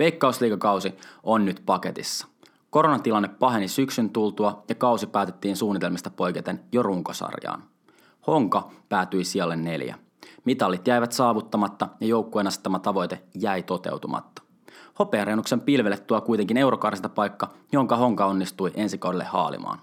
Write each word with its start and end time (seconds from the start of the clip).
Veikkausliigakausi 0.00 0.94
on 1.22 1.44
nyt 1.44 1.62
paketissa. 1.66 2.26
Koronatilanne 2.70 3.28
paheni 3.28 3.68
syksyn 3.68 4.10
tultua 4.10 4.64
ja 4.68 4.74
kausi 4.74 5.06
päätettiin 5.06 5.56
suunnitelmista 5.56 6.10
poiketen 6.10 6.60
jo 6.72 6.82
runkosarjaan. 6.82 7.62
Honka 8.26 8.70
päätyi 8.88 9.24
sijalle 9.24 9.56
neljä. 9.56 9.98
Mitalit 10.44 10.88
jäivät 10.88 11.12
saavuttamatta 11.12 11.88
ja 12.00 12.06
joukkueen 12.06 12.46
asettama 12.46 12.78
tavoite 12.78 13.22
jäi 13.34 13.62
toteutumatta. 13.62 14.42
Hopeareunuksen 14.98 15.60
pilvelle 15.60 15.98
tuo 15.98 16.20
kuitenkin 16.20 16.56
eurokarsinta 16.56 17.08
paikka, 17.08 17.50
jonka 17.72 17.96
Honka 17.96 18.26
onnistui 18.26 18.70
ensi 18.74 18.98
kaudelle 18.98 19.24
haalimaan. 19.24 19.78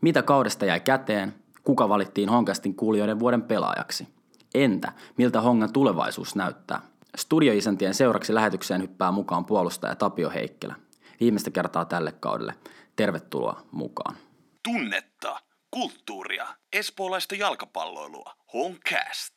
Mitä 0.00 0.22
kaudesta 0.22 0.66
jäi 0.66 0.80
käteen? 0.80 1.34
Kuka 1.62 1.88
valittiin 1.88 2.28
Honkastin 2.28 2.74
kuulijoiden 2.74 3.18
vuoden 3.18 3.42
pelaajaksi? 3.42 4.08
Entä 4.54 4.92
miltä 5.18 5.40
Hongan 5.40 5.72
tulevaisuus 5.72 6.36
näyttää? 6.36 6.80
Studioisäntien 7.16 7.94
seuraksi 7.94 8.34
lähetykseen 8.34 8.82
hyppää 8.82 9.12
mukaan 9.12 9.44
puolustaja 9.44 9.94
Tapio 9.94 10.30
Heikkilä. 10.30 10.74
Viimeistä 11.20 11.50
kertaa 11.50 11.84
tälle 11.84 12.12
kaudelle. 12.12 12.54
Tervetuloa 12.96 13.62
mukaan. 13.72 14.16
Tunnetta, 14.62 15.40
kulttuuria, 15.70 16.46
espoolaista 16.72 17.34
jalkapalloilua. 17.34 18.34
Honcast. 18.52 19.34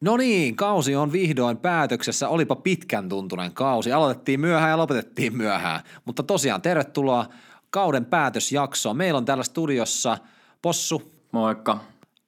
No 0.00 0.16
niin, 0.16 0.56
kausi 0.56 0.96
on 0.96 1.12
vihdoin 1.12 1.56
päätöksessä. 1.56 2.28
Olipa 2.28 2.56
pitkän 2.56 3.08
tuntunen 3.08 3.52
kausi. 3.52 3.92
Aloitettiin 3.92 4.40
myöhään 4.40 4.70
ja 4.70 4.78
lopetettiin 4.78 5.36
myöhään. 5.36 5.80
Mutta 6.04 6.22
tosiaan 6.22 6.62
tervetuloa 6.62 7.26
kauden 7.70 8.04
päätösjaksoon. 8.04 8.96
Meillä 8.96 9.18
on 9.18 9.24
täällä 9.24 9.44
studiossa 9.44 10.18
Possu, 10.62 11.12
Moikka. 11.32 11.78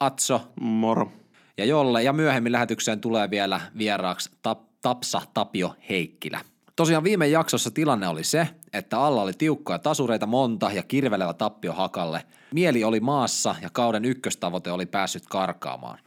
Atso 0.01 0.41
Moro. 0.61 1.13
ja 1.59 1.65
Jolle. 1.65 2.03
Ja 2.03 2.13
myöhemmin 2.13 2.53
lähetykseen 2.53 3.01
tulee 3.01 3.31
vielä 3.31 3.61
vieraaksi 3.79 4.31
Tap- 4.49 4.66
Tapsa 4.87 5.23
Tapio 5.35 5.75
Heikkilä. 5.89 6.41
Tosiaan 6.77 7.05
viime 7.05 7.29
jaksossa 7.29 7.71
tilanne 7.71 8.09
oli 8.09 8.25
se, 8.25 8.49
että 8.73 9.01
alla 9.01 9.23
oli 9.23 9.33
tiukkoja 9.33 9.79
tasureita 9.79 10.27
monta 10.27 10.73
ja 10.73 10.83
kirvelevä 10.83 11.33
tappio 11.33 11.73
hakalle. 11.73 12.23
Mieli 12.55 12.85
oli 12.85 13.01
maassa 13.01 13.55
ja 13.63 13.71
kauden 13.73 14.05
ykköstavoite 14.05 14.71
oli 14.73 14.87
päässyt 14.87 15.27
karkaamaan. 15.27 15.99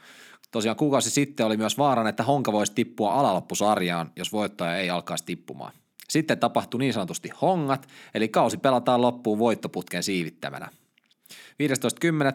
Tosiaan 0.51 0.77
kuukausi 0.77 1.09
sitten 1.09 1.45
oli 1.45 1.57
myös 1.57 1.77
vaaran, 1.77 2.07
että 2.07 2.23
Honka 2.23 2.51
voisi 2.51 2.73
tippua 2.73 3.13
alaloppusarjaan, 3.13 4.11
jos 4.15 4.31
voittaja 4.31 4.77
ei 4.77 4.89
alkaisi 4.89 5.25
tippumaan. 5.25 5.73
Sitten 6.09 6.39
tapahtui 6.39 6.79
niin 6.79 6.93
sanotusti 6.93 7.29
hongat, 7.41 7.87
eli 8.13 8.27
kausi 8.27 8.57
pelataan 8.57 9.01
loppuun 9.01 9.39
voittoputken 9.39 10.03
siivittämänä. 10.03 10.69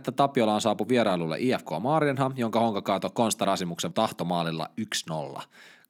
15.10. 0.08 0.12
Tapiolaan 0.16 0.60
saapu 0.60 0.88
vierailulle 0.88 1.36
IFK 1.40 1.68
Maarienham, 1.80 2.32
jonka 2.36 2.60
Honka 2.60 2.82
kaatoi 2.82 3.10
Konsta 3.14 3.44
Rasimuksen 3.44 3.92
tahtomaalilla 3.92 4.70
1-0. 5.38 5.42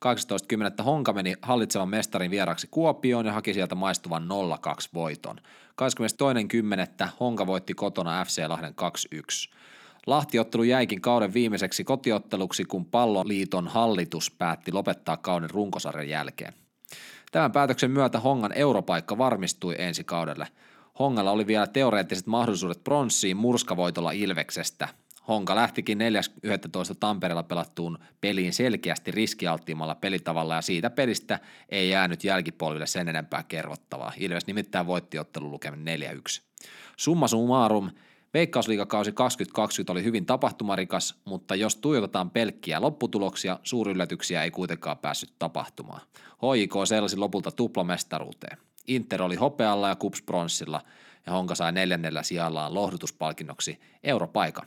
18.10. 0.05 0.84
Honka 0.84 1.12
meni 1.12 1.34
hallitsevan 1.42 1.89
mestarin 1.89 2.31
vieraksi 2.31 2.69
Kuopioon 2.70 3.27
ja 3.27 3.33
haki 3.33 3.55
sieltä 3.55 3.75
maistuvan 3.75 4.23
0-2 4.23 4.27
voiton. 4.95 5.36
22.10. 7.03 7.09
Honka 7.20 7.47
voitti 7.47 7.75
kotona 7.75 8.25
FC 8.25 8.42
Lahden 8.47 8.75
2-1. 9.14 9.55
Lahtiottelu 10.06 10.62
jäikin 10.62 11.01
kauden 11.01 11.34
viimeiseksi 11.34 11.84
kotiotteluksi, 11.84 12.64
kun 12.64 12.84
palloliiton 12.84 13.69
hallitus 13.69 14.31
päätti 14.31 14.73
lopettaa 14.73 15.17
kauden 15.17 15.51
runkosarjan 15.51 16.08
jälkeen. 16.08 16.55
Tämän 17.33 17.53
päätöksen 17.53 17.91
myötä 17.91 18.20
Hongan 18.20 18.53
europaikka 18.53 19.19
varmistui 19.19 19.75
ensi 19.79 20.05
kaudelle. 20.05 20.47
Hongalla 20.98 21.31
oli 21.31 21.47
vielä 21.47 21.67
teoreettiset 21.67 22.27
mahdollisuudet 22.27 22.84
pronssiin 22.84 23.36
murskavoitolla 23.36 24.11
Ilveksestä. 24.11 24.89
Honka 25.28 25.55
lähtikin 25.55 25.98
4.11. 25.98 26.94
Tampereella 27.00 27.42
pelattuun 27.42 27.98
peliin 28.20 28.53
selkeästi 28.53 29.11
riskialttiimmalla 29.11 29.94
pelitavalla 29.94 30.55
ja 30.55 30.62
siitä 30.62 30.91
pelistä 30.91 31.41
ei 31.69 31.91
jäänyt 31.91 32.25
jälkipolville 32.25 32.86
sen 32.86 33.08
enempää 33.08 33.42
kerrottavaa. 33.42 34.12
Ilves 34.19 34.47
nimittäin 34.47 34.86
voitti 34.86 35.19
ottelun 35.19 35.50
lukemin 35.50 35.86
4-1. 36.39 36.42
Summa 36.97 37.28
summarum, 37.28 37.91
Veikkausliigakausi 38.34 39.12
2020 39.12 39.92
oli 39.92 40.05
hyvin 40.05 40.27
tapahtumarikas, 40.27 41.14
mutta 41.24 41.55
jos 41.55 41.77
tuijotetaan 41.77 42.30
pelkkiä 42.30 42.80
lopputuloksia, 42.80 43.58
suuryllätyksiä 43.62 44.42
ei 44.42 44.51
kuitenkaan 44.51 44.98
päässyt 44.98 45.33
tapahtumaan. 45.39 46.01
HIK 46.56 46.73
seilasi 46.89 47.17
lopulta 47.17 47.51
tuplamestaruuteen. 47.51 48.58
Inter 48.86 49.23
oli 49.23 49.36
hopealla 49.36 49.89
ja 49.89 49.96
Kups 49.96 50.23
pronssilla, 50.23 50.80
ja 51.27 51.33
Honka 51.33 51.55
sai 51.55 51.73
neljännellä 51.73 52.23
sijallaan 52.23 52.74
lohdutuspalkinnoksi 52.74 53.80
europaikan. 54.02 54.67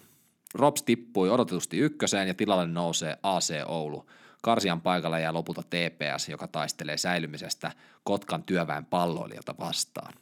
Rops 0.54 0.84
tippui 0.84 1.30
odotetusti 1.30 1.78
ykköseen 1.78 2.28
ja 2.28 2.34
tilalle 2.34 2.68
nousee 2.68 3.18
AC 3.24 3.54
Oulu. 3.66 4.10
Karsian 4.42 4.82
paikalla 4.82 5.20
jää 5.20 5.34
lopulta 5.34 5.62
TPS, 5.62 6.30
joka 6.30 6.48
taistelee 6.48 6.98
säilymisestä 6.98 7.72
Kotkan 8.04 8.44
työväen 8.44 8.86
palloilijalta 8.86 9.56
vastaan. 9.60 10.14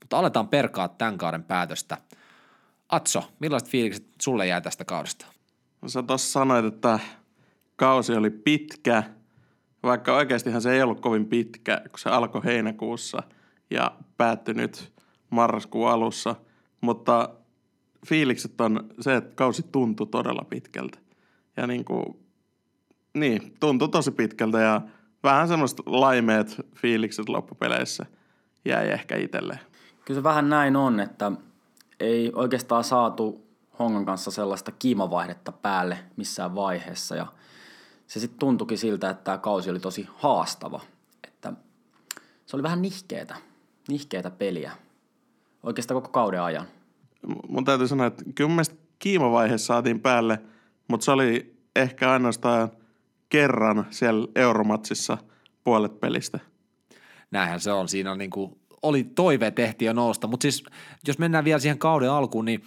Mutta 0.00 0.18
aletaan 0.18 0.48
perkaa 0.48 0.88
tämän 0.88 1.18
kauden 1.18 1.44
päätöstä– 1.44 1.98
Atso, 2.90 3.24
millaiset 3.38 3.68
fiilikset 3.68 4.06
sulle 4.22 4.46
jää 4.46 4.60
tästä 4.60 4.84
kaudesta? 4.84 5.26
No 5.82 5.88
sä 5.88 6.02
tuossa 6.02 6.32
sanoit, 6.32 6.64
että 6.64 6.98
kausi 7.76 8.12
oli 8.12 8.30
pitkä, 8.30 9.02
vaikka 9.82 10.16
oikeastihan 10.16 10.62
se 10.62 10.72
ei 10.72 10.82
ollut 10.82 11.00
kovin 11.00 11.26
pitkä, 11.26 11.80
kun 11.90 11.98
se 11.98 12.10
alkoi 12.10 12.44
heinäkuussa 12.44 13.22
ja 13.70 13.92
päättyi 14.16 14.54
nyt 14.54 14.92
marraskuun 15.30 15.90
alussa. 15.90 16.36
Mutta 16.80 17.28
fiilikset 18.06 18.60
on 18.60 18.90
se, 19.00 19.16
että 19.16 19.34
kausi 19.34 19.62
tuntui 19.72 20.06
todella 20.06 20.44
pitkältä. 20.48 20.98
Ja 21.56 21.66
niin 21.66 21.84
kuin, 21.84 22.04
niin, 23.14 23.56
tuntui 23.60 23.88
tosi 23.88 24.10
pitkältä 24.10 24.60
ja 24.60 24.80
vähän 25.22 25.48
semmoista 25.48 25.82
laimeet 25.86 26.56
fiilikset 26.74 27.28
loppupeleissä 27.28 28.06
jäi 28.64 28.90
ehkä 28.90 29.16
itselleen. 29.16 29.60
Kyllä 30.04 30.18
se 30.18 30.24
vähän 30.24 30.48
näin 30.48 30.76
on, 30.76 31.00
että 31.00 31.32
ei 32.00 32.32
oikeastaan 32.34 32.84
saatu 32.84 33.46
Hongan 33.78 34.06
kanssa 34.06 34.30
sellaista 34.30 34.72
kiimavaihdetta 34.72 35.52
päälle 35.52 35.98
missään 36.16 36.54
vaiheessa 36.54 37.16
ja 37.16 37.26
se 38.06 38.20
sitten 38.20 38.38
tuntuikin 38.38 38.78
siltä, 38.78 39.10
että 39.10 39.24
tämä 39.24 39.38
kausi 39.38 39.70
oli 39.70 39.80
tosi 39.80 40.08
haastava. 40.14 40.80
Että 41.24 41.52
se 42.46 42.56
oli 42.56 42.62
vähän 42.62 42.82
nihkeetä, 42.82 43.36
nihkeetä 43.88 44.30
peliä 44.30 44.72
oikeastaan 45.62 46.02
koko 46.02 46.12
kauden 46.12 46.42
ajan. 46.42 46.66
Mun 47.48 47.64
täytyy 47.64 47.88
sanoa, 47.88 48.06
että 48.06 48.24
kyllä 48.34 48.50
mun 48.50 48.64
kiimavaihe 48.98 49.58
saatiin 49.58 50.00
päälle, 50.00 50.38
mutta 50.88 51.04
se 51.04 51.10
oli 51.10 51.56
ehkä 51.76 52.12
ainoastaan 52.12 52.70
kerran 53.28 53.86
siellä 53.90 54.28
Euromatsissa 54.34 55.18
puolet 55.64 56.00
pelistä. 56.00 56.38
Näinhän 57.30 57.60
se 57.60 57.72
on. 57.72 57.88
Siinä 57.88 58.12
on 58.12 58.18
niin 58.18 58.30
kuin 58.30 58.60
oli 58.82 59.04
toive 59.04 59.50
tehtiin 59.50 59.86
jo 59.86 59.92
nousta, 59.92 60.26
mutta 60.26 60.42
siis 60.42 60.64
jos 61.06 61.18
mennään 61.18 61.44
vielä 61.44 61.58
siihen 61.58 61.78
kauden 61.78 62.10
alkuun, 62.10 62.44
niin 62.44 62.62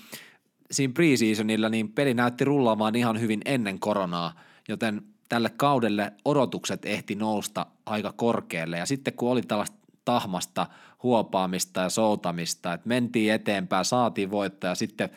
siinä 0.72 0.94
preseasonilla 0.94 1.70
niin 1.70 1.91
peli 1.91 2.14
näytti 2.14 2.46
rullaamaan 2.46 2.96
ihan 2.96 3.20
hyvin 3.22 3.41
ennen 3.46 3.80
koronaa, 3.80 4.40
joten 4.68 5.02
tälle 5.30 5.50
kaudelle 5.50 6.14
odotukset 6.25 6.85
ehti 6.85 7.16
nousta 7.16 7.66
aika 7.85 8.14
korkealle 8.16 8.78
ja 8.78 8.85
sitten 8.85 9.14
kun 9.14 9.31
oli 9.31 9.41
tällaista 9.41 9.78
tahmasta 10.06 10.68
huopaamista 11.03 11.81
ja 11.81 11.90
soutamista, 11.90 12.74
että 12.74 12.90
mentiin 12.90 13.34
eteenpäin, 13.34 13.86
saatiin 13.86 14.31
voittaa 14.31 14.69
ja 14.69 14.75
sitten 14.75 15.09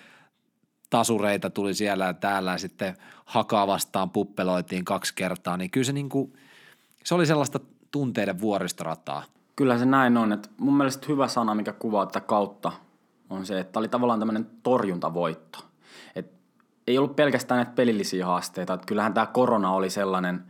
tasureita 0.91 1.51
tuli 1.51 1.75
siellä 1.75 2.05
ja 2.05 2.15
täällä 2.15 2.53
ja 2.53 2.59
sitten 2.59 2.97
hakaa 3.25 3.67
vastaan 3.67 4.11
puppeloitiin 4.11 4.85
kaksi 4.85 5.15
kertaa, 5.15 5.57
niin 5.57 5.71
kyllä 5.71 5.85
se, 5.85 5.93
niin 5.93 6.09
kuin, 6.09 6.33
se 7.05 7.15
oli 7.15 7.27
sellaista 7.27 7.61
tunteiden 7.91 8.41
vuoristorataa– 8.41 9.25
Kyllä 9.57 9.79
se 9.79 9.85
näin 9.85 10.17
on. 10.17 10.33
Että 10.33 10.49
mun 10.59 10.77
mielestä 10.77 11.07
hyvä 11.09 11.29
sana, 11.29 11.55
mikä 11.55 11.73
kuvaa 11.73 12.07
tätä 12.07 12.21
kautta, 12.21 12.73
on 13.31 13.47
se, 13.47 13.61
että 13.61 13.79
oli 13.79 13.89
tavallaan 13.89 14.19
tämmöinen 14.19 14.47
torjuntavoitto. 14.63 15.59
Et 16.17 16.33
ei 16.87 16.99
ollut 16.99 17.17
pelkästään 17.17 17.59
näitä 17.59 17.73
pelillisiä 17.73 18.27
haasteita. 18.27 18.75
Että 18.75 18.87
kyllähän 18.87 19.15
tämä 19.15 19.27
korona 19.27 19.73
oli 19.73 19.91
sellainen 19.91 20.45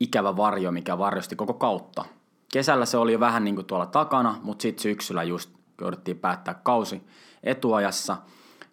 ikävä 0.00 0.36
varjo, 0.36 0.72
mikä 0.72 0.98
varjosti 0.98 1.36
koko 1.36 1.54
kautta. 1.54 2.04
Kesällä 2.52 2.86
se 2.86 2.96
oli 2.96 3.12
jo 3.12 3.20
vähän 3.20 3.44
niin 3.44 3.54
kuin 3.54 3.66
tuolla 3.66 3.86
takana, 3.86 4.38
mutta 4.42 4.62
sitten 4.62 4.82
syksyllä 4.82 5.22
just 5.22 5.50
jouduttiin 5.80 6.18
päättää 6.18 6.54
kausi 6.54 7.02
etuajassa, 7.42 8.16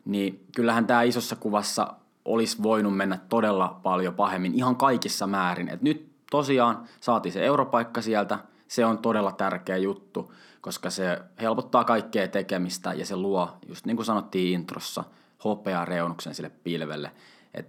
niin 0.06 0.46
kyllähän 0.56 0.88
tämä 0.88 1.04
isossa 1.04 1.36
kuvassa 1.36 1.94
olisi 2.26 2.64
voinut 2.64 2.98
mennä 2.98 3.20
todella 3.30 3.80
paljon 3.84 4.14
pahemmin 4.14 4.56
ihan 4.56 4.76
kaikissa 4.76 5.28
määrin. 5.28 5.70
Et 5.70 5.82
nyt 5.82 6.10
tosiaan 6.32 6.84
saatiin 7.00 7.34
se 7.34 7.46
europaikka 7.46 8.02
sieltä– 8.02 8.40
se 8.68 8.86
on 8.86 8.98
todella 8.98 9.32
tärkeä 9.32 9.78
juttu, 9.78 10.34
koska 10.62 10.90
se 10.90 11.22
helpottaa 11.42 11.84
kaikkea 11.84 12.28
tekemistä 12.28 12.94
ja 12.94 13.06
se 13.06 13.16
luo, 13.16 13.58
just 13.68 13.86
niin 13.86 13.96
kuin 13.96 14.06
sanottiin 14.06 14.54
introssa, 14.54 15.04
hopeaa 15.44 15.86
reunuksen 15.86 16.36
sille 16.36 16.50
pilvelle. 16.50 17.12
Et 17.54 17.68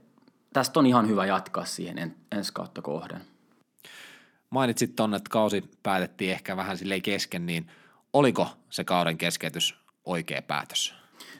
tästä 0.52 0.80
on 0.80 0.86
ihan 0.86 1.08
hyvä 1.08 1.26
jatkaa 1.26 1.64
siihen 1.64 1.98
en, 1.98 2.16
ensi 2.32 2.52
kautta 2.52 2.82
kohden. 2.82 3.20
Mainitsit 4.50 4.96
tuonne, 4.96 5.16
että 5.16 5.30
kausi 5.30 5.70
päätettiin 5.82 6.32
ehkä 6.32 6.56
vähän 6.56 6.78
silleen 6.78 7.02
kesken, 7.02 7.46
niin 7.46 7.70
oliko 8.12 8.46
se 8.70 8.84
kauden 8.84 9.18
keskeytys 9.18 9.74
oikea 10.04 10.42
päätös? 10.42 10.94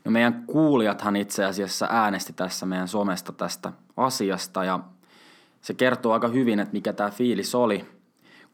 No 0.05 0.11
meidän 0.11 0.45
kuulijathan 0.47 1.17
itse 1.17 1.45
asiassa 1.45 1.87
äänesti 1.91 2.33
tässä 2.33 2.67
meidän 2.67 2.89
somesta 2.89 3.33
tästä 3.33 3.73
asiasta 3.97 4.65
ja 4.65 4.81
se 5.61 5.75
kertoo 5.75 6.13
aika 6.13 6.29
hyvin, 6.29 6.61
että 6.61 6.73
mikä 6.73 6.93
tämä 6.93 7.11
fiilis 7.11 7.55
oli– 7.55 7.85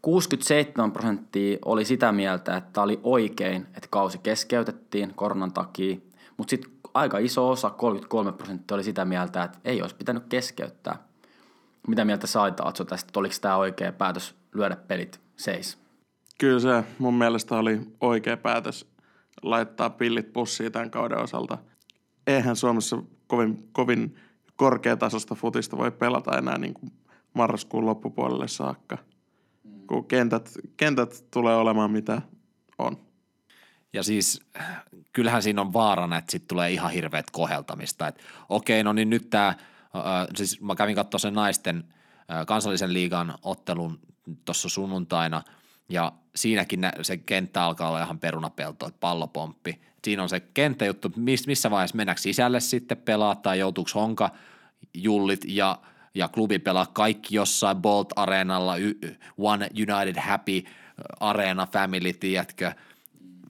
67 0.05 0.93
prosenttia 0.93 1.59
oli 1.65 1.85
sitä 1.85 2.13
mieltä, 2.13 2.57
että 2.57 2.83
oli 2.83 3.01
oikein, 3.03 3.67
että 3.77 3.89
kausi 3.91 4.19
keskeytettiin 4.19 5.15
koronan 5.15 5.53
takia, 5.53 5.97
mutta 6.37 6.51
sitten 6.51 6.71
aika 6.95 7.19
iso 7.19 7.51
osa, 7.51 7.71
33 7.71 8.33
prosenttia, 8.33 8.75
oli 8.75 8.85
sitä 8.85 9.05
mieltä, 9.05 9.45
että 9.45 9.59
ei 9.65 9.83
olisi 9.83 9.97
pitänyt 9.97 10.23
keskeyttää. 10.29 10.97
Mitä 11.89 12.05
mieltä 12.05 12.27
sait 12.27 12.61
Atso 12.61 12.85
tästä, 12.85 13.09
että 13.09 13.21
oliko 13.21 13.35
tämä 13.41 13.57
oikea 13.57 13.93
päätös 13.93 14.35
lyödä 14.55 14.77
pelit 14.77 15.21
seis? 15.37 15.79
Kyllä 16.39 16.61
se 16.61 16.85
mun 16.99 17.15
mielestä 17.15 17.57
oli 17.57 17.81
oikea 18.01 18.37
päätös 18.37 18.87
laittaa 19.43 19.91
pillit 19.91 20.33
pussiin 20.33 20.73
tämän 20.73 20.91
kauden 20.91 21.19
osalta. 21.19 21.59
Eihän 22.27 22.57
Suomessa 22.57 23.03
kovin, 23.27 23.69
kovin 23.73 24.17
korkeatasosta 24.57 25.35
futista 25.35 25.79
voi 25.79 25.91
pelata 25.91 26.39
enää 26.39 26.59
niin 26.59 26.75
kuin 26.75 26.93
marraskuun 27.35 27.87
loppupuolelle 27.87 28.49
saakka, 28.49 28.99
kun 29.87 30.05
kentät, 30.05 30.51
kentät 30.77 31.25
tulee 31.31 31.57
olemaan 31.57 31.91
mitä 31.91 32.23
on. 32.79 32.97
Ja 33.93 34.03
siis 34.03 34.43
kyllähän 35.13 35.43
siinä 35.43 35.61
on 35.61 35.73
vaarana, 35.73 36.19
että 36.19 36.31
sitten 36.31 36.49
tulee 36.49 36.71
ihan 36.71 36.91
hirveät 36.91 37.31
koheltamista. 37.31 38.09
Että 38.09 38.23
okei, 38.49 38.85
no 38.85 38.93
niin 38.93 39.11
nyt 39.11 39.31
tämä, 39.31 39.55
siis 40.37 40.61
mä 40.61 40.75
kävin 40.75 40.95
katsoa 40.95 41.19
sen 41.19 41.35
naisten 41.35 41.85
kansallisen 42.47 42.93
liigan 42.93 43.35
ottelun 43.43 43.99
tuossa 44.45 44.69
sunnuntaina, 44.69 45.43
ja 45.89 46.13
siinäkin 46.35 46.81
se 47.03 47.17
kenttä 47.17 47.65
alkaa 47.65 47.89
olla 47.89 48.03
ihan 48.03 48.19
perunapelto, 48.19 48.87
että 48.87 49.01
pallopomppi. 49.01 49.81
Siinä 50.05 50.23
on 50.23 50.29
se 50.29 50.41
kenttäjuttu, 50.41 51.13
missä 51.47 51.71
vaiheessa 51.71 51.97
mennäänkö 51.97 52.23
sisälle 52.23 52.61
sitten 52.61 52.97
pelaa 52.97 53.35
tai 53.35 53.59
joutuuko 53.59 53.91
honka 53.95 54.31
jullit 54.95 55.45
ja, 55.49 55.79
ja 56.15 56.29
klubi 56.29 56.59
pelaa 56.59 56.87
kaikki 56.87 57.37
jossain 57.37 57.77
Bolt 57.77 58.09
Areenalla, 58.17 58.75
One 59.39 59.69
United 59.77 60.21
Happy 60.21 60.65
Arena 61.21 61.67
Family, 61.67 62.13
tiedätkö– 62.13 62.73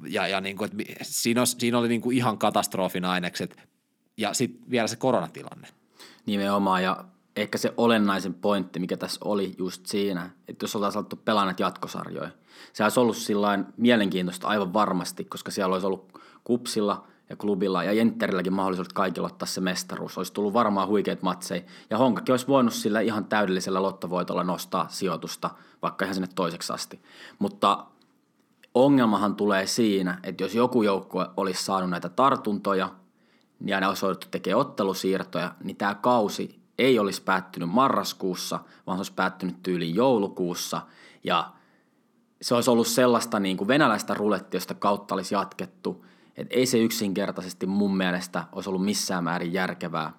ja, 0.08 0.28
ja 0.28 0.40
niin 0.40 0.56
kuin, 0.56 0.70
siinä, 1.02 1.40
oli, 1.40 1.46
siinä 1.46 1.78
oli 1.78 1.88
niin 1.88 2.00
kuin 2.00 2.16
ihan 2.16 2.38
katastrofin 2.38 3.04
ainekset 3.04 3.56
ja 4.16 4.34
sitten 4.34 4.70
vielä 4.70 4.88
se 4.88 4.96
koronatilanne. 4.96 5.68
Nimenomaan 6.26 6.82
ja 6.82 7.04
ehkä 7.36 7.58
se 7.58 7.74
olennaisen 7.76 8.34
pointti, 8.34 8.80
mikä 8.80 8.96
tässä 8.96 9.20
oli 9.24 9.54
just 9.58 9.86
siinä, 9.86 10.30
että 10.48 10.64
jos 10.64 10.76
oltaisiin 10.76 10.98
alettu 10.98 11.16
pelaa 11.16 11.44
näitä 11.44 11.62
jatkosarjoja, 11.62 12.30
se 12.72 12.82
olisi 12.82 13.00
ollut 13.00 13.16
sillain 13.16 13.66
mielenkiintoista 13.76 14.48
aivan 14.48 14.72
varmasti, 14.72 15.24
koska 15.24 15.50
siellä 15.50 15.72
olisi 15.72 15.86
ollut 15.86 16.18
kupsilla 16.44 17.06
ja 17.30 17.36
klubilla 17.36 17.84
ja 17.84 17.92
Jentterilläkin 17.92 18.52
mahdollisuudet 18.52 18.92
kaikilla 18.92 19.26
ottaa 19.26 19.46
se 19.46 19.60
mestaruus. 19.60 20.18
Olisi 20.18 20.32
tullut 20.32 20.52
varmaan 20.52 20.88
huikeat 20.88 21.22
matseja 21.22 21.62
ja 21.90 21.98
Honkakin 21.98 22.32
olisi 22.32 22.46
voinut 22.46 22.74
sillä 22.74 23.00
ihan 23.00 23.24
täydellisellä 23.24 23.82
lottovoitolla 23.82 24.44
nostaa 24.44 24.86
sijoitusta 24.88 25.50
vaikka 25.82 26.04
ihan 26.04 26.14
sinne 26.14 26.28
toiseksi 26.34 26.72
asti. 26.72 27.02
Mutta 27.38 27.86
ongelmahan 28.74 29.34
tulee 29.34 29.66
siinä, 29.66 30.18
että 30.22 30.44
jos 30.44 30.54
joku 30.54 30.82
joukkue 30.82 31.26
olisi 31.36 31.64
saanut 31.64 31.90
näitä 31.90 32.08
tartuntoja 32.08 32.90
ja 33.66 33.80
ne 33.80 33.88
olisi 33.88 34.06
tekemään 34.30 34.60
ottelusiirtoja, 34.60 35.54
niin 35.64 35.76
tämä 35.76 35.94
kausi 35.94 36.63
ei 36.78 36.98
olisi 36.98 37.22
päättynyt 37.22 37.68
marraskuussa, 37.68 38.60
vaan 38.86 38.98
se 38.98 39.00
olisi 39.00 39.12
päättynyt 39.12 39.62
tyyliin 39.62 39.94
joulukuussa 39.94 40.82
ja 41.24 41.50
se 42.42 42.54
olisi 42.54 42.70
ollut 42.70 42.86
sellaista 42.86 43.40
niin 43.40 43.56
kuin 43.56 43.68
venäläistä 43.68 44.14
rulettia, 44.14 44.56
josta 44.56 44.74
kautta 44.74 45.14
olisi 45.14 45.34
jatkettu. 45.34 46.04
Et 46.36 46.46
ei 46.50 46.66
se 46.66 46.78
yksinkertaisesti 46.78 47.66
mun 47.66 47.96
mielestä 47.96 48.44
olisi 48.52 48.70
ollut 48.70 48.84
missään 48.84 49.24
määrin 49.24 49.52
järkevää 49.52 50.12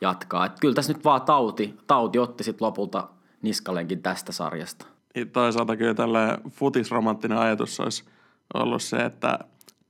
jatkaa. 0.00 0.46
Et 0.46 0.60
kyllä 0.60 0.74
tässä 0.74 0.92
nyt 0.92 1.04
vaan 1.04 1.22
tauti, 1.22 1.76
tauti 1.86 2.18
otti 2.18 2.44
sitten 2.44 2.66
lopulta 2.66 3.08
niskallenkin 3.42 4.02
tästä 4.02 4.32
sarjasta. 4.32 4.86
Toisaalta 5.32 5.76
kyllä 5.76 5.94
tällä 5.94 6.38
futisromanttinen 6.50 7.38
ajatus 7.38 7.80
olisi 7.80 8.04
ollut 8.54 8.82
se, 8.82 8.96
että 8.96 9.38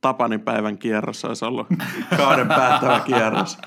Tapanin 0.01 0.41
päivän 0.41 0.79
kierros 0.79 1.25
olisi 1.25 1.45
ollut 1.45 1.67
kauden 2.17 2.49
päättävä 2.49 3.01
kierros. 3.01 3.59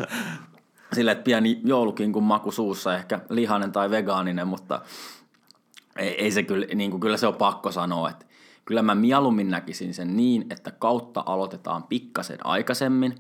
Sille, 0.94 1.12
että 1.12 1.24
pieni 1.24 1.62
joulukinkun 1.64 2.24
maku 2.24 2.52
suussa, 2.52 2.96
ehkä 2.96 3.20
lihanen 3.30 3.72
tai 3.72 3.90
vegaaninen, 3.90 4.48
mutta 4.48 4.82
ei, 5.98 6.24
ei 6.24 6.32
se 6.32 6.44
kyllä, 6.44 6.66
niin 6.76 6.92
kuin, 6.92 7.02
kyllä 7.02 7.18
se 7.18 7.28
on 7.28 7.36
pakko 7.36 7.72
sanoa, 7.72 8.10
että 8.10 8.26
kyllä 8.66 8.82
mä 8.82 8.96
mieluummin 8.96 9.50
näkisin 9.50 9.94
sen 9.94 10.18
niin, 10.18 10.46
että 10.50 10.72
kautta 10.72 11.24
aloitetaan 11.26 11.84
pikkasen 11.84 12.46
aikaisemmin, 12.46 13.16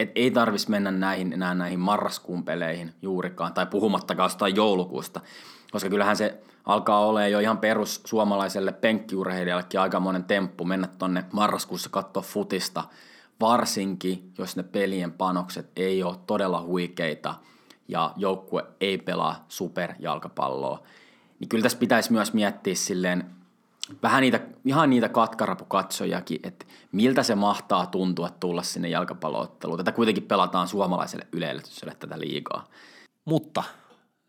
että 0.00 0.12
ei 0.14 0.30
tarvis 0.30 0.68
mennä 0.68 0.90
näihin, 0.90 1.32
enää 1.32 1.54
näihin 1.54 1.80
marraskuun 1.80 2.44
peleihin 2.44 2.94
juurikaan, 3.02 3.52
tai 3.52 3.66
puhumattakaan 3.66 4.24
jostain 4.24 4.56
joulukuusta, 4.56 5.20
koska 5.72 5.88
kyllähän 5.90 6.16
se 6.16 6.40
alkaa 6.66 7.06
olla 7.06 7.26
jo 7.26 7.38
ihan 7.38 7.58
perus 7.58 8.00
suomalaiselle 8.06 8.72
penkkiurheilijallekin 8.72 9.80
aikamoinen 9.80 10.24
temppu 10.24 10.64
mennä 10.64 10.88
tonne 10.98 11.24
marraskuussa 11.32 11.90
katsoa 11.90 12.22
futista, 12.22 12.84
varsinkin 13.40 14.32
jos 14.38 14.56
ne 14.56 14.62
pelien 14.62 15.12
panokset 15.12 15.70
ei 15.76 16.02
ole 16.02 16.16
todella 16.26 16.62
huikeita 16.62 17.34
ja 17.88 18.12
joukkue 18.16 18.64
ei 18.80 18.98
pelaa 18.98 19.44
superjalkapalloa. 19.48 20.82
Niin 21.38 21.48
kyllä 21.48 21.62
tässä 21.62 21.78
pitäisi 21.78 22.12
myös 22.12 22.32
miettiä 22.32 22.74
silleen 22.74 23.30
vähän 24.02 24.20
niitä, 24.20 24.40
ihan 24.64 24.90
niitä 24.90 25.08
katkarapukatsojakin, 25.08 26.40
että 26.42 26.66
miltä 26.92 27.22
se 27.22 27.34
mahtaa 27.34 27.86
tuntua 27.86 28.28
tulla 28.28 28.62
sinne 28.62 28.88
jalkapallootteluun. 28.88 29.78
Tätä 29.78 29.92
kuitenkin 29.92 30.22
pelataan 30.22 30.68
suomalaiselle 30.68 31.26
yleisölle 31.32 31.94
tätä 31.94 32.20
liigaa. 32.20 32.68
Mutta 33.24 33.62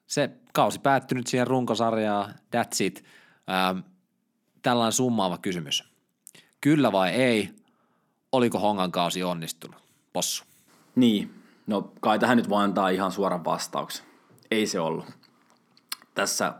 se 0.08 0.30
kausi 0.54 0.80
päättynyt 0.80 1.28
siihen 1.28 1.48
runkosarjaan, 1.48 2.34
that's 2.56 2.84
it. 2.84 3.04
Ähm, 3.50 3.80
tällainen 4.62 4.92
summaava 4.92 5.38
kysymys. 5.38 5.92
Kyllä 6.62 6.92
vai 6.92 7.10
ei, 7.10 7.50
oliko 8.32 8.60
Hongan 8.60 8.92
kausi 8.92 9.24
onnistunut? 9.24 9.82
Possu. 10.14 10.44
Niin, 10.96 11.44
no 11.68 11.92
kai 12.00 12.20
tähän 12.20 12.38
nyt 12.38 12.50
voi 12.50 12.64
antaa 12.64 12.90
ihan 12.90 13.12
suoran 13.12 13.46
vastauksen. 13.46 14.06
Ei 14.52 14.68
se 14.68 14.80
ollut. 14.80 15.06
Tässä 16.16 16.54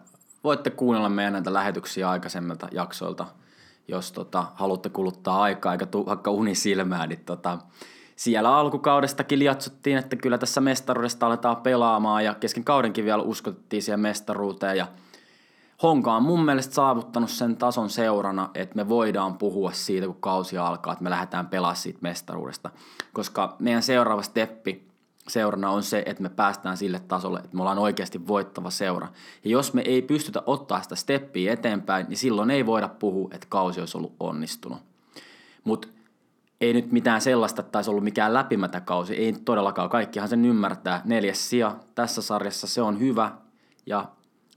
voitte 0.44 0.70
kuunnella 0.70 1.10
meidän 1.10 1.34
näitä 1.34 1.54
lähetyksiä 1.54 2.10
aikaisemmilta 2.10 2.68
jaksoilta, 2.72 3.26
jos 3.88 4.12
tota, 4.12 4.46
haluatte 4.56 4.90
kuluttaa 4.90 5.42
aikaa 5.42 5.72
eikä 5.72 5.86
tuu 5.86 6.06
vaikka 6.06 6.32
unisilmää, 6.32 7.08
niin 7.08 7.26
tota, 7.26 7.58
siellä 8.16 8.58
alkukaudestakin 8.58 9.40
liatsuttiin, 9.40 9.98
että 9.98 10.16
kyllä 10.16 10.38
tässä 10.38 10.62
mestaruudesta 10.62 11.26
aletaan 11.26 11.58
pelaamaan 11.58 12.26
ja 12.26 12.34
kesken 12.34 12.64
kaudenkin 12.64 13.06
vielä 13.06 13.24
uskottiin 13.24 13.84
siihen 13.84 14.00
mestaruuteen 14.00 14.78
ja 14.78 14.88
Honka 15.84 16.16
on 16.16 16.24
mun 16.24 16.46
mielestä 16.46 16.74
saavuttanut 16.74 17.30
sen 17.30 17.58
tason 17.58 17.90
seurana, 17.90 18.50
että 18.54 18.76
me 18.76 18.90
voidaan 18.90 19.38
puhua 19.38 19.72
siitä, 19.72 20.06
kun 20.06 20.22
kausi 20.22 20.58
alkaa, 20.58 20.94
että 20.94 21.04
me 21.04 21.10
lähdetään 21.10 21.48
pelaamaan 21.48 21.76
siitä 21.76 22.00
mestaruudesta. 22.02 22.70
Koska 23.14 23.56
meidän 23.60 23.84
seuraava 23.84 24.22
steppi 24.22 24.88
seurana 25.28 25.70
on 25.70 25.84
se, 25.84 26.04
että 26.06 26.24
me 26.24 26.30
päästään 26.30 26.78
sille 26.78 27.00
tasolle, 27.00 27.40
että 27.40 27.56
me 27.56 27.62
ollaan 27.62 27.80
oikeasti 27.80 28.28
voittava 28.28 28.70
seura. 28.70 29.08
Ja 29.44 29.52
jos 29.52 29.74
me 29.74 29.82
ei 29.82 30.02
pystytä 30.02 30.44
ottaa 30.46 30.82
sitä 30.82 30.96
steppiä 30.96 31.54
eteenpäin, 31.54 32.06
niin 32.10 32.18
silloin 32.18 32.52
ei 32.52 32.66
voida 32.66 32.88
puhua, 32.88 33.30
että 33.34 33.48
kausi 33.50 33.80
olisi 33.80 33.98
ollut 33.98 34.16
onnistunut. 34.20 34.80
Mutta 35.64 35.88
ei 36.62 36.74
nyt 36.74 36.92
mitään 36.92 37.22
sellaista, 37.22 37.62
että 37.62 37.78
olisi 37.78 37.90
ollut 37.90 38.04
mikään 38.04 38.34
läpimätä 38.34 38.82
kausi, 38.82 39.16
ei 39.16 39.34
todellakaan. 39.34 39.90
Kaikkihan 39.90 40.30
sen 40.30 40.46
ymmärtää. 40.46 41.02
Neljäs 41.06 41.50
sija 41.50 41.76
tässä 41.96 42.22
sarjassa, 42.22 42.68
se 42.68 42.82
on 42.82 43.00
hyvä 43.00 43.32
ja 43.86 44.06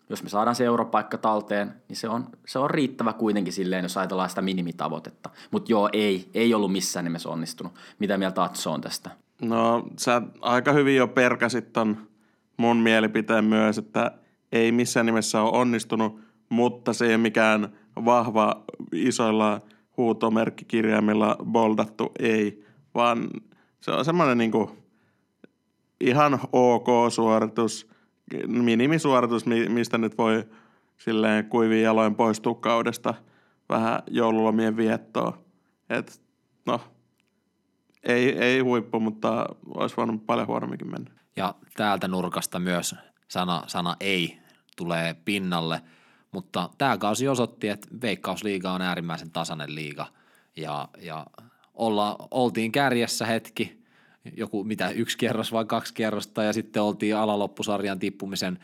jos 0.08 0.22
me 0.22 0.28
saadaan 0.28 0.56
se 0.56 0.64
europaikka 0.64 1.18
talteen, 1.18 1.74
niin 1.88 1.96
se 1.96 2.08
on, 2.08 2.26
se 2.46 2.58
on 2.58 2.70
riittävä 2.70 3.12
kuitenkin 3.12 3.52
silleen, 3.52 3.82
jos 3.82 3.96
ajatellaan 3.96 4.28
sitä 4.28 4.42
minimitavoitetta. 4.42 5.30
Mutta 5.50 5.72
joo, 5.72 5.88
ei, 5.92 6.30
ei 6.34 6.54
ollut 6.54 6.72
missään 6.72 7.04
nimessä 7.04 7.28
onnistunut. 7.28 7.72
Mitä 7.98 8.18
mieltä 8.18 8.42
Atso 8.42 8.72
on 8.72 8.80
tästä? 8.80 9.10
No 9.42 9.86
sä 9.98 10.22
aika 10.40 10.72
hyvin 10.72 10.96
jo 10.96 11.08
perkasit 11.08 11.72
ton 11.72 12.08
mun 12.56 12.76
mielipiteen 12.76 13.44
myös, 13.44 13.78
että 13.78 14.10
ei 14.52 14.72
missään 14.72 15.06
nimessä 15.06 15.42
ole 15.42 15.58
onnistunut, 15.58 16.20
mutta 16.48 16.92
se 16.92 17.04
ei 17.04 17.10
ole 17.10 17.18
mikään 17.18 17.68
vahva 18.04 18.64
isoilla 18.92 19.60
huutomerkkikirjaimilla 19.96 21.36
boldattu 21.44 22.12
ei, 22.18 22.64
vaan 22.94 23.28
se 23.80 23.90
on 23.90 24.04
semmoinen 24.04 24.38
niinku 24.38 24.70
ihan 26.00 26.40
ok 26.52 26.86
suoritus, 27.08 27.90
minimisuoritus, 28.46 29.46
mistä 29.68 29.98
nyt 29.98 30.18
voi 30.18 30.44
silleen 30.96 31.44
kuivin 31.44 31.82
jaloin 31.82 32.14
poistua 32.14 32.54
kaudesta 32.54 33.14
vähän 33.68 34.02
joululomien 34.10 34.76
viettoa. 34.76 35.44
Et, 35.90 36.22
no, 36.66 36.80
ei, 38.02 38.38
ei 38.38 38.60
huippu, 38.60 39.00
mutta 39.00 39.46
olisi 39.74 39.96
voinut 39.96 40.26
paljon 40.26 40.46
huonomminkin 40.46 40.90
mennä. 40.90 41.10
Ja 41.36 41.54
täältä 41.76 42.08
nurkasta 42.08 42.58
myös 42.58 42.94
sana, 43.28 43.62
sana 43.66 43.96
ei 44.00 44.38
tulee 44.76 45.14
pinnalle, 45.24 45.80
mutta 46.32 46.70
tämä 46.78 46.98
kausi 46.98 47.28
osoitti, 47.28 47.68
että 47.68 47.88
Veikkausliiga 48.02 48.72
on 48.72 48.82
äärimmäisen 48.82 49.30
tasainen 49.30 49.74
liiga 49.74 50.06
ja, 50.56 50.88
ja 50.98 51.26
olla, 51.74 52.16
oltiin 52.30 52.72
kärjessä 52.72 53.26
hetki, 53.26 53.83
joku 54.36 54.64
mitä 54.64 54.90
yksi 54.90 55.18
kierros 55.18 55.52
vai 55.52 55.64
kaksi 55.64 55.94
kierrosta 55.94 56.42
ja 56.42 56.52
sitten 56.52 56.82
oltiin 56.82 57.16
alaloppusarjan 57.16 57.98
tippumisen 57.98 58.58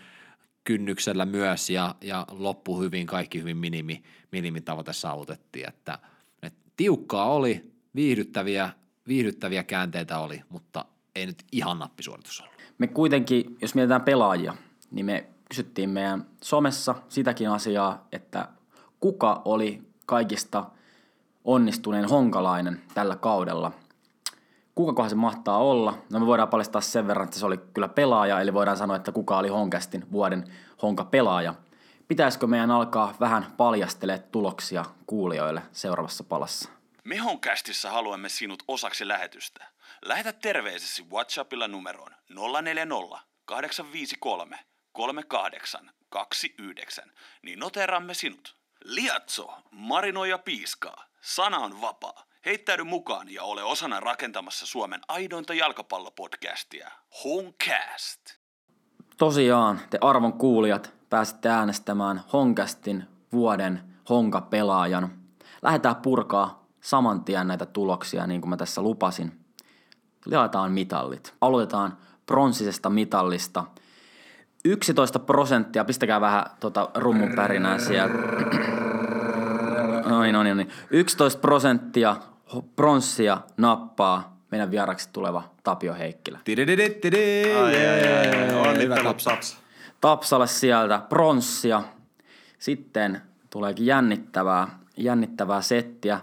kynnyksellä 0.64 1.24
myös 1.24 1.70
ja, 1.70 1.94
ja 2.00 2.26
loppu 2.30 2.80
hyvin, 2.80 3.06
kaikki 3.06 3.40
hyvin 3.40 3.56
minimi, 3.56 4.02
minimitavoite 4.32 4.92
saavutettiin, 4.92 5.68
että, 5.68 5.98
että 6.42 6.70
tiukkaa 6.76 7.32
oli, 7.32 7.72
viihdyttäviä, 7.94 8.70
viihdyttäviä 9.08 9.62
käänteitä 9.62 10.18
oli, 10.18 10.42
mutta 10.48 10.84
ei 11.14 11.26
nyt 11.26 11.44
ihan 11.52 11.78
nappisuoritus 11.78 12.40
ollut. 12.40 12.54
Me 12.78 12.86
kuitenkin, 12.86 13.56
jos 13.62 13.74
mietitään 13.74 14.02
pelaajia, 14.02 14.54
niin 14.90 15.06
me 15.06 15.26
kysyttiin 15.48 15.90
meidän 15.90 16.26
somessa 16.42 16.94
sitäkin 17.08 17.50
asiaa, 17.50 18.06
että 18.12 18.48
kuka 19.00 19.42
oli 19.44 19.82
kaikista 20.06 20.70
onnistuneen 21.44 22.04
honkalainen 22.04 22.80
tällä 22.94 23.16
kaudella. 23.16 23.72
Kukakohan 24.74 25.10
se 25.10 25.16
mahtaa 25.16 25.58
olla? 25.58 25.98
No 26.12 26.20
me 26.20 26.26
voidaan 26.26 26.48
paljastaa 26.48 26.80
sen 26.80 27.06
verran, 27.06 27.24
että 27.24 27.38
se 27.38 27.46
oli 27.46 27.58
kyllä 27.74 27.88
pelaaja, 27.88 28.40
eli 28.40 28.54
voidaan 28.54 28.76
sanoa, 28.76 28.96
että 28.96 29.12
kuka 29.12 29.38
oli 29.38 29.48
Honkastin 29.48 30.12
vuoden 30.12 30.44
honka-pelaaja. 30.82 31.54
Pitäisikö 32.08 32.46
meidän 32.46 32.70
alkaa 32.70 33.14
vähän 33.20 33.46
paljastelemaan 33.56 34.28
tuloksia 34.32 34.84
kuulijoille 35.06 35.62
seuraavassa 35.72 36.24
palassa? 36.24 36.68
Me 37.04 37.16
Honkästissä 37.16 37.90
haluamme 37.90 38.28
sinut 38.28 38.62
osaksi 38.68 39.08
lähetystä. 39.08 39.64
Lähetä 40.02 40.32
terveisesi 40.32 41.04
WhatsAppilla 41.10 41.68
numeroon 41.68 42.14
040 42.62 43.18
853 43.44 44.58
3829, 44.92 47.12
niin 47.42 47.58
noteramme 47.58 48.14
sinut. 48.14 48.56
Liatso, 48.84 49.48
marinoi 49.70 50.30
ja 50.30 50.38
piiskaa. 50.38 51.04
Sana 51.20 51.58
on 51.58 51.80
vapaa. 51.80 52.24
Heittäydy 52.44 52.84
mukaan 52.84 53.32
ja 53.32 53.42
ole 53.42 53.62
osana 53.62 54.00
rakentamassa 54.00 54.66
Suomen 54.66 55.00
aidointa 55.08 55.54
jalkapallopodcastia. 55.54 56.90
Homecast. 57.24 58.20
Tosiaan, 59.16 59.80
te 59.90 59.98
arvon 60.00 60.32
kuulijat 60.32 60.94
pääsitte 61.10 61.48
äänestämään 61.48 62.22
Honkastin 62.32 63.04
vuoden 63.32 63.80
Honka-pelaajan. 64.08 65.10
Lähdetään 65.62 65.96
purkaa 65.96 66.66
saman 66.80 67.24
tien 67.24 67.46
näitä 67.46 67.66
tuloksia, 67.66 68.26
niin 68.26 68.40
kuin 68.40 68.50
mä 68.50 68.56
tässä 68.56 68.82
lupasin. 68.82 69.32
Jaetaan 70.26 70.72
mitallit. 70.72 71.34
Aloitetaan 71.40 71.98
pronssisesta 72.26 72.90
mitallista. 72.90 73.64
11 74.64 75.18
prosenttia, 75.18 75.84
pistäkää 75.84 76.20
vähän 76.20 76.44
tota 76.60 76.90
rummun 76.94 77.32
pärinää 77.36 77.78
siellä. 77.78 78.14
Noin, 80.08 80.32
noin, 80.32 80.56
noin. 80.56 80.68
11 80.90 81.40
prosenttia 81.40 82.16
pronssia 82.76 83.40
nappaa 83.56 84.36
meidän 84.50 84.70
vieraksi 84.70 85.08
tuleva 85.12 85.42
Tapio 85.64 85.94
Heikkilä. 85.94 86.38
Tidididididi. 86.44 87.52
Ai, 87.54 87.86
ai, 87.86 88.06
ai, 88.06 88.28
ai. 88.28 88.48
Hyvä 88.48 88.70
Onnittelut 88.70 89.02
tapsa. 89.02 89.30
Tapsa. 89.30 89.56
Tapsalle 90.00 90.46
sieltä 90.46 91.02
pronssia. 91.08 91.82
Sitten 92.58 93.22
tuleekin 93.50 93.86
jännittävää, 93.86 94.78
jännittävää 94.96 95.60
settiä. 95.60 96.20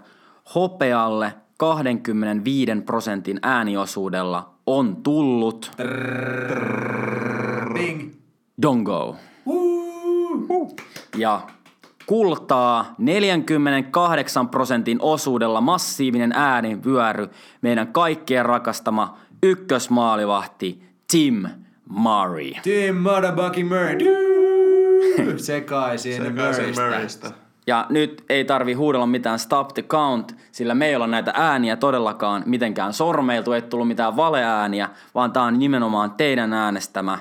Hopealle 0.54 1.34
25 1.56 2.72
prosentin 2.86 3.38
ääniosuudella 3.42 4.54
on 4.66 4.96
tullut 4.96 5.70
Bing. 7.74 8.12
Dongo. 8.62 9.16
Ja 11.16 11.40
kultaa 12.08 12.94
48 12.98 14.48
prosentin 14.48 14.98
osuudella 15.02 15.60
massiivinen 15.60 16.32
äänivyöry 16.32 17.28
meidän 17.62 17.88
kaikkien 17.88 18.46
rakastama 18.46 19.16
ykkösmaalivahti 19.42 20.82
Tim 21.10 21.44
Murray. 21.88 22.52
Tim 22.62 22.96
Motherfucking 22.96 23.68
Murray. 23.68 23.98
Sekaisin 25.36 26.22
Sekaisin 26.22 26.64
Murraystä. 26.64 26.82
Murraystä. 26.82 27.30
Ja 27.66 27.86
nyt 27.88 28.24
ei 28.28 28.44
tarvi 28.44 28.72
huudella 28.72 29.06
mitään 29.06 29.38
stop 29.38 29.68
the 29.68 29.82
count, 29.82 30.36
sillä 30.52 30.74
me 30.74 30.86
ei 30.86 30.96
olla 30.96 31.06
näitä 31.06 31.32
ääniä 31.34 31.76
todellakaan 31.76 32.42
mitenkään 32.46 32.92
sormeiltu, 32.92 33.52
ei 33.52 33.62
tullut 33.62 33.88
mitään 33.88 34.16
valeääniä, 34.16 34.88
vaan 35.14 35.32
tää 35.32 35.42
on 35.42 35.58
nimenomaan 35.58 36.10
teidän 36.10 36.52
äänestämä 36.52 37.18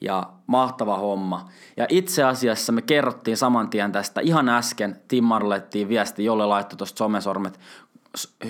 ja 0.00 0.32
mahtava 0.46 0.98
homma. 0.98 1.48
Ja 1.76 1.86
itse 1.88 2.24
asiassa 2.24 2.72
me 2.72 2.82
kerrottiin 2.82 3.36
saman 3.36 3.70
tien 3.70 3.92
tästä 3.92 4.20
ihan 4.20 4.48
äsken, 4.48 5.00
Tim 5.08 5.24
Marlettiin 5.24 5.88
viesti, 5.88 6.24
jolle 6.24 6.46
laittoi 6.46 6.76
tuosta 6.76 6.98
somesormet 6.98 7.60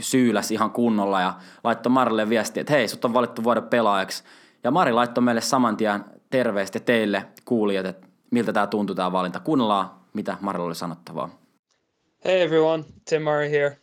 syyläs 0.01 0.51
ihan 0.51 0.71
kunnolla 0.71 1.21
ja 1.21 1.35
laittoi 1.65 1.91
Marille 1.91 2.29
viesti, 2.29 2.61
että 2.61 2.73
hei, 2.73 2.89
sut 2.89 3.05
on 3.05 3.15
valittu 3.15 3.45
vuoden 3.45 3.63
pelaajaksi. 3.63 4.25
Ja 4.65 4.71
Mari 4.71 4.93
laittoi 4.93 5.25
meille 5.25 5.41
saman 5.41 5.77
tien 5.77 6.05
terveistä 6.31 6.81
teille 6.81 7.27
kuulijat, 7.45 7.87
että 7.87 8.07
miltä 8.31 8.53
tämä 8.53 8.67
tuntui 8.67 8.97
tämä 8.97 9.13
valinta. 9.13 9.41
Kuunnellaan, 9.41 9.91
mitä 10.13 10.37
Marilla 10.41 10.67
oli 10.67 10.75
sanottavaa. 10.75 11.31
Hey 12.25 12.41
everyone, 12.41 12.85
Tim 13.05 13.23
Murray 13.23 13.51
here. 13.51 13.79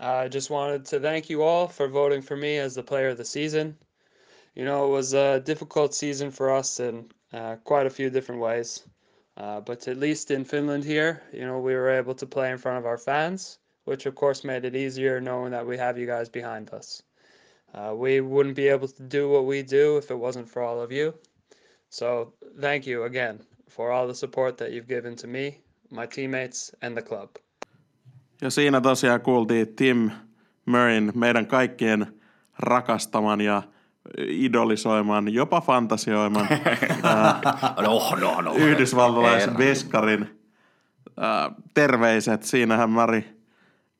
I 0.00 0.36
just 0.36 0.50
wanted 0.50 0.80
to 0.90 1.00
thank 1.00 1.30
you 1.30 1.48
all 1.48 1.66
for 1.66 1.92
voting 1.92 2.24
for 2.24 2.36
me 2.36 2.60
as 2.66 2.72
the 2.72 2.82
player 2.82 3.10
of 3.10 3.16
the 3.16 3.24
season. 3.24 3.74
You 4.56 4.64
know, 4.64 4.86
it 4.86 4.90
was 4.90 5.12
a 5.14 5.40
difficult 5.40 5.94
season 5.94 6.30
for 6.30 6.50
us 6.50 6.80
in 6.80 7.04
uh, 7.32 7.56
quite 7.64 7.86
a 7.86 7.90
few 7.90 8.10
different 8.10 8.40
ways. 8.40 8.88
Uh, 9.36 9.60
but 9.60 9.86
at 9.86 9.98
least 9.98 10.30
in 10.30 10.44
Finland 10.44 10.82
here, 10.84 11.22
you 11.32 11.44
know, 11.46 11.58
we 11.60 11.74
were 11.74 11.90
able 11.90 12.14
to 12.14 12.26
play 12.26 12.50
in 12.50 12.58
front 12.58 12.78
of 12.78 12.86
our 12.86 12.96
fans, 12.96 13.58
which 13.84 14.06
of 14.06 14.14
course 14.14 14.44
made 14.44 14.64
it 14.64 14.74
easier 14.74 15.20
knowing 15.20 15.50
that 15.50 15.66
we 15.66 15.76
have 15.76 15.98
you 15.98 16.06
guys 16.06 16.30
behind 16.30 16.70
us. 16.70 17.02
Uh, 17.74 17.94
we 17.94 18.20
wouldn't 18.20 18.56
be 18.56 18.68
able 18.68 18.88
to 18.88 19.02
do 19.02 19.28
what 19.28 19.44
we 19.44 19.62
do 19.62 19.98
if 19.98 20.10
it 20.10 20.18
wasn't 20.18 20.48
for 20.48 20.62
all 20.62 20.80
of 20.80 20.90
you. 20.90 21.12
So 21.90 22.32
thank 22.60 22.86
you 22.86 23.04
again 23.04 23.40
for 23.68 23.92
all 23.92 24.06
the 24.06 24.14
support 24.14 24.56
that 24.56 24.72
you've 24.72 24.88
given 24.88 25.16
to 25.16 25.26
me, 25.26 25.60
my 25.90 26.06
teammates, 26.06 26.72
and 26.80 26.96
the 26.96 27.02
club. 27.02 27.30
Ja 28.42 28.50
siinä 28.50 28.80
tosiaan 28.80 29.20
kuultiin 29.20 29.76
Tim 29.76 30.10
Murrayn, 30.66 31.12
meidän 31.14 31.46
kaikkien 31.46 32.06
rakastaman 32.58 33.40
ja 33.40 33.62
idolisoiman, 34.28 35.34
jopa 35.34 35.60
fantasioiman 35.60 36.48
ää, 37.02 37.40
No, 37.82 38.16
no, 38.20 38.40
no. 38.40 38.54
yhdysvaltalaisen 38.54 39.40
Herra. 39.50 39.58
veskarin 39.58 40.40
ää, 41.16 41.50
terveiset. 41.74 42.42
Siinähän 42.42 42.90
Mari 42.90 43.36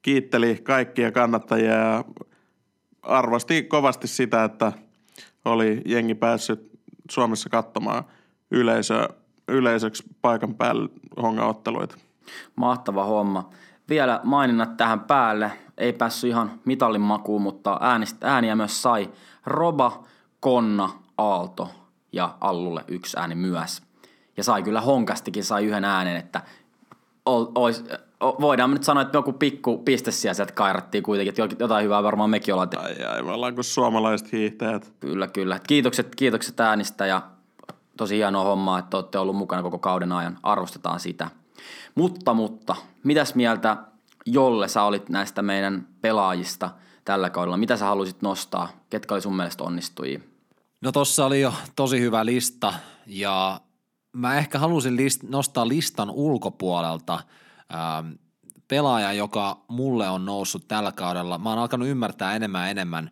kiitteli 0.03 0.61
kaikkia 0.63 1.13
kannattajia 1.13 1.73
ja 1.75 2.05
arvosti 3.03 3.63
kovasti 3.63 4.07
sitä, 4.09 4.45
että 4.45 4.73
oli 5.45 5.83
jengi 5.87 6.15
päässyt 6.15 6.71
Suomessa 7.11 7.49
katsomaan 7.49 8.05
yleisö, 8.51 9.09
yleisöksi 9.49 10.05
paikan 10.23 10.55
päällä 10.55 10.89
hongaotteluita. 11.23 11.97
Mahtava 12.57 13.05
homma. 13.05 13.51
Vielä 13.89 14.21
maininnat 14.25 14.77
tähän 14.77 15.01
päälle. 15.01 15.53
Ei 15.79 15.93
päässyt 15.93 16.29
ihan 16.31 16.61
mitallin 16.65 17.01
makuun, 17.01 17.43
mutta 17.43 17.79
äänistä, 17.81 18.35
ääniä 18.35 18.57
myös 18.57 18.83
sai 18.83 19.11
Roba, 19.47 20.05
Konna, 20.41 20.91
Aalto 21.19 21.71
ja 22.13 22.35
Allulle 22.41 22.85
yksi 22.89 23.19
ääni 23.19 23.35
myös. 23.35 23.83
Ja 24.37 24.45
sai 24.45 24.63
kyllä 24.63 24.81
Honkastikin 24.81 25.45
sai 25.45 25.65
yhden 25.65 25.85
äänen, 25.85 26.17
että 26.17 26.43
ol, 27.27 27.47
ois, 27.55 27.85
voidaan 28.21 28.71
nyt 28.71 28.85
sanoa, 28.85 29.03
että 29.03 29.19
joku 29.19 29.33
pikku 29.33 29.79
piste 29.79 30.11
sieltä 30.11 30.47
kairattiin 30.55 31.03
kuitenkin, 31.03 31.43
että 31.43 31.57
jotain 31.65 31.85
hyvää 31.85 32.03
varmaan 32.03 32.31
mekin 32.31 32.55
ollaan 32.55 32.69
tehty. 32.69 32.87
Ai 32.87 33.05
ai, 33.05 33.23
me 33.23 33.33
ollaan 33.33 33.55
kuin 33.55 33.65
suomalaiset 33.65 34.33
hiihtäjät. 34.33 34.93
Kyllä, 35.01 35.29
kyllä. 35.29 35.61
Kiitokset, 35.67 36.15
kiitokset 36.15 36.61
äänistä 36.61 37.07
ja 37.07 37.23
tosi 37.97 38.17
hienoa 38.17 38.45
hommaa, 38.45 38.79
että 38.79 38.97
olette 38.97 39.19
ollut 39.19 39.37
mukana 39.37 39.63
koko 39.63 39.79
kauden 39.79 40.13
ajan. 40.13 40.39
Arvostetaan 40.43 41.01
sitä. 41.01 41.31
Mutta, 41.95 42.35
mutta, 42.35 42.77
mitäs 43.05 43.35
mieltä 43.35 43.77
Jolle 44.27 44.69
sä 44.69 44.83
olit 44.83 45.09
näistä 45.09 45.43
meidän 45.43 45.87
pelaajista 46.01 46.71
tällä 47.07 47.31
kaudella? 47.31 47.57
Mitä 47.57 47.77
sä 47.77 47.85
haluaisit 47.85 48.23
nostaa? 48.23 48.69
Ketkä 48.91 49.15
oli 49.15 49.23
sun 49.23 49.37
mielestä 49.37 49.65
onnistujia? 49.65 50.21
No 50.81 50.93
tossa 50.93 51.27
oli 51.27 51.41
jo 51.41 51.55
tosi 51.77 52.01
hyvä 52.01 52.27
lista 52.27 52.75
ja 53.07 53.61
mä 54.13 54.39
ehkä 54.39 54.59
halusin 54.59 54.97
list, 54.97 55.23
nostaa 55.23 55.69
listan 55.69 56.11
ulkopuolelta 56.11 57.21
ähm, 57.75 58.13
pelaajan, 58.69 59.17
joka 59.17 59.65
mulle 59.69 60.09
on 60.09 60.25
noussut 60.25 60.69
tällä 60.69 60.93
kaudella. 60.93 61.39
Mä 61.39 61.49
oon 61.49 61.59
alkanut 61.59 61.89
ymmärtää 61.89 62.37
enemmän 62.37 62.63
ja 62.63 62.71
enemmän 62.71 63.11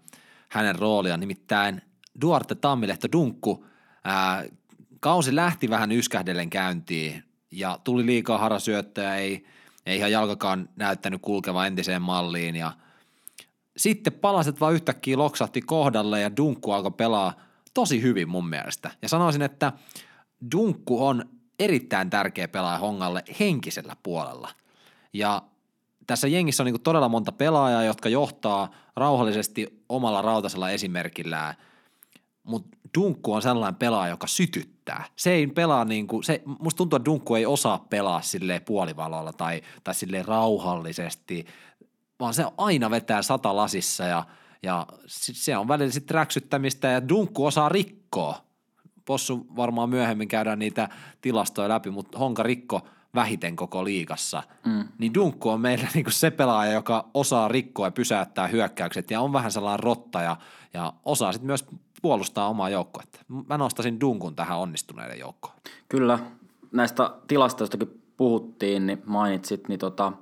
hänen 0.49 0.79
roolia, 0.79 1.17
nimittäin 1.17 1.83
Duarte 2.21 2.55
Tammilehto 2.55 3.09
Dunkku. 3.13 3.67
Äh, 4.07 4.45
kausi 5.01 5.37
lähti 5.37 5.71
vähän 5.71 5.93
yskähdellen 5.93 6.51
käyntiin 6.51 7.25
ja 7.51 7.79
tuli 7.85 8.07
liikaa 8.07 8.39
harasyöttöjä, 8.39 9.17
ei, 9.17 9.45
ei 9.87 9.97
ihan 9.97 10.13
jalkakaan 10.13 10.69
näyttänyt 10.77 11.23
kulkeva 11.23 11.67
entiseen 11.67 12.03
malliin 12.03 12.57
ja 12.57 12.73
sitten 13.77 14.13
palaset 14.13 14.61
vaan 14.61 14.75
yhtäkkiä 14.75 15.19
loksahti 15.19 15.61
kohdalle 15.61 16.21
ja 16.21 16.37
Dunkku 16.37 16.73
alkoi 16.73 16.91
pelaa 16.91 17.35
tosi 17.75 18.03
hyvin 18.03 18.29
mun 18.29 18.49
mielestä. 18.49 18.91
Ja 19.03 19.09
sanoisin, 19.09 19.43
että 19.43 19.73
Dunkku 20.53 21.07
on 21.07 21.25
erittäin 21.59 22.11
tärkeä 22.11 22.49
pelaaja 22.49 22.79
Hongalle 22.79 23.25
henkisellä 23.41 23.97
puolella. 24.03 24.51
Ja 25.13 25.43
tässä 26.07 26.29
jengissä 26.29 26.63
on 26.63 26.65
niinku 26.65 26.79
todella 26.79 27.09
monta 27.09 27.33
pelaajaa, 27.33 27.85
jotka 27.85 28.09
johtaa 28.09 28.71
rauhallisesti 28.97 29.85
omalla 29.89 30.23
rautasella 30.23 30.71
esimerkillään. 30.71 31.55
Mutta 32.43 32.79
Dunkku 32.99 33.33
on 33.33 33.43
sellainen 33.43 33.79
pelaaja, 33.79 34.11
joka 34.11 34.27
sytyttää. 34.27 35.05
Se 35.17 35.31
ei 35.31 35.47
pelaa 35.47 35.85
niin 35.85 36.07
kuin, 36.07 36.25
se, 36.25 36.43
musta 36.59 36.79
tuntuu, 36.79 36.97
että 36.97 37.05
Dunkku 37.05 37.35
ei 37.35 37.47
osaa 37.47 37.87
pelaa 37.91 38.23
silleen 38.23 38.63
puolivalolla 38.63 39.33
tai, 39.33 39.63
tai 39.85 39.95
silleen 39.95 40.25
rauhallisesti, 40.25 41.47
vaan 42.21 42.35
se 42.35 42.45
aina 42.59 42.91
vetää 42.91 43.23
sata 43.23 43.57
lasissa 43.57 44.05
ja, 44.05 44.25
ja 44.63 44.87
se 45.07 45.57
on 45.57 45.69
välillä 45.69 45.93
sitten 45.93 46.15
räksyttämistä 46.15 46.89
ja 46.89 47.09
Dunkku 47.09 47.47
osaa 47.47 47.69
rikkoa. 47.69 48.45
Possu 49.05 49.47
varmaan 49.57 49.89
myöhemmin 49.89 50.29
käydään 50.29 50.59
niitä 50.59 50.89
tilastoja 51.21 51.69
läpi, 51.69 51.91
mutta 51.91 52.19
Honka 52.19 52.43
rikko 52.43 52.81
vähiten 53.15 53.57
koko 53.57 53.85
liigassa. 53.85 54.43
Mm. 54.67 54.89
Niin 54.99 55.15
Dunkku 55.15 55.49
on 55.49 55.61
meillä 55.61 55.89
niinku 55.95 56.11
se 56.11 56.31
pelaaja, 56.31 56.73
joka 56.73 57.09
osaa 57.15 57.49
rikkoa 57.49 57.87
ja 57.87 57.91
pysäyttää 57.91 58.47
hyökkäykset 58.47 59.11
ja 59.11 59.21
on 59.21 59.33
vähän 59.33 59.53
sellainen 59.53 59.85
rotta 59.85 60.23
ja, 60.23 60.37
ja 60.75 60.93
osaa 61.05 61.33
sitten 61.33 61.47
myös 61.47 61.67
puolustaa 62.03 62.49
omaa 62.49 62.69
joukkuetta. 62.69 63.21
Mä 63.49 63.59
nostasin 63.59 64.01
Dunkun 64.01 64.37
tähän 64.37 64.59
onnistuneiden 64.59 65.19
joukkoon. 65.19 65.55
Kyllä, 65.89 66.19
näistä 66.73 67.11
tilastoistakin 67.29 68.03
puhuttiin, 68.17 68.87
niin 68.87 69.03
mainitsit, 69.07 69.69
niin 69.69 69.79
tota, 69.79 70.13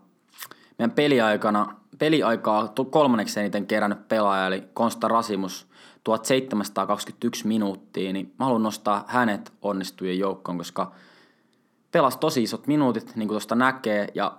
meidän 0.79 0.91
peliaikana, 0.91 1.77
peliaikaa 2.03 2.73
kolmanneksi 2.91 3.41
eniten 3.41 3.67
kerännyt 3.67 4.09
pelaaja, 4.09 4.47
eli 4.47 4.65
Konsta 4.75 5.09
Rasimus, 5.09 5.67
1721 6.05 7.47
minuuttia, 7.47 8.13
niin 8.13 8.35
mä 8.39 8.45
haluan 8.45 8.63
nostaa 8.63 9.05
hänet 9.09 9.53
onnistujien 9.63 10.19
joukkoon, 10.19 10.59
koska 10.59 10.93
pelasi 11.93 12.19
tosi 12.19 12.43
isot 12.43 12.67
minuutit, 12.67 13.17
niin 13.17 13.29
kuin 13.29 13.35
tuosta 13.35 13.55
näkee, 13.55 14.09
ja 14.15 14.33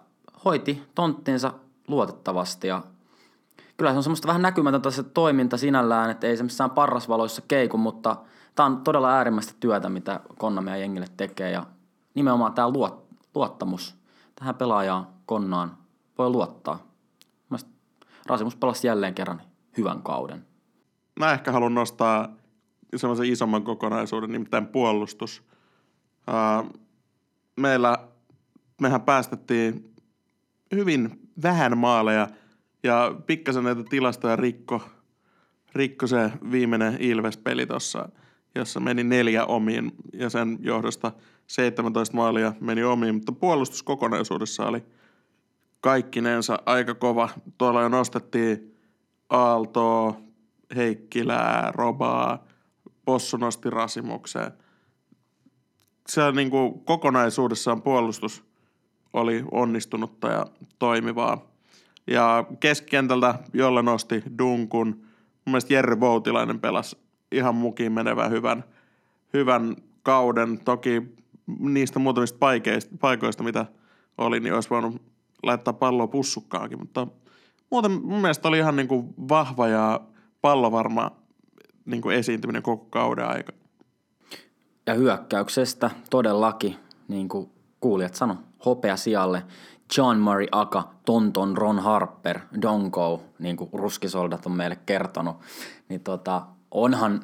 hoiti 0.45 0.83
tonttinsa 0.95 1.53
luotettavasti, 1.87 2.67
ja 2.67 2.81
kyllä 3.77 3.91
se 3.91 3.97
on 3.97 4.03
semmoista 4.03 4.27
vähän 4.27 4.41
näkymätöntä 4.41 4.91
se 4.91 5.03
toiminta 5.03 5.57
sinällään, 5.57 6.09
että 6.09 6.27
ei 6.27 6.37
se 6.37 6.43
missään 6.43 6.71
parrasvaloissa 6.71 7.41
keiku, 7.47 7.77
mutta 7.77 8.15
tämä 8.55 8.65
on 8.65 8.77
todella 8.77 9.11
äärimmäistä 9.11 9.53
työtä, 9.59 9.89
mitä 9.89 10.19
Konnami 10.37 10.69
ja 10.69 10.77
jengille 10.77 11.07
tekee 11.17 11.51
ja 11.51 11.65
nimenomaan 12.15 12.53
tämä 12.53 12.69
luot, 12.69 13.03
luottamus 13.35 13.95
tähän 14.35 14.55
pelaajaan 14.55 15.07
Konnaan 15.25 15.77
voi 16.17 16.29
luottaa. 16.29 16.92
Rasimus 18.25 18.55
pelasi 18.55 18.87
jälleen 18.87 19.13
kerran 19.13 19.41
hyvän 19.77 20.01
kauden. 20.01 20.45
Mä 21.19 21.33
ehkä 21.33 21.51
haluan 21.51 21.73
nostaa 21.73 22.35
semmoisen 22.95 23.25
isomman 23.25 23.63
kokonaisuuden, 23.63 24.31
nimittäin 24.31 24.67
puolustus. 24.67 25.43
meillä, 27.55 27.97
mehän 28.81 29.01
päästettiin 29.01 29.93
hyvin 30.75 31.29
vähän 31.43 31.77
maaleja– 31.77 32.27
ja 32.83 33.15
pikkasen 33.27 33.63
näitä 33.63 33.83
tilastoja 33.89 34.35
rikko, 34.35 34.81
rikko 35.75 36.07
se 36.07 36.31
viimeinen 36.51 36.97
Ilves-peli 36.99 37.65
tuossa, 37.65 38.09
jossa 38.55 38.79
meni 38.79 39.03
neljä 39.03 39.45
omiin 39.45 39.91
ja 40.13 40.29
sen 40.29 40.57
johdosta 40.61 41.11
17 41.47 42.15
maalia 42.15 42.53
meni 42.59 42.83
omiin, 42.83 43.15
mutta 43.15 43.31
puolustus 43.31 43.83
kokonaisuudessa 43.83 44.65
oli 44.65 44.83
kaikkinensa 45.83 46.59
aika 46.65 46.95
kova. 46.95 47.29
Tuolla 47.57 47.81
jo 47.81 47.89
nostettiin 47.89 48.77
Aaltoa, 49.29 50.15
Heikkilää, 50.75 51.71
Robaa, 51.75 52.43
Possu 53.05 53.37
nosti 53.37 53.69
Rasimukseen. 53.69 54.51
Se 56.07 56.23
on 56.23 56.35
niin 56.35 56.49
kuin 56.49 56.79
kokonaisuudessaan 56.79 57.81
puolustus 57.81 58.43
oli 59.13 59.43
onnistunutta 59.51 60.27
ja 60.27 60.45
toimivaa. 60.79 61.45
Ja 62.07 62.45
keskikentältä, 62.59 63.35
jolla 63.53 63.81
nosti 63.81 64.23
Dunkun. 64.39 64.87
Mun 64.87 65.03
mielestä 65.45 65.73
Jerry 65.73 65.99
Voutilainen 65.99 66.59
pelasi 66.59 66.97
ihan 67.31 67.55
mukiin 67.55 67.91
menevän 67.91 68.31
hyvän, 68.31 68.63
hyvän 69.33 69.75
kauden. 70.03 70.59
Toki 70.65 71.01
niistä 71.59 71.99
muutamista 71.99 72.37
paikeista, 72.39 72.95
paikoista, 72.99 73.43
mitä 73.43 73.65
oli, 74.17 74.39
niin 74.39 74.53
olisi 74.53 74.69
voinut 74.69 75.12
laittaa 75.43 75.73
palloa 75.73 76.07
pussukkaakin, 76.07 76.79
mutta 76.79 77.07
muuten 77.69 77.91
mun 77.91 78.21
mielestä 78.21 78.47
oli 78.47 78.57
ihan 78.57 78.75
niin 78.75 78.87
kuin 78.87 79.13
vahva 79.29 79.67
ja 79.67 79.99
pallovarma 80.41 81.11
niin 81.85 82.01
kuin 82.01 82.15
esiintyminen 82.15 82.63
koko 82.63 82.85
kauden 82.89 83.27
aika. 83.27 83.53
Ja 84.87 84.93
hyökkäyksestä 84.93 85.91
todellakin, 86.09 86.75
niin 87.07 87.29
kuin 87.29 87.49
kuulijat 87.79 88.15
sano, 88.15 88.37
hopea 88.65 88.97
sijalle. 88.97 89.43
John 89.97 90.17
Murray 90.17 90.47
Aka, 90.51 90.89
Tonton, 91.05 91.57
Ron 91.57 91.79
Harper, 91.79 92.39
Donko, 92.61 93.23
niin 93.39 93.57
kuin 93.57 93.69
ruskisoldat 93.73 94.45
on 94.45 94.51
meille 94.51 94.77
kertonut, 94.85 95.35
niin 95.89 96.01
tota, 96.01 96.41
onhan 96.71 97.23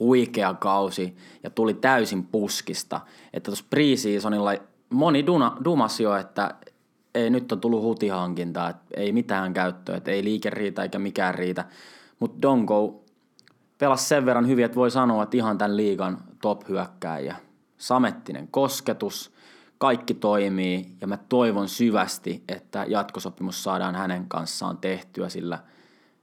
huikea 0.00 0.54
kausi 0.54 1.16
ja 1.42 1.50
tuli 1.50 1.74
täysin 1.74 2.26
puskista. 2.26 3.00
Että 3.32 3.50
tuossa 3.50 3.64
preseasonilla 3.70 4.50
moni 4.90 5.26
duna, 5.26 5.56
dumas 5.64 6.00
jo, 6.00 6.16
että 6.16 6.54
ei 7.14 7.30
nyt 7.30 7.52
on 7.52 7.60
tullut 7.60 7.82
hutihankintaa, 7.82 8.70
että 8.70 8.84
ei 8.96 9.12
mitään 9.12 9.52
käyttöä, 9.52 9.96
että 9.96 10.10
ei 10.10 10.24
liike 10.24 10.50
riitä 10.50 10.82
eikä 10.82 10.98
mikään 10.98 11.34
riitä. 11.34 11.64
Mutta 12.18 12.42
Donko 12.42 13.04
pelasi 13.78 14.08
sen 14.08 14.26
verran 14.26 14.48
hyvin, 14.48 14.64
että 14.64 14.76
voi 14.76 14.90
sanoa, 14.90 15.22
että 15.22 15.36
ihan 15.36 15.58
tämän 15.58 15.76
liigan 15.76 16.18
top-hyökkääjä. 16.42 17.36
Samettinen 17.78 18.48
kosketus, 18.48 19.32
kaikki 19.78 20.14
toimii 20.14 20.86
ja 21.00 21.06
mä 21.06 21.18
toivon 21.28 21.68
syvästi, 21.68 22.44
että 22.48 22.84
jatkosopimus 22.88 23.64
saadaan 23.64 23.94
hänen 23.94 24.28
kanssaan 24.28 24.78
tehtyä, 24.78 25.28
sillä 25.28 25.58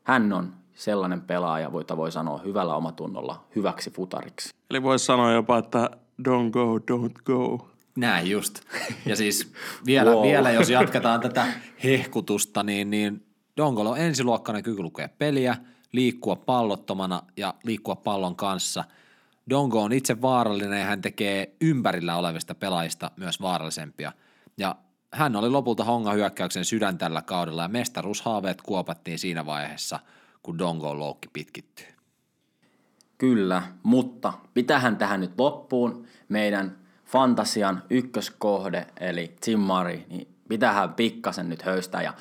hän 0.03 0.33
on 0.33 0.53
sellainen 0.73 1.21
pelaaja, 1.21 1.71
jota 1.73 1.97
voi 1.97 2.11
sanoa 2.11 2.37
hyvällä 2.37 2.75
omatunnolla 2.75 3.43
hyväksi 3.55 3.91
futariksi. 3.91 4.53
Eli 4.69 4.83
voisi 4.83 5.05
sanoa 5.05 5.31
jopa, 5.31 5.57
että 5.57 5.89
don't 6.21 6.49
go, 6.51 6.77
don't 6.77 7.21
go. 7.25 7.69
Näin 7.99 8.29
just. 8.29 8.61
Ja 9.05 9.15
siis 9.15 9.53
vielä, 9.85 10.11
wow. 10.11 10.23
vielä 10.23 10.51
jos 10.51 10.69
jatketaan 10.69 11.19
tätä 11.19 11.47
hehkutusta, 11.83 12.63
niin, 12.63 12.89
niin 12.89 13.25
Dongolo 13.57 13.89
on 13.89 13.97
ensiluokkainen 13.97 14.63
kyky 14.63 14.81
lukea 14.81 15.09
peliä, 15.09 15.55
liikkua 15.91 16.35
pallottomana 16.35 17.23
ja 17.37 17.53
liikkua 17.63 17.95
pallon 17.95 18.35
kanssa– 18.35 18.83
Dongo 19.49 19.83
on 19.83 19.93
itse 19.93 20.21
vaarallinen 20.21 20.79
ja 20.79 20.85
hän 20.85 21.01
tekee 21.01 21.55
ympärillä 21.61 22.15
olevista 22.15 22.55
pelaajista 22.55 23.11
myös 23.17 23.41
vaarallisempia. 23.41 24.11
Ja 24.57 24.75
hän 25.13 25.35
oli 25.35 25.49
lopulta 25.49 25.83
Honga 25.83 26.11
hyökkäyksen 26.11 26.65
sydän 26.65 26.97
tällä 26.97 27.21
kaudella 27.21 27.61
ja 27.61 27.67
mestaruushaaveet 27.67 28.61
kuopattiin 28.61 29.19
siinä 29.19 29.45
vaiheessa, 29.45 29.99
kun 30.43 30.57
Dongo 30.57 30.99
loukki 30.99 31.29
pitkittyy. 31.33 31.85
Kyllä, 33.17 33.63
mutta 33.83 34.33
pitähän 34.53 34.97
tähän 34.97 35.19
nyt 35.19 35.31
loppuun 35.37 36.07
meidän 36.29 36.77
fantasian 37.11 37.83
ykköskohde, 37.89 38.87
eli 38.99 39.35
Tim 39.41 39.59
Murray, 39.59 39.99
niin 40.09 40.27
pitähän 40.49 40.93
pikkasen 40.93 41.49
nyt 41.49 41.61
höystää. 41.61 42.01
Ja 42.01 42.13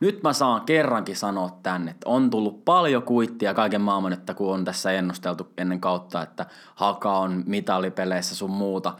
nyt 0.00 0.22
mä 0.22 0.32
saan 0.32 0.60
kerrankin 0.60 1.16
sanoa 1.16 1.58
tänne, 1.62 1.90
että 1.90 2.08
on 2.08 2.30
tullut 2.30 2.64
paljon 2.64 3.02
kuittia 3.02 3.54
kaiken 3.54 3.80
maailman, 3.80 4.12
että 4.12 4.34
kun 4.34 4.54
on 4.54 4.64
tässä 4.64 4.92
ennusteltu 4.92 5.52
ennen 5.58 5.80
kautta, 5.80 6.22
että 6.22 6.46
Haka 6.74 7.18
on 7.18 7.42
mitalipeleissä 7.46 8.34
sun 8.34 8.50
muuta, 8.50 8.94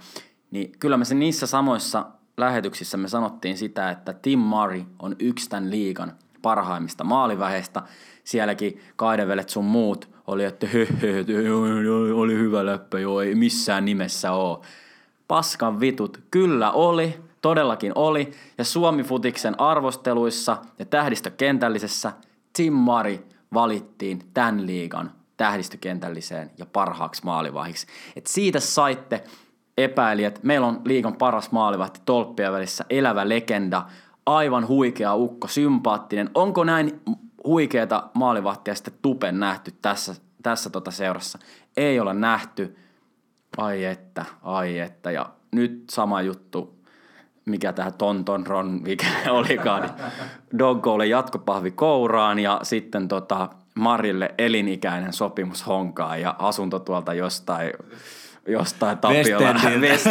niin 0.51 0.73
kyllä 0.79 0.97
me 0.97 1.05
se 1.05 1.15
niissä 1.15 1.47
samoissa 1.47 2.07
lähetyksissä 2.37 2.97
me 2.97 3.09
sanottiin 3.09 3.59
sitä, 3.59 3.91
että 3.91 4.13
Tim 4.13 4.39
Murray 4.39 4.83
on 4.99 5.17
yksi 5.19 5.51
tämän 5.51 5.71
liigan 5.71 6.13
parhaimmista 6.43 7.05
maaliväheistä. 7.05 7.83
Sielläkin 8.25 8.81
kaidevelet 8.97 9.49
sun 9.49 9.65
muut 9.65 10.09
oli, 10.27 10.45
että 10.45 10.67
oli 12.15 12.35
hyvä 12.35 12.67
läppä, 12.67 12.99
joo, 12.99 13.21
ei 13.21 13.35
missään 13.35 13.85
nimessä 13.85 14.33
oo. 14.33 14.63
Paskan 15.29 15.81
vitut, 15.81 16.21
kyllä 16.31 16.71
oli, 16.71 17.21
todellakin 17.43 17.93
oli, 17.95 18.33
ja 18.59 18.65
Suomi-futiksen 18.65 19.61
arvosteluissa 19.61 20.57
ja 20.79 20.85
tähdistökentällisessä 20.85 22.13
Tim 22.53 22.73
Mari 22.73 23.27
valittiin 23.55 24.23
tämän 24.35 24.67
liigan 24.67 25.13
tähdistökentälliseen 25.37 26.51
ja 26.59 26.67
parhaaksi 26.67 27.25
maalivahiksi. 27.25 27.87
Et 28.17 28.27
siitä 28.27 28.61
saitte 28.61 29.25
epäilijät, 29.79 30.43
meillä 30.43 30.67
on 30.67 30.81
liigan 30.85 31.17
paras 31.17 31.53
maalivahti 31.53 32.01
tolppia 32.05 32.53
välissä, 32.53 32.85
elävä 32.91 33.29
legenda, 33.29 33.87
aivan 34.27 34.69
huikea 34.69 35.15
ukko, 35.15 35.49
sympaattinen. 35.49 36.31
Onko 36.35 36.65
näin 36.65 37.01
huikeeta 37.45 38.09
maalivahtia 38.15 38.75
sitten 38.75 38.95
tupen 39.03 39.41
nähty 39.41 39.75
tässä, 39.83 40.15
tässä 40.43 40.71
tota 40.71 40.91
seurassa? 40.91 41.39
Ei 41.77 42.01
ole 42.01 42.15
nähty. 42.15 42.77
Ai 43.57 43.85
että, 43.85 44.25
ai 44.43 44.79
että. 44.79 45.11
Ja 45.11 45.27
nyt 45.53 45.85
sama 45.91 46.23
juttu 46.23 46.77
mikä 47.47 47.73
tämä 47.73 47.91
Tonton 47.91 48.47
Ron, 48.47 48.81
mikä 48.83 49.07
olikaan, 49.31 49.83
niin 49.83 49.93
Doggolle 50.59 51.07
jatkopahvi 51.07 51.71
kouraan 51.71 52.39
ja 52.39 52.61
sitten 52.63 53.09
tota 53.09 53.49
Marille 53.75 54.35
elinikäinen 54.39 55.13
sopimus 55.13 55.67
honkaan 55.67 56.21
ja 56.21 56.35
asunto 56.39 56.79
tuolta 56.79 57.15
jostain 57.15 57.73
jostain 58.49 58.99
Tapiola. 58.99 59.55
West, 59.81 60.07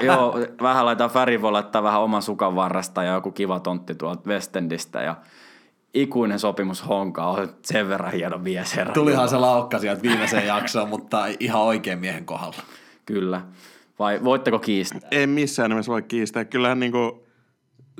joo, 0.00 0.38
vähän 0.62 0.86
laitetaan 0.86 1.10
Färi 1.10 1.42
voi 1.42 1.52
laittaa 1.52 1.82
vähän 1.82 2.00
oman 2.00 2.22
sukan 2.22 2.56
varresta 2.56 3.02
ja 3.02 3.12
joku 3.12 3.30
kiva 3.30 3.60
tontti 3.60 3.94
tuolta 3.94 4.28
Westendistä 4.28 5.02
ja 5.02 5.16
ikuinen 5.94 6.38
sopimus 6.38 6.88
Honka 6.88 7.26
on 7.26 7.48
sen 7.64 7.88
verran 7.88 8.12
hieno 8.12 8.38
mies 8.38 8.76
herra. 8.76 8.92
Tulihan 8.92 9.28
se 9.28 9.36
laukka 9.36 9.78
sieltä 9.78 10.02
viimeiseen 10.02 10.46
jaksoon, 10.46 10.88
mutta 10.88 11.26
ihan 11.40 11.62
oikein 11.62 11.98
miehen 11.98 12.24
kohdalla. 12.24 12.62
Kyllä. 13.06 13.40
Vai 13.98 14.24
voitteko 14.24 14.58
kiistää? 14.58 15.00
Ei 15.10 15.26
missään 15.26 15.70
nimessä 15.70 15.92
voi 15.92 16.02
kiistää. 16.02 16.44
Kyllähän 16.44 16.80
niinku, 16.80 17.26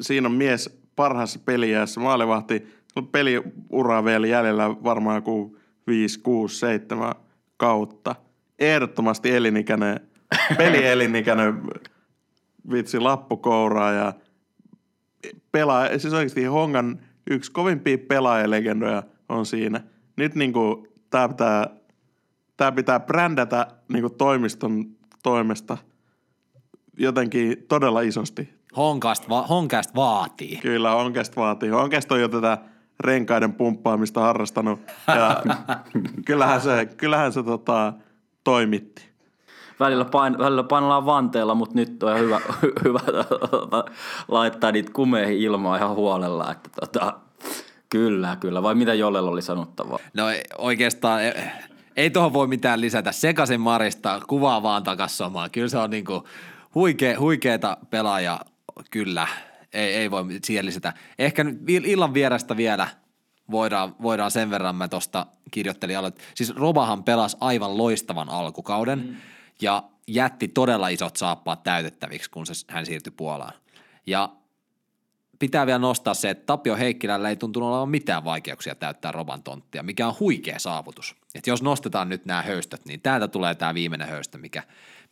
siinä 0.00 0.28
on 0.28 0.34
mies 0.34 0.80
parhaassa 0.96 1.40
peliässä. 1.44 2.00
Maalivahti, 2.00 2.66
peliura 3.12 4.04
vielä 4.04 4.26
jäljellä 4.26 4.70
varmaan 4.84 5.16
joku 5.16 5.56
5, 5.86 6.20
6, 6.20 6.58
7 6.58 7.14
kautta. 7.56 8.14
Ehdottomasti 8.58 9.30
elinikäinen, 9.30 10.00
pelielinikäinen 10.58 11.62
vitsi 12.72 13.00
lappukouraa 13.00 13.92
ja 13.92 14.12
pelaa, 15.52 15.98
siis 15.98 16.14
oikeasti 16.14 16.44
Hongan 16.44 17.00
yksi 17.30 17.52
kovimpia 17.52 17.98
pelaajalegendoja 17.98 19.02
on 19.28 19.46
siinä. 19.46 19.80
Nyt 20.16 20.34
niinku 20.34 20.86
tää 21.10 21.28
pitää, 21.28 21.66
tää 22.56 22.72
pitää 22.72 23.00
brändätä 23.00 23.66
niinku 23.88 24.10
toimiston 24.10 24.84
toimesta 25.22 25.78
jotenkin 26.98 27.64
todella 27.68 28.00
isosti. 28.00 28.54
Honkast, 28.76 29.28
va- 29.28 29.46
Honkast 29.46 29.94
vaatii. 29.94 30.56
Kyllä, 30.56 30.90
Honkast 30.90 31.36
vaatii. 31.36 31.68
Honkast 31.68 32.12
on 32.12 32.20
jo 32.20 32.28
tätä 32.28 32.58
renkaiden 33.00 33.52
pumppaamista 33.52 34.20
harrastanut 34.20 34.80
ja 35.06 35.42
kyllähän 36.26 36.60
se, 36.60 36.86
kyllähän 36.96 37.32
se 37.32 37.42
tota, 37.42 37.92
toimitti. 38.44 39.09
Välillä, 39.80 40.04
pain, 40.04 40.38
välillä 40.38 40.62
painellaan 40.62 41.06
vanteella, 41.06 41.54
mutta 41.54 41.74
nyt 41.74 42.02
on 42.02 42.18
hyvä, 42.18 42.40
hyvä 42.84 43.00
laittaa 44.28 44.72
niitä 44.72 44.92
kumeihin 44.92 45.38
ilmaa 45.38 45.76
ihan 45.76 45.94
huolella. 45.94 46.52
Että 46.52 46.70
tota, 46.80 47.14
kyllä, 47.88 48.36
kyllä. 48.40 48.62
Vai 48.62 48.74
mitä 48.74 48.94
Jollella 48.94 49.30
oli 49.30 49.42
sanottavaa? 49.42 49.98
No 50.14 50.24
oikeastaan 50.58 51.22
ei, 51.22 51.32
ei 51.96 52.10
tuohon 52.10 52.32
voi 52.32 52.46
mitään 52.46 52.80
lisätä. 52.80 53.12
Sekaisin 53.12 53.60
Marista, 53.60 54.20
kuvaa 54.28 54.62
vaan 54.62 54.82
takas 54.82 55.18
samaa. 55.18 55.48
Kyllä 55.48 55.68
se 55.68 55.78
on 55.78 55.90
niinku 55.90 56.24
huikea, 56.74 57.20
huikeeta 57.20 57.76
pelaaja, 57.90 58.40
kyllä. 58.90 59.28
Ei, 59.72 59.94
ei 59.94 60.10
voi 60.10 60.24
siihen 60.44 60.66
lisätä. 60.66 60.92
Ehkä 61.18 61.44
nyt 61.44 61.58
illan 61.68 62.14
vierestä 62.14 62.56
vielä 62.56 62.88
voidaan, 63.50 63.94
voidaan 64.02 64.30
sen 64.30 64.50
verran 64.50 64.76
mä 64.76 64.88
tuosta 64.88 65.26
kirjoittelin 65.50 65.98
aloit. 65.98 66.18
Siis 66.34 66.56
Robahan 66.56 67.04
pelasi 67.04 67.36
aivan 67.40 67.78
loistavan 67.78 68.28
alkukauden 68.28 68.98
mm. 68.98 69.16
Ja 69.60 69.82
jätti 70.06 70.48
todella 70.48 70.88
isot 70.88 71.16
saappaat 71.16 71.62
täytettäviksi, 71.62 72.30
kun 72.30 72.46
se, 72.46 72.52
hän 72.68 72.86
siirtyi 72.86 73.12
Puolaan. 73.16 73.52
Ja 74.06 74.28
pitää 75.38 75.66
vielä 75.66 75.78
nostaa 75.78 76.14
se, 76.14 76.30
että 76.30 76.46
Tapio 76.46 76.76
Heikkilällä 76.76 77.28
ei 77.28 77.36
tuntunut 77.36 77.68
olevan 77.68 77.88
mitään 77.88 78.24
vaikeuksia 78.24 78.74
täyttää 78.74 79.12
Roban 79.12 79.42
tonttia, 79.42 79.82
mikä 79.82 80.08
on 80.08 80.14
huikea 80.20 80.58
saavutus. 80.58 81.16
Et 81.34 81.46
jos 81.46 81.62
nostetaan 81.62 82.08
nyt 82.08 82.24
nämä 82.24 82.42
höystöt, 82.42 82.84
niin 82.84 83.00
täältä 83.00 83.28
tulee 83.28 83.54
tämä 83.54 83.74
viimeinen 83.74 84.08
höystö, 84.08 84.38
mikä, 84.38 84.62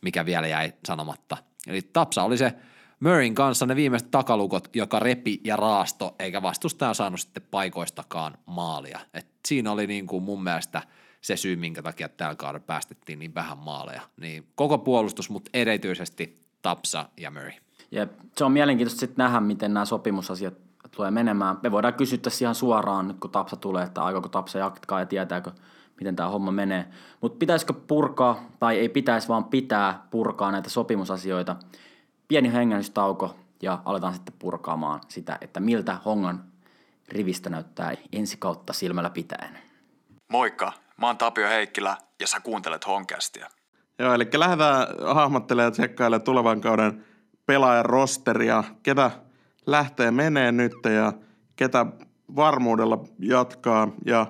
mikä 0.01 0.25
vielä 0.25 0.47
jäi 0.47 0.73
sanomatta. 0.85 1.37
Eli 1.67 1.81
Tapsa 1.81 2.23
oli 2.23 2.37
se 2.37 2.53
Murrayn 2.99 3.35
kanssa 3.35 3.65
ne 3.65 3.75
viimeiset 3.75 4.11
takalukot, 4.11 4.75
joka 4.75 4.99
repi 4.99 5.41
ja 5.43 5.55
raasto, 5.55 6.15
eikä 6.19 6.41
vastustaja 6.41 6.93
saanut 6.93 7.19
sitten 7.19 7.43
paikoistakaan 7.51 8.37
maalia. 8.45 8.99
Et 9.13 9.27
siinä 9.47 9.71
oli 9.71 9.87
niin 9.87 10.07
kuin 10.07 10.23
mun 10.23 10.43
mielestä 10.43 10.81
se 11.21 11.35
syy, 11.35 11.55
minkä 11.55 11.81
takia 11.81 12.09
tällä 12.09 12.35
kaudella 12.35 12.65
päästettiin 12.67 13.19
niin 13.19 13.35
vähän 13.35 13.57
maaleja. 13.57 14.01
Niin 14.17 14.47
koko 14.55 14.77
puolustus, 14.77 15.29
mutta 15.29 15.49
erityisesti 15.53 16.39
Tapsa 16.61 17.09
ja 17.17 17.31
Murray. 17.31 17.51
Ja 17.91 18.07
se 18.37 18.43
on 18.43 18.51
mielenkiintoista 18.51 18.99
sitten 18.99 19.23
nähdä, 19.23 19.39
miten 19.39 19.73
nämä 19.73 19.85
sopimusasiat 19.85 20.53
tulee 20.91 21.11
menemään. 21.11 21.57
Me 21.63 21.71
voidaan 21.71 21.93
kysyä 21.93 22.17
tässä 22.17 22.45
ihan 22.45 22.55
suoraan 22.55 23.07
nyt, 23.07 23.19
kun 23.19 23.31
Tapsa 23.31 23.55
tulee, 23.55 23.83
että 23.83 24.03
aikooko 24.03 24.29
Tapsa 24.29 24.59
jatkaa 24.59 24.99
ja 24.99 25.05
tietääkö, 25.05 25.51
miten 25.99 26.15
tämä 26.15 26.29
homma 26.29 26.51
menee. 26.51 26.85
Mutta 27.21 27.37
pitäisikö 27.39 27.73
purkaa, 27.73 28.43
tai 28.59 28.79
ei 28.79 28.89
pitäisi, 28.89 29.27
vaan 29.27 29.45
pitää 29.45 30.07
purkaa 30.11 30.51
näitä 30.51 30.69
sopimusasioita. 30.69 31.55
Pieni 32.27 32.53
hengähdystauko 32.53 33.35
ja 33.61 33.81
aletaan 33.85 34.13
sitten 34.13 34.35
purkaamaan 34.39 35.01
sitä, 35.07 35.37
että 35.41 35.59
miltä 35.59 35.97
Hongan 36.05 36.43
rivistä 37.09 37.49
näyttää 37.49 37.93
ensi 38.13 38.37
kautta 38.37 38.73
silmällä 38.73 39.09
pitäen. 39.09 39.57
Moikka, 40.31 40.73
mä 40.99 41.07
oon 41.07 41.17
Tapio 41.17 41.47
Heikkilä 41.47 41.97
ja 42.19 42.27
sä 42.27 42.39
kuuntelet 42.39 42.87
Honkästiä. 42.87 43.47
Joo, 43.99 44.13
eli 44.13 44.27
lähdetään 44.33 44.87
hahmottelemaan 45.13 45.67
ja 45.67 45.71
tsekkailemaan 45.71 46.21
tulevan 46.21 46.61
kauden 46.61 47.05
pelaajan 47.45 47.85
rosteria, 47.85 48.63
ketä 48.83 49.11
lähtee 49.65 50.11
menee 50.11 50.51
nyt 50.51 50.73
ja 50.95 51.13
ketä 51.55 51.85
varmuudella 52.35 53.03
jatkaa 53.19 53.91
ja 54.05 54.27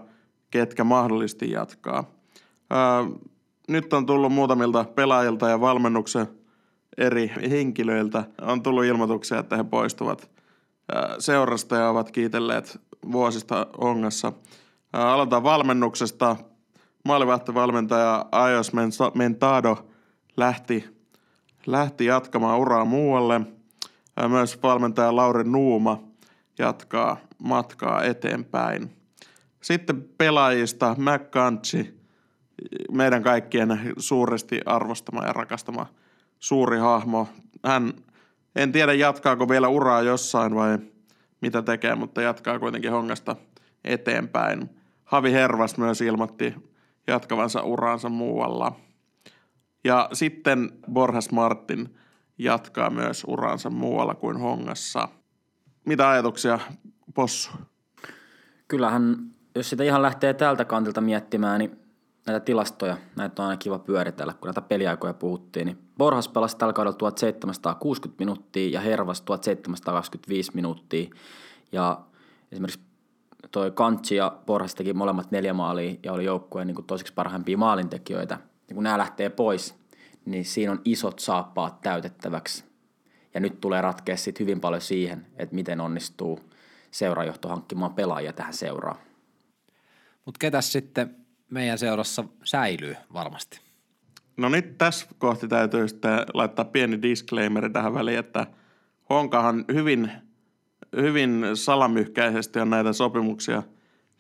ketkä 0.51 0.83
mahdollisesti 0.83 1.51
jatkaa. 1.51 2.03
Ää, 2.69 3.05
nyt 3.67 3.93
on 3.93 4.05
tullut 4.05 4.31
muutamilta 4.31 4.83
pelaajilta 4.83 5.49
ja 5.49 5.61
valmennuksen 5.61 6.27
eri 6.97 7.31
henkilöiltä 7.49 8.23
on 8.41 8.63
tullut 8.63 8.85
ilmoituksia, 8.85 9.39
että 9.39 9.57
he 9.57 9.63
poistuvat 9.63 10.31
ää, 10.93 11.15
seurasta 11.19 11.75
ja 11.75 11.89
ovat 11.89 12.11
kiitelleet 12.11 12.81
vuosista 13.11 13.67
ongassa. 13.77 14.33
Ää, 14.93 15.13
aloitetaan 15.13 15.43
valmennuksesta. 15.43 16.35
Maalivahtivalmentaja 17.05 18.25
Ajos 18.31 18.71
Mentado 19.13 19.87
lähti 20.37 20.99
lähti 21.65 22.05
jatkamaan 22.05 22.59
uraa 22.59 22.85
muualle. 22.85 23.41
Myös 24.27 24.63
valmentaja 24.63 25.15
Lauri 25.15 25.43
Nuuma 25.43 26.03
jatkaa 26.59 27.17
matkaa 27.43 28.03
eteenpäin. 28.03 28.91
Sitten 29.61 30.09
pelaajista 30.17 30.95
McCanchi, 30.97 31.99
meidän 32.91 33.23
kaikkien 33.23 33.93
suuresti 33.97 34.61
arvostama 34.65 35.25
ja 35.25 35.33
rakastama 35.33 35.85
suuri 36.39 36.77
hahmo. 36.77 37.27
Hän, 37.65 37.93
en 38.55 38.71
tiedä 38.71 38.93
jatkaako 38.93 39.49
vielä 39.49 39.67
uraa 39.67 40.01
jossain 40.01 40.55
vai 40.55 40.77
mitä 41.41 41.61
tekee, 41.61 41.95
mutta 41.95 42.21
jatkaa 42.21 42.59
kuitenkin 42.59 42.91
hongasta 42.91 43.35
eteenpäin. 43.83 44.69
Havi 45.05 45.31
Hervas 45.31 45.77
myös 45.77 46.01
ilmoitti 46.01 46.55
jatkavansa 47.09 47.63
uraansa 47.63 48.09
muualla– 48.09 48.71
ja 49.83 50.09
sitten 50.13 50.71
Borjas 50.93 51.31
Martin 51.31 51.95
jatkaa 52.37 52.89
myös 52.89 53.23
uransa 53.27 53.69
muualla 53.69 54.15
kuin 54.15 54.37
Hongassa. 54.37 55.07
Mitä 55.85 56.09
ajatuksia, 56.09 56.59
Possu? 57.13 57.51
Kyllähän, 58.67 59.17
jos 59.55 59.69
sitä 59.69 59.83
ihan 59.83 60.01
lähtee 60.01 60.33
tältä 60.33 60.65
kantilta 60.65 61.01
miettimään, 61.01 61.59
niin 61.59 61.79
näitä 62.27 62.39
tilastoja, 62.39 62.97
näitä 63.15 63.41
on 63.41 63.49
aina 63.49 63.57
kiva 63.57 63.79
pyöritellä, 63.79 64.33
kun 64.33 64.47
näitä 64.47 64.61
peliaikoja 64.61 65.13
puhuttiin. 65.13 65.65
Niin 65.65 65.77
Borjas 65.97 66.27
pelasi 66.27 66.57
tällä 66.57 66.73
kaudella 66.73 66.97
1760 66.97 68.21
minuuttia 68.21 68.69
ja 68.69 68.81
Hervas 68.81 69.21
1725 69.21 70.51
minuuttia. 70.55 71.09
Ja 71.71 72.01
esimerkiksi 72.51 72.88
toi 73.51 73.71
Kantsi 73.71 74.15
ja 74.15 74.37
Borjas 74.45 74.75
teki 74.75 74.93
molemmat 74.93 75.31
neljä 75.31 75.53
maalia 75.53 75.95
ja 76.03 76.13
oli 76.13 76.25
joukkueen 76.25 76.67
niin 76.67 76.85
toiseksi 76.87 77.13
parhaimpia 77.13 77.57
maalintekijöitä– 77.57 78.37
niin 78.69 78.75
kun 78.75 78.83
nämä 78.83 78.97
lähtee 78.97 79.29
pois, 79.29 79.75
niin 80.25 80.45
siinä 80.45 80.71
on 80.71 80.81
isot 80.85 81.19
saappaat 81.19 81.81
täytettäväksi. 81.81 82.63
Ja 83.33 83.39
nyt 83.39 83.61
tulee 83.61 83.81
ratkea 83.81 84.17
sitten 84.17 84.45
hyvin 84.45 84.59
paljon 84.61 84.81
siihen, 84.81 85.27
että 85.37 85.55
miten 85.55 85.81
onnistuu 85.81 86.39
seurajohto 86.91 87.49
hankkimaan 87.49 87.93
pelaajia 87.93 88.33
tähän 88.33 88.53
seuraan. 88.53 88.97
Mutta 90.25 90.39
ketäs 90.39 90.71
sitten 90.71 91.15
meidän 91.49 91.77
seurassa 91.77 92.23
säilyy 92.43 92.95
varmasti? 93.13 93.61
No 94.37 94.49
nyt 94.49 94.77
tässä 94.77 95.07
kohti 95.17 95.47
täytyy 95.47 95.87
sitten 95.87 96.19
laittaa 96.33 96.65
pieni 96.65 97.01
disclaimer 97.01 97.69
tähän 97.69 97.93
väliin, 97.93 98.19
että 98.19 98.47
Honkahan 99.09 99.65
hyvin, 99.73 100.11
hyvin 100.95 101.45
salamyhkäisesti 101.53 102.59
on 102.59 102.69
näitä 102.69 102.93
sopimuksia 102.93 103.63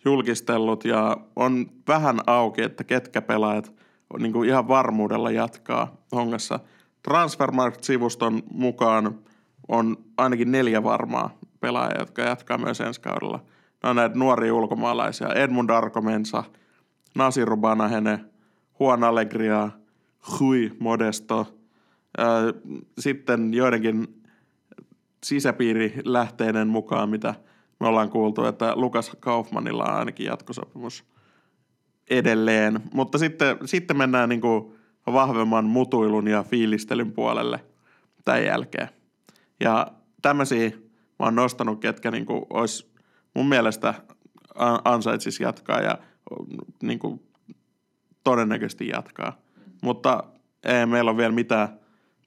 julkistellut 0.05 0.85
ja 0.85 1.17
on 1.35 1.71
vähän 1.87 2.19
auki, 2.27 2.61
että 2.61 2.83
ketkä 2.83 3.21
pelaajat– 3.21 3.73
niin 4.17 4.33
kuin 4.33 4.49
ihan 4.49 4.67
varmuudella 4.67 5.31
jatkaa 5.31 5.97
hongassa. 6.11 6.59
Transfermarkt-sivuston 7.03 8.43
mukaan 8.51 9.19
on 9.67 9.97
ainakin 10.17 10.51
neljä 10.51 10.83
varmaa 10.83 11.37
pelaajaa, 11.59 11.99
jotka 11.99 12.21
jatkaa 12.21 12.57
myös 12.57 12.81
ensi 12.81 13.01
kaudella. 13.01 13.39
Ne 13.83 13.89
on 13.89 13.95
näitä 13.95 14.15
nuoria 14.15 14.53
ulkomaalaisia. 14.53 15.33
Edmund 15.33 15.69
Arkomensa, 15.69 16.43
Nasiru 17.15 17.57
Banahene, 17.57 18.19
Juan 18.79 19.03
Allegria, 19.03 19.69
Hui 20.39 20.71
Modesto. 20.79 21.47
Sitten 22.99 23.53
joidenkin 23.53 24.18
sisäpiirilähteiden 25.23 26.67
mukaan, 26.67 27.09
mitä 27.09 27.35
me 27.79 27.87
ollaan 27.87 28.09
kuultu, 28.09 28.45
että 28.45 28.75
Lukas 28.75 29.11
Kaufmanilla 29.19 29.83
on 29.83 29.95
ainakin 29.95 30.25
jatkosopimus– 30.25 31.03
edelleen. 32.09 32.79
Mutta 32.93 33.17
sitten, 33.17 33.57
sitten 33.65 33.97
mennään 33.97 34.29
niin 34.29 34.41
kuin 34.41 34.73
vahvemman 35.05 35.65
mutuilun 35.65 36.27
ja 36.27 36.43
fiilistelyn 36.43 37.11
puolelle 37.11 37.63
tämän 38.25 38.45
jälkeen. 38.45 38.89
Ja 39.59 39.87
tämmöisiä 40.21 40.69
mä 41.19 41.25
oon 41.25 41.35
nostanut, 41.35 41.79
ketkä 41.79 42.11
niin 42.11 42.25
kuin 42.25 42.45
olisi 42.49 42.91
mun 43.35 43.49
mielestä 43.49 43.93
ansaitsisi 44.85 45.43
jatkaa 45.43 45.81
ja 45.81 45.97
niin 46.83 46.99
kuin, 46.99 47.21
todennäköisesti 48.23 48.87
jatkaa. 48.87 49.37
Mutta 49.81 50.23
ei 50.63 50.85
meillä 50.85 51.11
ole 51.11 51.17
vielä 51.17 51.33
mitään, 51.33 51.79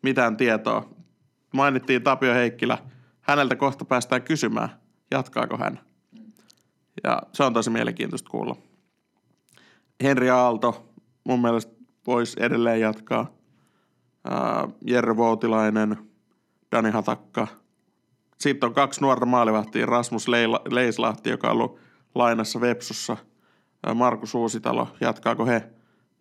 mitään 0.02 0.36
tietoa. 0.36 0.90
Mainittiin 1.52 2.02
Tapio 2.02 2.34
Heikkilä. 2.34 2.78
Häneltä 3.20 3.56
kohta 3.56 3.84
päästään 3.84 4.22
kysymään, 4.22 4.68
jatkaako 5.10 5.56
hän. 5.56 5.80
Ja 7.04 7.22
se 7.32 7.44
on 7.44 7.52
tosi 7.52 7.70
mielenkiintoista 7.70 8.30
kuulla. 8.30 8.56
Henri 10.02 10.30
Aalto 10.30 10.92
mun 11.24 11.42
mielestä 11.42 11.72
voisi 12.06 12.42
edelleen 12.42 12.80
jatkaa. 12.80 13.32
Jerry 14.86 15.16
Voutilainen, 15.16 15.98
Dani 16.72 16.90
Hatakka. 16.90 17.46
Sitten 18.38 18.66
on 18.66 18.74
kaksi 18.74 19.00
nuorta 19.00 19.26
maalivahtia, 19.26 19.86
Rasmus 19.86 20.28
Leislahti, 20.70 21.30
joka 21.30 21.46
on 21.46 21.52
ollut 21.52 21.78
lainassa 22.14 22.60
Vepsussa. 22.60 23.16
Markus 23.94 24.34
Uusitalo, 24.34 24.88
jatkaako 25.00 25.46
he 25.46 25.70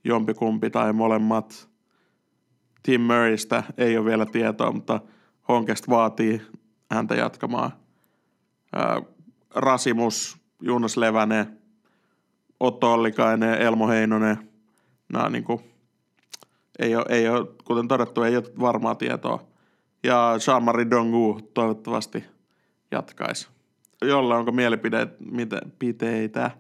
jompikumpi 0.04 0.70
tai 0.70 0.94
molemmat. 0.94 1.70
Tim 2.84 3.02
Murraystä 3.02 3.63
ei 3.78 3.98
ole 3.98 4.06
vielä 4.06 4.26
tietoa, 4.26 4.72
mutta 4.72 5.00
Honkest 5.47 5.89
vaatii 5.89 6.41
häntä 6.91 7.15
jatkamaan. 7.15 7.71
Ää, 8.75 9.01
Rasimus, 9.56 10.38
Juunas 10.62 10.97
Levänen, 10.97 11.60
Otto 12.60 12.93
Ollikainen, 12.93 13.62
Elmo 13.62 13.88
Heinonen. 13.88 14.51
Nämä 15.13 15.30
niin 15.30 15.43
kuin, 15.43 15.60
ei 16.80 16.95
ole, 16.95 17.06
ei 17.10 17.30
ole, 17.30 17.47
kuten 17.63 17.88
todettu, 17.88 18.23
ei 18.23 18.38
ole 18.38 18.43
varmaa 18.60 18.95
tietoa. 18.95 19.43
Ja 20.04 20.34
Jean-Marie 20.38 20.89
Dongu 20.89 21.39
toivottavasti 21.54 22.23
jatkaisi. 22.91 23.47
Jolla 24.01 24.38
onko 24.38 24.51
mielipiteitä 24.51 26.51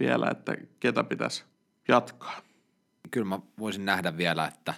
vielä, 0.00 0.30
että 0.30 0.56
ketä 0.80 1.04
pitäisi 1.04 1.44
jatkaa? 1.88 2.40
Kyllä 3.10 3.26
mä 3.26 3.40
voisin 3.58 3.84
nähdä 3.84 4.16
vielä, 4.16 4.46
että 4.46 4.74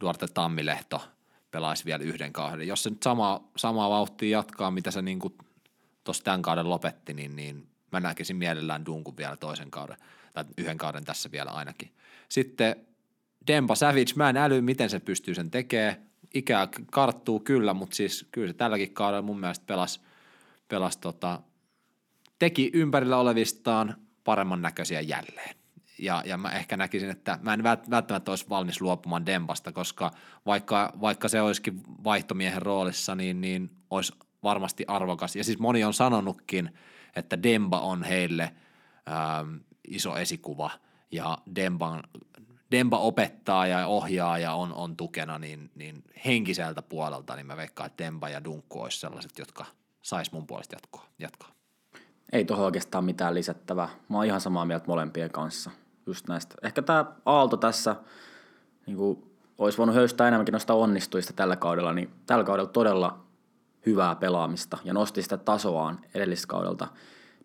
Duarte 0.00 0.26
Tammilehto 0.34 1.15
pelaisi 1.56 1.84
vielä 1.84 2.04
yhden 2.04 2.32
kauden. 2.32 2.68
Jos 2.68 2.82
se 2.82 2.90
nyt 2.90 3.02
sama, 3.02 3.44
samaa 3.56 3.90
vauhtia 3.90 4.38
jatkaa, 4.38 4.70
mitä 4.70 4.90
se 4.90 5.02
niin 5.02 5.18
tuossa 6.04 6.24
tämän 6.24 6.42
kauden 6.42 6.70
lopetti, 6.70 7.14
niin, 7.14 7.36
niin 7.36 7.66
mä 7.92 8.00
näkisin 8.00 8.36
mielellään 8.36 8.86
Dunkun 8.86 9.16
vielä 9.16 9.36
toisen 9.36 9.70
kauden, 9.70 9.96
tai 10.34 10.44
yhden 10.58 10.78
kauden 10.78 11.04
tässä 11.04 11.30
vielä 11.32 11.50
ainakin. 11.50 11.90
Sitten 12.28 12.76
Dempa 13.46 13.74
Savage, 13.74 14.12
mä 14.16 14.30
en 14.30 14.36
äly, 14.36 14.60
miten 14.60 14.90
se 14.90 15.00
pystyy 15.00 15.34
sen 15.34 15.50
tekemään. 15.50 15.96
Ikää 16.34 16.68
karttuu 16.90 17.40
kyllä, 17.40 17.74
mutta 17.74 17.96
siis 17.96 18.26
kyllä 18.32 18.48
se 18.48 18.54
tälläkin 18.54 18.94
kaudella 18.94 19.22
mun 19.22 19.40
mielestä 19.40 19.64
pelasi, 19.66 20.00
pelasi 20.68 20.98
tota, 20.98 21.40
teki 22.38 22.70
ympärillä 22.74 23.16
olevistaan 23.16 23.96
paremman 24.24 24.62
näköisiä 24.62 25.00
jälleen. 25.00 25.56
Ja, 25.98 26.22
ja 26.26 26.36
mä 26.36 26.50
ehkä 26.50 26.76
näkisin, 26.76 27.10
että 27.10 27.38
mä 27.42 27.54
en 27.54 27.62
välttämättä 27.62 28.32
olisi 28.32 28.48
valmis 28.48 28.80
luopumaan 28.80 29.26
Dempasta, 29.26 29.72
koska 29.72 30.10
vaikka, 30.46 30.92
vaikka 31.00 31.28
se 31.28 31.40
olisikin 31.40 31.82
vaihtomiehen 32.04 32.62
roolissa, 32.62 33.14
niin, 33.14 33.40
niin 33.40 33.70
olisi 33.90 34.12
varmasti 34.42 34.84
arvokas. 34.88 35.36
Ja 35.36 35.44
siis 35.44 35.58
moni 35.58 35.84
on 35.84 35.94
sanonutkin, 35.94 36.78
että 37.16 37.42
Demba 37.42 37.80
on 37.80 38.02
heille 38.02 38.52
ähm, 39.08 39.56
iso 39.88 40.16
esikuva 40.16 40.70
ja 41.12 41.38
Demban, 41.54 42.02
Demba 42.70 42.98
opettaa 42.98 43.66
ja 43.66 43.86
ohjaa 43.86 44.38
ja 44.38 44.52
on, 44.52 44.72
on 44.72 44.96
tukena, 44.96 45.38
niin, 45.38 45.70
niin 45.74 46.04
henkiseltä 46.24 46.82
puolelta, 46.82 47.36
niin 47.36 47.46
mä 47.46 47.56
veikkaan, 47.56 47.86
että 47.86 48.04
Demba 48.04 48.28
ja 48.28 48.44
Dunkku 48.44 48.82
olisi 48.82 49.00
sellaiset, 49.00 49.38
jotka 49.38 49.64
sais 50.02 50.32
mun 50.32 50.46
puolesta 50.46 50.74
jatkoa, 50.74 51.06
jatkaa. 51.18 51.48
Ei 52.32 52.44
tuohon 52.44 52.66
oikeastaan 52.66 53.04
mitään 53.04 53.34
lisättävää. 53.34 53.88
Mä 54.08 54.16
oon 54.16 54.26
ihan 54.26 54.40
samaa 54.40 54.64
mieltä 54.64 54.86
molempien 54.86 55.30
kanssa 55.30 55.70
just 56.06 56.28
näistä. 56.28 56.54
Ehkä 56.62 56.82
tämä 56.82 57.04
Aalto 57.26 57.56
tässä 57.56 57.96
niin 58.86 58.96
kuin, 58.96 59.32
olisi 59.58 59.78
voinut 59.78 59.96
höystää 59.96 60.28
enemmänkin 60.28 60.52
noista 60.52 60.74
onnistuista 60.74 61.32
tällä 61.32 61.56
kaudella, 61.56 61.92
niin 61.92 62.10
tällä 62.26 62.44
kaudella 62.44 62.70
todella 62.70 63.26
hyvää 63.86 64.14
pelaamista 64.14 64.78
ja 64.84 64.94
nosti 64.94 65.22
sitä 65.22 65.36
tasoaan 65.36 66.00
edelliskaudelta. 66.14 66.88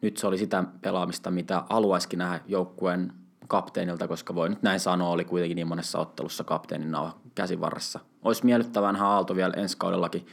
Nyt 0.02 0.18
se 0.18 0.28
oli 0.28 0.38
sitä 0.38 0.64
pelaamista, 0.82 1.32
mitä 1.32 1.64
haluaisikin 1.70 2.20
nähdä 2.20 2.40
joukkueen 2.48 3.14
kapteenilta, 3.48 4.08
koska 4.08 4.36
voi 4.36 4.50
nyt 4.50 4.64
näin 4.64 4.80
sanoa, 4.80 5.10
oli 5.10 5.26
kuitenkin 5.26 5.56
niin 5.56 5.68
monessa 5.68 6.00
ottelussa 6.00 6.44
kapteenin 6.44 6.92
nauha 6.92 7.18
käsivarressa. 7.36 8.00
Olisi 8.24 8.46
miellyttävää 8.46 8.92
nähdä 8.92 9.06
Aalto 9.06 9.36
vielä 9.36 9.54
ensi 9.54 9.78
kaudellakin. 9.78 10.28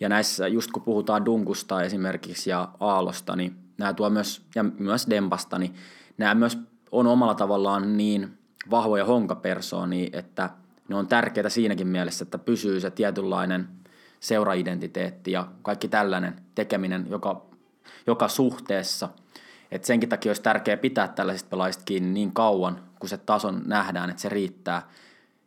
Ja 0.00 0.08
näissä, 0.08 0.48
just 0.48 0.70
kun 0.70 0.82
puhutaan 0.82 1.24
Dunkusta 1.24 1.82
esimerkiksi 1.82 2.50
ja 2.50 2.68
Aalosta, 2.80 3.36
niin 3.36 3.56
nämä 3.78 3.94
tuo 3.94 4.10
myös, 4.10 4.46
ja 4.54 4.62
myös 4.62 5.06
Dempasta, 5.10 5.58
niin 5.58 5.74
nämä 6.18 6.34
myös 6.34 6.58
on 6.92 7.06
omalla 7.06 7.34
tavallaan 7.34 7.96
niin 7.96 8.38
vahvoja 8.70 9.04
honkapersoonia, 9.04 10.10
että 10.12 10.50
ne 10.88 10.96
on 10.96 11.06
tärkeitä 11.06 11.48
siinäkin 11.48 11.86
mielessä, 11.86 12.22
että 12.22 12.38
pysyy 12.38 12.80
se 12.80 12.90
tietynlainen 12.90 13.68
seuraidentiteetti 14.20 15.32
ja 15.32 15.46
kaikki 15.62 15.88
tällainen 15.88 16.40
tekeminen 16.54 17.06
joka, 17.10 17.42
joka 18.06 18.28
suhteessa. 18.28 19.08
Et 19.70 19.84
senkin 19.84 20.08
takia 20.08 20.30
olisi 20.30 20.42
tärkeää 20.42 20.76
pitää 20.76 21.08
tällaisista 21.08 21.50
pelaajista 21.50 21.84
kiinni 21.84 22.10
niin 22.10 22.32
kauan, 22.32 22.82
kun 22.98 23.08
se 23.08 23.16
tason 23.16 23.62
nähdään, 23.66 24.10
että 24.10 24.22
se 24.22 24.28
riittää. 24.28 24.88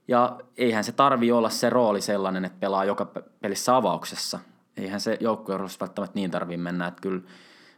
Ja 0.07 0.39
eihän 0.57 0.83
se 0.83 0.91
tarvi 0.91 1.31
olla 1.31 1.49
se 1.49 1.69
rooli 1.69 2.01
sellainen, 2.01 2.45
että 2.45 2.59
pelaa 2.59 2.85
joka 2.85 3.11
pelissä 3.41 3.75
avauksessa. 3.75 4.39
Eihän 4.77 4.99
se 4.99 5.17
joukkue 5.19 5.59
välttämättä 5.59 6.15
niin 6.15 6.31
tarvii 6.31 6.57
mennä, 6.57 6.87
että 6.87 7.01
kyllä 7.01 7.21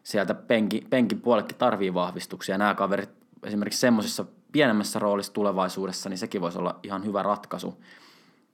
sieltä 0.03 0.33
penki, 0.33 0.87
penkin 0.89 1.21
puolellekin 1.21 1.57
tarvii 1.57 1.93
vahvistuksia. 1.93 2.57
Nämä 2.57 2.75
kaverit 2.75 3.24
esimerkiksi 3.45 3.79
semmoisessa 3.79 4.25
pienemmässä 4.51 4.99
roolissa 4.99 5.33
tulevaisuudessa, 5.33 6.09
niin 6.09 6.17
sekin 6.17 6.41
voisi 6.41 6.57
olla 6.57 6.79
ihan 6.83 7.05
hyvä 7.05 7.23
ratkaisu. 7.23 7.83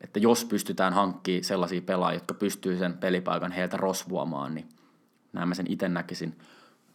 Että 0.02 0.20
jos 0.20 0.46
pystytään 0.46 0.94
hankkimaan 0.94 1.44
sellaisia 1.44 1.82
pelaajia, 1.82 2.16
jotka 2.16 2.34
pystyy 2.34 2.78
sen 2.78 2.98
pelipaikan 2.98 3.52
heiltä 3.52 3.78
rosvuamaan, 3.78 4.56
niin 4.56 4.70
näin 5.34 5.48
mä 5.48 5.56
sen 5.56 5.72
itse 5.72 5.90
näkisin. 5.90 6.38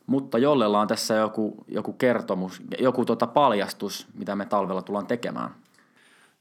Mutta 0.07 0.39
jollella 0.39 0.81
on 0.81 0.89
tässä 0.89 1.15
joku, 1.15 1.65
joku 1.69 1.93
kertomus, 1.93 2.63
joku 2.79 3.05
tota 3.05 3.27
paljastus, 3.27 4.07
mitä 4.15 4.37
me 4.37 4.47
talvella 4.47 4.83
tullaan 4.83 5.07
tekemään. 5.07 5.55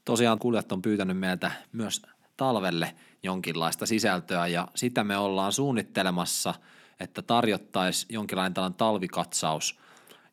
Tosiaan 0.04 0.38
kuulijat 0.38 0.72
on 0.72 0.82
pyytänyt 0.82 1.18
meiltä 1.18 1.50
myös 1.72 2.02
talvelle 2.36 2.94
jonkinlaista 3.22 3.86
sisältöä 3.86 4.46
ja 4.46 4.68
sitä 4.74 5.04
me 5.04 5.16
ollaan 5.16 5.52
suunnittelemassa, 5.52 6.54
että 7.00 7.22
tarjottaisiin 7.22 8.14
jonkinlainen 8.14 8.54
tällainen 8.54 8.76
talvikatsaus– 8.78 9.78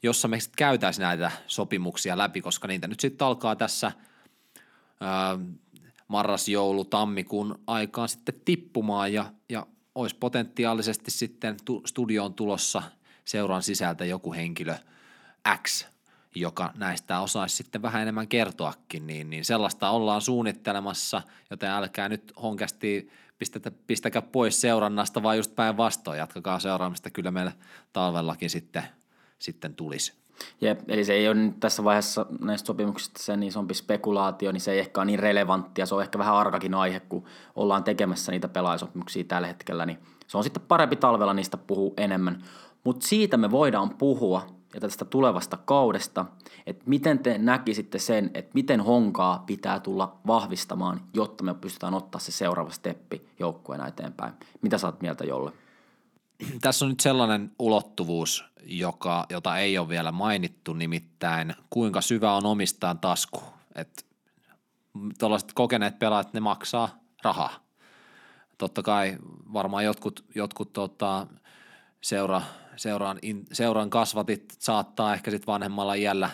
jossa 0.03 0.27
me 0.27 0.39
sitten 0.39 0.57
käytäisiin 0.57 1.03
näitä 1.03 1.31
sopimuksia 1.47 2.17
läpi, 2.17 2.41
koska 2.41 2.67
niitä 2.67 2.87
nyt 2.87 2.99
sitten 2.99 3.27
alkaa 3.27 3.55
tässä 3.55 3.91
ää, 4.99 5.39
marras, 6.07 6.49
joulu, 6.49 6.85
tammikuun 6.85 7.59
aikaan 7.67 8.09
sitten 8.09 8.35
tippumaan 8.45 9.13
ja, 9.13 9.33
ja 9.49 9.67
olisi 9.95 10.15
potentiaalisesti 10.15 11.11
sitten 11.11 11.57
tu, 11.65 11.81
studioon 11.85 12.33
tulossa 12.33 12.83
seuran 13.25 13.63
sisältä 13.63 14.05
joku 14.05 14.33
henkilö 14.33 14.75
X, 15.63 15.85
joka 16.35 16.71
näistä 16.75 17.19
osaisi 17.19 17.55
sitten 17.55 17.81
vähän 17.81 18.01
enemmän 18.01 18.27
kertoakin, 18.27 19.07
niin, 19.07 19.29
niin 19.29 19.45
sellaista 19.45 19.89
ollaan 19.89 20.21
suunnittelemassa, 20.21 21.21
joten 21.49 21.69
älkää 21.69 22.09
nyt 22.09 22.33
honkästi 22.41 23.09
pistetä, 23.37 23.71
pistäkää 23.87 24.21
pois 24.21 24.61
seurannasta, 24.61 25.23
vaan 25.23 25.37
just 25.37 25.55
päinvastoin. 25.55 26.19
Jatkakaa 26.19 26.59
seuraamista, 26.59 27.09
kyllä 27.09 27.31
meillä 27.31 27.51
talvellakin 27.93 28.49
sitten– 28.49 28.83
sitten 29.43 29.75
tulisi. 29.75 30.13
Jep, 30.61 30.79
eli 30.87 31.05
se 31.05 31.13
ei 31.13 31.27
ole 31.27 31.35
nyt 31.35 31.59
tässä 31.59 31.83
vaiheessa 31.83 32.25
näistä 32.39 32.67
sopimuksista 32.67 33.23
sen 33.23 33.43
isompi 33.43 33.73
spekulaatio, 33.73 34.51
niin 34.51 34.61
se 34.61 34.71
ei 34.71 34.79
ehkä 34.79 35.01
ole 35.01 35.05
niin 35.05 35.19
relevanttia. 35.19 35.85
Se 35.85 35.95
on 35.95 36.01
ehkä 36.01 36.17
vähän 36.17 36.35
arkakin 36.35 36.73
aihe, 36.73 36.99
kun 36.99 37.23
ollaan 37.55 37.83
tekemässä 37.83 38.31
niitä 38.31 38.47
pelaajasopimuksia 38.47 39.23
tällä 39.23 39.47
hetkellä, 39.47 39.85
niin 39.85 39.97
se 40.27 40.37
on 40.37 40.43
sitten 40.43 40.63
parempi 40.67 40.95
talvella 40.95 41.33
niistä 41.33 41.57
puhua 41.57 41.93
enemmän. 41.97 42.43
Mutta 42.83 43.07
siitä 43.07 43.37
me 43.37 43.51
voidaan 43.51 43.89
puhua 43.89 44.45
ja 44.73 44.79
tästä 44.79 45.05
tulevasta 45.05 45.57
kaudesta, 45.57 46.25
että 46.67 46.83
miten 46.85 47.19
te 47.19 47.37
näkisitte 47.37 47.99
sen, 47.99 48.31
että 48.33 48.51
miten 48.53 48.81
honkaa 48.81 49.43
pitää 49.45 49.79
tulla 49.79 50.17
vahvistamaan, 50.27 51.01
jotta 51.13 51.43
me 51.43 51.53
pystytään 51.53 51.93
ottaa 51.93 52.19
se 52.19 52.31
seuraava 52.31 52.69
steppi 52.69 53.27
joukkueena 53.39 53.87
eteenpäin. 53.87 54.33
Mitä 54.61 54.77
saat 54.77 55.01
mieltä 55.01 55.23
Jolle? 55.23 55.51
Tässä 56.61 56.85
on 56.85 56.89
nyt 56.89 56.99
sellainen 56.99 57.51
ulottuvuus, 57.59 58.45
joka, 58.65 59.25
jota 59.29 59.57
ei 59.57 59.77
ole 59.77 59.89
vielä 59.89 60.11
mainittu, 60.11 60.73
nimittäin 60.73 61.55
kuinka 61.69 62.01
syvä 62.01 62.33
on 62.33 62.45
omistaan 62.45 62.99
tasku. 62.99 63.43
Tuollaiset 65.19 65.53
kokeneet 65.53 65.99
pelaajat, 65.99 66.33
ne 66.33 66.39
maksaa 66.39 66.99
rahaa. 67.23 67.63
Totta 68.57 68.83
kai 68.83 69.17
varmaan 69.53 69.85
jotkut, 69.85 70.25
jotkut 70.35 70.73
tota, 70.73 71.27
seura, 72.01 72.41
seuraan, 72.75 73.19
in, 73.21 73.45
seuran 73.53 73.89
kasvatit 73.89 74.55
saattaa 74.59 75.13
ehkä 75.13 75.31
sitten 75.31 75.47
vanhemmalla 75.47 75.93
iällä 75.93 76.29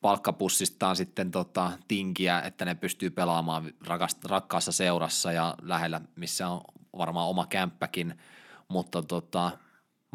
palkkapussistaan 0.00 0.96
sitten 0.96 1.30
tota, 1.30 1.72
tinkiä, 1.88 2.40
että 2.40 2.64
ne 2.64 2.74
pystyy 2.74 3.10
pelaamaan 3.10 3.72
rakast, 3.86 4.24
rakkaassa 4.24 4.72
seurassa 4.72 5.32
ja 5.32 5.54
lähellä, 5.62 6.00
missä 6.16 6.48
on 6.48 6.60
varmaan 6.96 7.28
oma 7.28 7.46
kämppäkin, 7.46 8.18
mutta 8.68 9.02
tota, 9.02 9.50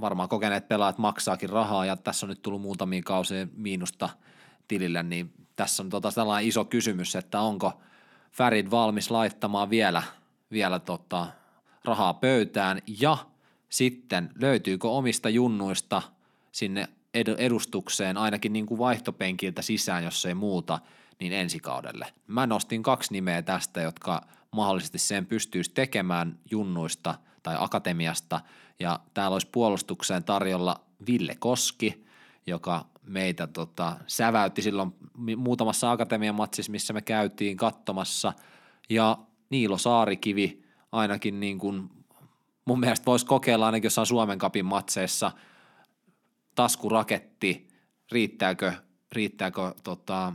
varmaan 0.02 0.30
kokeneet 0.30 0.68
pelaajat 0.68 0.98
maksaakin 0.98 1.50
rahaa 1.50 1.86
ja 1.86 1.96
tässä 1.96 2.26
on 2.26 2.30
nyt 2.30 2.42
tullut 2.42 2.62
muutamia 2.62 3.02
kausia 3.06 3.48
miinusta 3.56 4.10
tilille, 4.68 5.04
niin 5.04 5.34
tässä 5.56 5.84
on 5.84 5.89
tota 5.89 6.12
sellainen 6.12 6.50
iso 6.50 6.66
kysymys, 6.66 7.16
että 7.16 7.42
onko 7.42 7.82
Farid 8.32 8.72
valmis 8.72 9.12
laittamaan 9.12 9.70
vielä, 9.70 10.04
vielä 10.52 10.80
tota 10.80 11.28
rahaa 11.86 12.13
pöytään 12.13 12.80
ja 13.00 13.18
sitten 13.70 14.30
löytyykö 14.42 14.89
omista 14.89 15.30
junnuista 15.30 16.02
sinne 16.52 16.88
edustukseen 17.38 18.18
ainakin 18.18 18.54
niin 18.54 18.66
kuin 18.66 18.80
vaihtopenkiltä 18.80 19.62
sisään, 19.62 20.04
jos 20.04 20.26
ei 20.26 20.34
muuta, 20.34 20.80
niin 21.20 21.34
ensi 21.34 21.60
kaudelle. 21.60 22.13
Mä 22.28 22.48
nostin 22.48 22.84
kaksi 22.84 23.13
nimeä 23.13 23.42
tästä, 23.42 23.82
jotka 23.82 24.22
mahdollisesti 24.52 24.98
sen 24.98 25.26
pystyisi 25.26 25.72
tekemään 25.72 26.39
junnuista 26.52 27.16
tai 27.44 27.56
akatemiasta, 27.60 28.40
ja 28.80 29.00
täällä 29.14 29.36
olisi 29.36 29.48
puolustukseen 29.52 30.24
tarjolla 30.24 30.82
Ville 31.08 31.36
Koski, 31.40 32.06
joka 32.48 32.86
meitä 33.04 33.48
tota, 33.48 33.98
säväytti 34.08 34.62
silloin 34.62 34.96
muutamassa 35.38 35.92
akatemian 35.92 36.36
matsissa, 36.36 36.72
missä 36.72 36.94
me 36.94 37.02
käytiin 37.02 37.58
katsomassa, 37.58 38.34
ja 38.90 39.18
Niilo 39.50 39.78
Saarikivi 39.78 40.64
ainakin 40.92 41.40
niin 41.40 41.60
kuin, 41.60 41.90
mun 42.66 42.80
mielestä 42.80 43.06
voisi 43.06 43.26
kokeilla 43.26 43.66
ainakin 43.66 43.86
jossain 43.86 44.08
Suomen 44.08 44.38
kapin 44.38 44.66
matseissa– 44.66 45.32
taskuraketti, 46.56 47.68
riittääkö, 48.12 48.74
riittääkö 49.12 49.74
tota, 49.84 50.34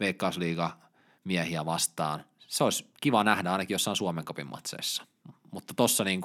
Veikkausliiga 0.00 0.78
miehiä 1.24 1.64
vastaan. 1.64 2.24
Se 2.38 2.64
olisi 2.64 2.86
kiva 3.00 3.24
nähdä 3.24 3.52
ainakin 3.52 3.74
jossain 3.74 3.96
Suomen 3.96 4.24
kapin 4.24 4.46
matseissa. 4.46 5.06
Mutta 5.56 5.74
tossa 5.74 6.04
niin 6.04 6.20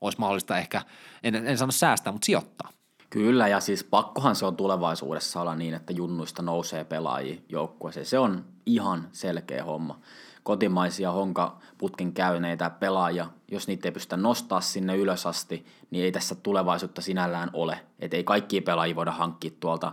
olisi 0.00 0.18
mahdollista 0.18 0.58
ehkä, 0.58 0.82
en, 1.22 1.34
en 1.34 1.58
sano 1.58 1.72
säästää, 1.72 2.12
mutta 2.12 2.26
sijoittaa. 2.26 2.70
Kyllä, 3.10 3.48
ja 3.48 3.60
siis 3.60 3.84
pakkohan 3.84 4.36
se 4.36 4.46
on 4.46 4.56
tulevaisuudessa 4.56 5.40
olla 5.40 5.54
niin, 5.54 5.74
että 5.74 5.92
junnuista 5.92 6.42
nousee 6.42 6.84
pelaajia 6.84 7.40
joukkueeseen. 7.48 8.06
Se 8.06 8.18
on 8.18 8.44
ihan 8.66 9.08
selkeä 9.12 9.64
homma 9.64 10.00
kotimaisia 10.42 11.12
honkaputkin 11.12 12.12
käyneitä 12.12 12.70
pelaajia, 12.70 13.26
jos 13.50 13.68
niitä 13.68 13.88
ei 13.88 13.92
pystytä 13.92 14.16
nostaa 14.16 14.60
sinne 14.60 14.96
ylös 14.96 15.26
asti, 15.26 15.66
niin 15.90 16.04
ei 16.04 16.12
tässä 16.12 16.34
tulevaisuutta 16.34 17.02
sinällään 17.02 17.50
ole. 17.52 17.80
Et 17.98 18.14
ei 18.14 18.24
kaikki 18.24 18.60
pelaajia 18.60 18.96
voida 18.96 19.12
hankkia 19.12 19.50
tuolta 19.60 19.92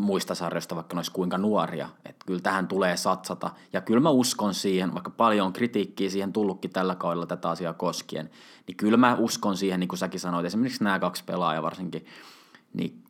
muista 0.00 0.34
sarjoista, 0.34 0.74
vaikka 0.74 0.96
ne 0.96 1.02
kuinka 1.12 1.38
nuoria. 1.38 1.88
Et 2.04 2.16
kyllä 2.26 2.40
tähän 2.40 2.68
tulee 2.68 2.96
satsata. 2.96 3.50
Ja 3.72 3.80
kyllä 3.80 4.00
mä 4.00 4.10
uskon 4.10 4.54
siihen, 4.54 4.94
vaikka 4.94 5.10
paljon 5.10 5.46
on 5.46 5.52
kritiikkiä 5.52 6.10
siihen 6.10 6.32
tullutkin 6.32 6.70
tällä 6.70 6.94
kaudella 6.94 7.26
tätä 7.26 7.50
asiaa 7.50 7.72
koskien, 7.72 8.30
niin 8.66 8.76
kyllä 8.76 8.96
mä 8.96 9.14
uskon 9.14 9.56
siihen, 9.56 9.80
niin 9.80 9.88
kuin 9.88 9.98
säkin 9.98 10.20
sanoit, 10.20 10.46
esimerkiksi 10.46 10.84
nämä 10.84 10.98
kaksi 10.98 11.24
pelaajaa 11.24 11.62
varsinkin, 11.62 12.06
niin 12.74 13.04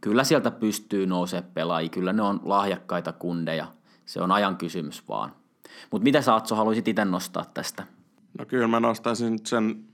kyllä 0.00 0.24
sieltä 0.24 0.50
pystyy 0.50 1.06
nousemaan 1.06 1.50
pelaajia, 1.54 1.88
kyllä 1.88 2.12
ne 2.12 2.22
on 2.22 2.40
lahjakkaita 2.44 3.12
kundeja. 3.12 3.66
Se 4.06 4.20
on 4.20 4.32
ajan 4.32 4.56
kysymys 4.56 5.08
vaan. 5.08 5.32
Mutta 5.90 6.04
mitä 6.04 6.22
sä 6.22 6.34
Atso 6.34 6.54
haluaisit 6.54 6.88
itse 6.88 7.04
nostaa 7.04 7.44
tästä? 7.54 7.86
No 8.38 8.46
kyllä 8.46 8.68
mä 8.68 8.80
nostaisin 8.80 9.46
sen 9.46 9.84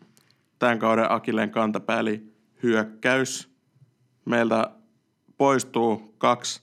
tämän 0.58 0.78
kauden 0.78 1.12
Akilen 1.12 1.50
kantapää, 1.50 2.00
eli 2.00 2.32
hyökkäys. 2.62 3.48
Meiltä 4.24 4.70
poistuu 5.38 6.14
kaksi 6.18 6.62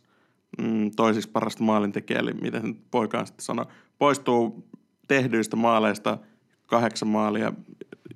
mm, 0.61 0.91
toisiksi 0.95 1.31
parasta 1.31 1.63
maalintekijää, 1.63 2.19
eli 2.19 2.33
miten 2.33 2.75
poikaan 2.91 3.27
sitten 3.27 3.45
sanoa, 3.45 3.67
poistuu 3.97 4.67
tehdyistä 5.07 5.55
maaleista 5.55 6.17
kahdeksan 6.65 7.09
maalia 7.09 7.53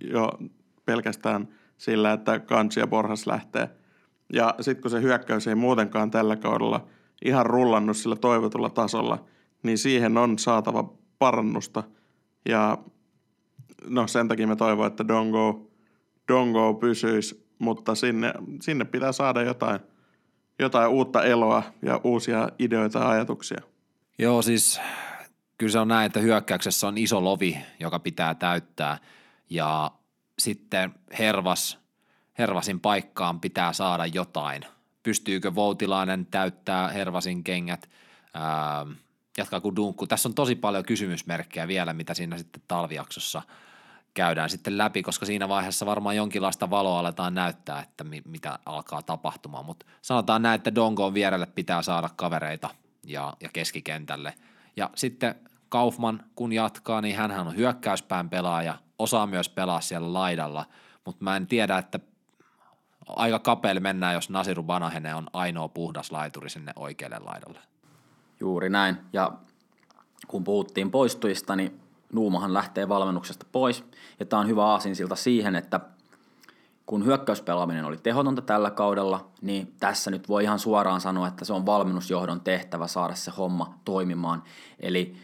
jo 0.02 0.32
pelkästään 0.86 1.48
sillä, 1.78 2.14
että 2.14 2.40
Kansi 2.40 2.80
ja 2.80 2.88
Borhas 2.88 3.28
lähtee. 3.28 3.70
Ja 4.34 4.56
sitten 4.62 4.82
kun 4.82 4.92
se 4.92 5.02
hyökkäys 5.02 5.48
ei 5.48 5.56
muutenkaan 5.56 6.12
tällä 6.12 6.36
kaudella 6.36 6.88
ihan 7.26 7.46
rullannut 7.46 7.98
sillä 7.98 8.16
toivotulla 8.16 8.70
tasolla, 8.70 9.26
niin 9.64 9.78
siihen 9.78 10.18
on 10.18 10.40
saatava 10.40 10.94
parannusta. 11.20 11.84
Ja 12.50 12.78
no 13.88 14.08
sen 14.08 14.28
takia 14.28 14.48
me 14.48 14.56
toivon, 14.56 14.88
että 14.88 15.08
Dongo, 15.08 15.72
Dongo 16.28 16.74
pysyisi, 16.74 17.50
mutta 17.60 17.96
sinne, 17.96 18.34
sinne 18.62 18.86
pitää 18.86 19.12
saada 19.12 19.42
jotain, 19.42 19.80
jotain 20.60 20.90
uutta 20.90 21.24
eloa 21.24 21.64
ja 21.82 22.02
uusia 22.04 22.50
ideoita 22.60 23.00
ja 23.00 23.10
ajatuksia. 23.10 23.62
Joo, 24.20 24.42
siis 24.42 24.82
kyllä 25.58 25.72
se 25.72 25.80
on 25.80 25.88
näin, 25.88 26.06
että 26.06 26.20
hyökkäyksessä 26.20 26.88
on 26.88 26.98
iso 26.98 27.24
lovi, 27.24 27.58
joka 27.80 28.00
pitää 28.00 28.36
täyttää 28.36 28.98
ja 29.50 29.92
sitten 30.40 30.96
Hervas, 31.20 31.80
Hervasin 32.38 32.80
paikkaan 32.80 33.40
pitää 33.40 33.74
saada 33.74 34.06
jotain. 34.06 34.66
Pystyykö 35.04 35.56
Voutilainen 35.56 36.26
täyttää 36.26 36.90
Hervasin 36.90 37.44
kengät? 37.44 37.90
Ää, 38.34 38.86
jatkaa 39.38 39.62
kuin 39.62 39.76
dunkku. 39.76 40.08
Tässä 40.08 40.30
on 40.30 40.36
tosi 40.36 40.56
paljon 40.56 40.86
kysymysmerkkejä 40.86 41.68
vielä, 41.68 41.94
mitä 41.94 42.14
siinä 42.14 42.38
sitten 42.38 42.62
talvijaksossa 42.68 43.42
käydään 44.14 44.50
sitten 44.50 44.78
läpi, 44.78 45.04
koska 45.04 45.26
siinä 45.26 45.50
vaiheessa 45.50 45.86
varmaan 45.86 46.16
jonkinlaista 46.16 46.70
valoa 46.70 47.00
aletaan 47.00 47.36
näyttää, 47.36 47.82
että 47.82 48.04
mi- 48.04 48.22
mitä 48.26 48.60
alkaa 48.66 49.02
tapahtumaan, 49.02 49.66
mutta 49.66 49.86
sanotaan 50.02 50.42
näin, 50.42 50.56
että 50.56 50.76
Dongoon 50.76 51.14
vierelle 51.14 51.46
pitää 51.46 51.82
saada 51.82 52.10
kavereita 52.16 52.70
ja, 53.04 53.34
ja 53.42 53.50
keskikentälle. 53.54 54.34
Ja 54.76 54.90
sitten 54.96 55.36
Kaufman, 55.70 56.24
kun 56.36 56.54
jatkaa, 56.54 57.02
niin 57.02 57.16
hän 57.16 57.32
on 57.48 57.56
hyökkäyspään 57.56 58.30
pelaaja, 58.30 58.76
osaa 59.00 59.28
myös 59.28 59.50
pelaa 59.50 59.82
siellä 59.82 60.14
laidalla, 60.14 60.66
mutta 61.06 61.24
mä 61.24 61.36
en 61.36 61.48
tiedä, 61.48 61.78
että 61.78 62.00
aika 63.08 63.40
kapeelle 63.40 63.80
mennään, 63.80 64.14
jos 64.14 64.30
Nasiru 64.30 64.64
Banahene 64.64 65.16
on 65.16 65.28
ainoa 65.34 65.68
puhdas 65.68 66.12
laituri 66.12 66.50
sinne 66.50 66.74
oikealle 66.76 67.20
laidalle. 67.20 67.60
Juuri 68.40 68.70
näin. 68.70 68.98
Ja 69.14 69.32
kun 70.28 70.44
puhuttiin 70.44 70.92
poistujista, 70.92 71.56
niin 71.56 71.80
Nuumahan 72.14 72.54
lähtee 72.54 72.90
valmennuksesta 72.90 73.46
pois. 73.52 73.84
Ja 74.20 74.26
tämä 74.26 74.40
on 74.40 74.48
hyvä 74.48 74.66
aasinsilta 74.66 75.16
siihen, 75.16 75.56
että 75.56 75.80
kun 76.86 77.06
hyökkäyspelaaminen 77.06 77.86
oli 77.86 77.98
tehotonta 77.98 78.42
tällä 78.42 78.72
kaudella, 78.72 79.28
niin 79.42 79.76
tässä 79.80 80.12
nyt 80.12 80.30
voi 80.30 80.44
ihan 80.44 80.60
suoraan 80.60 81.02
sanoa, 81.02 81.28
että 81.28 81.46
se 81.46 81.54
on 81.54 81.66
valmennusjohdon 81.66 82.42
tehtävä 82.42 82.88
saada 82.88 83.16
se 83.16 83.32
homma 83.38 83.74
toimimaan. 83.86 84.44
Eli 84.80 85.16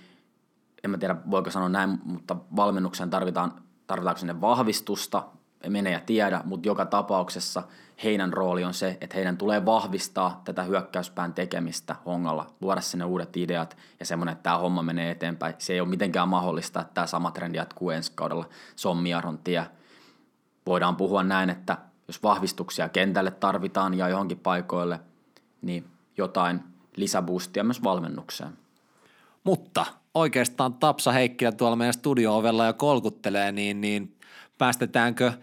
en 0.84 0.92
mä 0.92 0.98
tiedä 0.98 1.16
voiko 1.32 1.52
sanoa 1.52 1.70
näin, 1.70 2.00
mutta 2.04 2.36
valmennukseen 2.56 3.10
tarvitaan, 3.10 3.54
tarvitaanko 3.88 4.20
sinne 4.20 4.42
vahvistusta, 4.42 5.24
mene 5.70 5.92
ja 5.92 6.00
tiedä, 6.00 6.42
mutta 6.46 6.68
joka 6.68 6.86
tapauksessa 6.86 7.64
heidän 8.04 8.34
rooli 8.34 8.64
on 8.64 8.74
se, 8.74 8.98
että 9.02 9.16
heidän 9.16 9.38
tulee 9.38 9.66
vahvistaa 9.66 10.42
tätä 10.44 10.64
hyökkäyspään 10.64 11.34
tekemistä 11.34 11.96
hongalla, 12.06 12.48
luoda 12.62 12.82
sinne 12.82 13.06
uudet 13.06 13.38
ideat 13.38 13.78
ja 14.00 14.06
semmoinen, 14.06 14.34
että 14.34 14.44
tämä 14.44 14.58
homma 14.58 14.84
menee 14.84 15.12
eteenpäin. 15.12 15.56
Se 15.58 15.74
ei 15.74 15.80
ole 15.80 15.90
mitenkään 15.90 16.30
mahdollista, 16.30 16.82
että 16.82 16.94
tämä 16.94 17.08
sama 17.08 17.32
trendi 17.32 17.58
jatkuu 17.58 17.90
ensi 17.90 18.12
kaudella. 18.16 18.50
Se 18.76 18.88
on 18.88 18.98
Miaron 18.98 19.38
tie. 19.38 19.66
Voidaan 20.66 20.96
puhua 20.96 21.24
näin, 21.24 21.50
että 21.50 21.78
jos 22.08 22.24
vahvistuksia 22.24 22.90
kentälle 22.90 23.32
tarvitaan 23.32 23.94
ja 23.94 24.10
johonkin 24.10 24.40
paikoille, 24.40 25.00
niin 25.62 25.86
jotain 26.18 26.64
lisäboostia 26.96 27.64
myös 27.64 27.84
valmennukseen. 27.84 28.58
Mutta 29.44 29.86
oikeastaan 30.16 30.74
Tapsa 30.74 31.12
Heikkilä 31.12 31.52
tuolla 31.52 31.76
meidän 31.76 31.94
studio-ovella 31.94 32.66
ja 32.66 32.74
kolkuttelee, 32.74 33.52
niin, 33.52 33.82
niin 33.82 34.18
päästetäänkö 34.58 35.34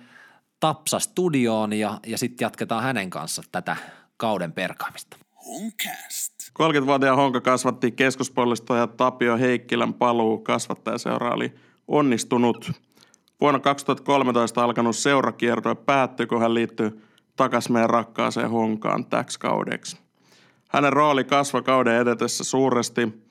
Tapsa 0.60 0.98
studioon 0.98 1.72
ja, 1.72 2.00
ja 2.06 2.18
sitten 2.18 2.44
jatketaan 2.44 2.82
hänen 2.82 3.10
kanssa 3.10 3.42
tätä 3.52 3.76
kauden 4.16 4.52
perkaamista. 4.52 5.16
Honcast. 5.46 6.32
30-vuotiaan 6.62 7.16
Honka 7.16 7.40
kasvatti 7.40 7.94
ja 8.76 8.86
Tapio 8.86 9.38
Heikkilän 9.38 9.94
paluu 9.94 10.38
kasvattajaseura 10.38 11.34
oli 11.34 11.54
onnistunut. 11.88 12.72
Vuonna 13.40 13.60
2013 13.60 14.64
alkanut 14.64 14.96
seurakiertue 14.96 15.74
päättyi, 15.74 16.26
kun 16.26 16.40
hän 16.40 16.54
liittyi 16.54 16.90
takaisin 17.36 17.72
meidän 17.72 17.90
rakkaaseen 17.90 18.50
Honkaan 18.50 19.06
täksi 19.06 19.40
kaudeksi. 19.40 19.96
Hänen 20.68 20.92
rooli 20.92 21.24
kasvoi 21.24 21.62
kauden 21.62 21.96
edetessä 21.96 22.44
suuresti. 22.44 23.21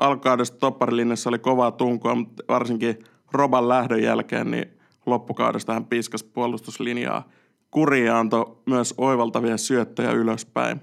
Alkaudesta 0.00 0.58
topparilinjassa 0.58 1.30
oli 1.30 1.38
kovaa 1.38 1.70
tunkua, 1.70 2.14
mutta 2.14 2.42
varsinkin 2.48 2.98
Roban 3.32 3.68
lähdön 3.68 4.02
jälkeen 4.02 4.50
niin 4.50 4.66
loppukaudesta 5.06 5.72
hän 5.72 5.84
piskas 5.84 6.22
puolustuslinjaa 6.22 7.28
kuriin 7.70 8.06
ja 8.06 8.18
antoi 8.18 8.56
myös 8.66 8.94
oivaltavia 8.98 9.56
syöttöjä 9.56 10.12
ylöspäin. 10.12 10.80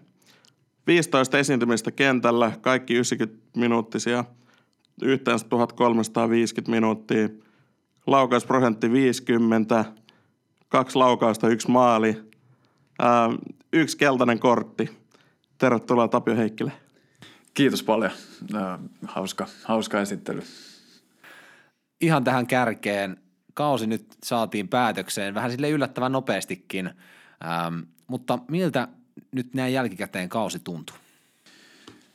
15 0.87 1.37
esiintymistä 1.37 1.91
kentällä, 1.91 2.51
kaikki 2.61 2.93
90 2.93 3.59
minuuttisia, 3.59 4.23
yhteensä 5.01 5.47
1350 5.49 6.71
minuuttia. 6.71 7.29
Laukausprosentti 8.07 8.91
50, 8.91 9.85
kaksi 10.69 10.97
laukausta, 10.97 11.49
yksi 11.49 11.71
maali, 11.71 12.17
ää, 12.99 13.29
yksi 13.73 13.97
keltainen 13.97 14.39
kortti. 14.39 14.89
Tervetuloa 15.57 16.07
Tapio 16.07 16.35
Heikkilä. 16.35 16.71
Kiitos 17.57 17.83
paljon. 17.83 18.11
Hauska, 19.05 19.47
hauska 19.63 20.01
esittely. 20.01 20.41
Ihan 22.01 22.23
tähän 22.23 22.47
kärkeen 22.47 23.17
kausi 23.53 23.87
nyt 23.87 24.05
saatiin 24.23 24.67
päätökseen 24.67 25.33
vähän 25.33 25.51
sille 25.51 25.69
yllättävän 25.69 26.11
nopeastikin. 26.11 26.87
Ähm, 26.87 27.79
mutta 28.07 28.39
miltä 28.47 28.87
nyt 29.31 29.53
näin 29.53 29.73
jälkikäteen 29.73 30.29
kausi 30.29 30.59
tuntuu? 30.59 30.95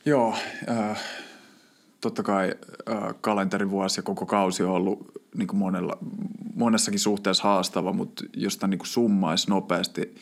Joo, 0.04 0.36
äh, 0.70 1.02
totta 2.00 2.22
kai 2.22 2.54
äh, 2.90 3.14
kalenterivuosi 3.20 3.98
ja 3.98 4.02
koko 4.02 4.26
kausi 4.26 4.62
on 4.62 4.70
ollut 4.70 5.10
niin 5.36 5.48
kuin 5.48 5.58
monella, 5.58 5.98
monessakin 6.54 7.00
suhteessa 7.00 7.42
haastava, 7.42 7.92
mutta 7.92 8.24
jos 8.36 8.56
tämän 8.56 8.70
niin 8.70 8.86
summaisi 8.86 9.50
nopeasti 9.50 10.14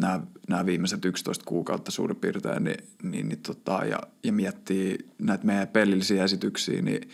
nämä, 0.00 0.20
nämä 0.48 0.66
viimeiset 0.66 1.04
11 1.04 1.44
kuukautta 1.44 1.90
suurin 1.90 2.16
piirtein, 2.16 2.64
niin, 2.64 2.84
niin, 3.02 3.28
niin 3.28 3.38
tota, 3.38 3.84
ja, 3.84 3.98
ja 4.24 4.32
miettii 4.32 4.98
näitä 5.18 5.46
meidän 5.46 5.68
pelillisiä 5.68 6.24
esityksiä, 6.24 6.82
niin, 6.82 7.08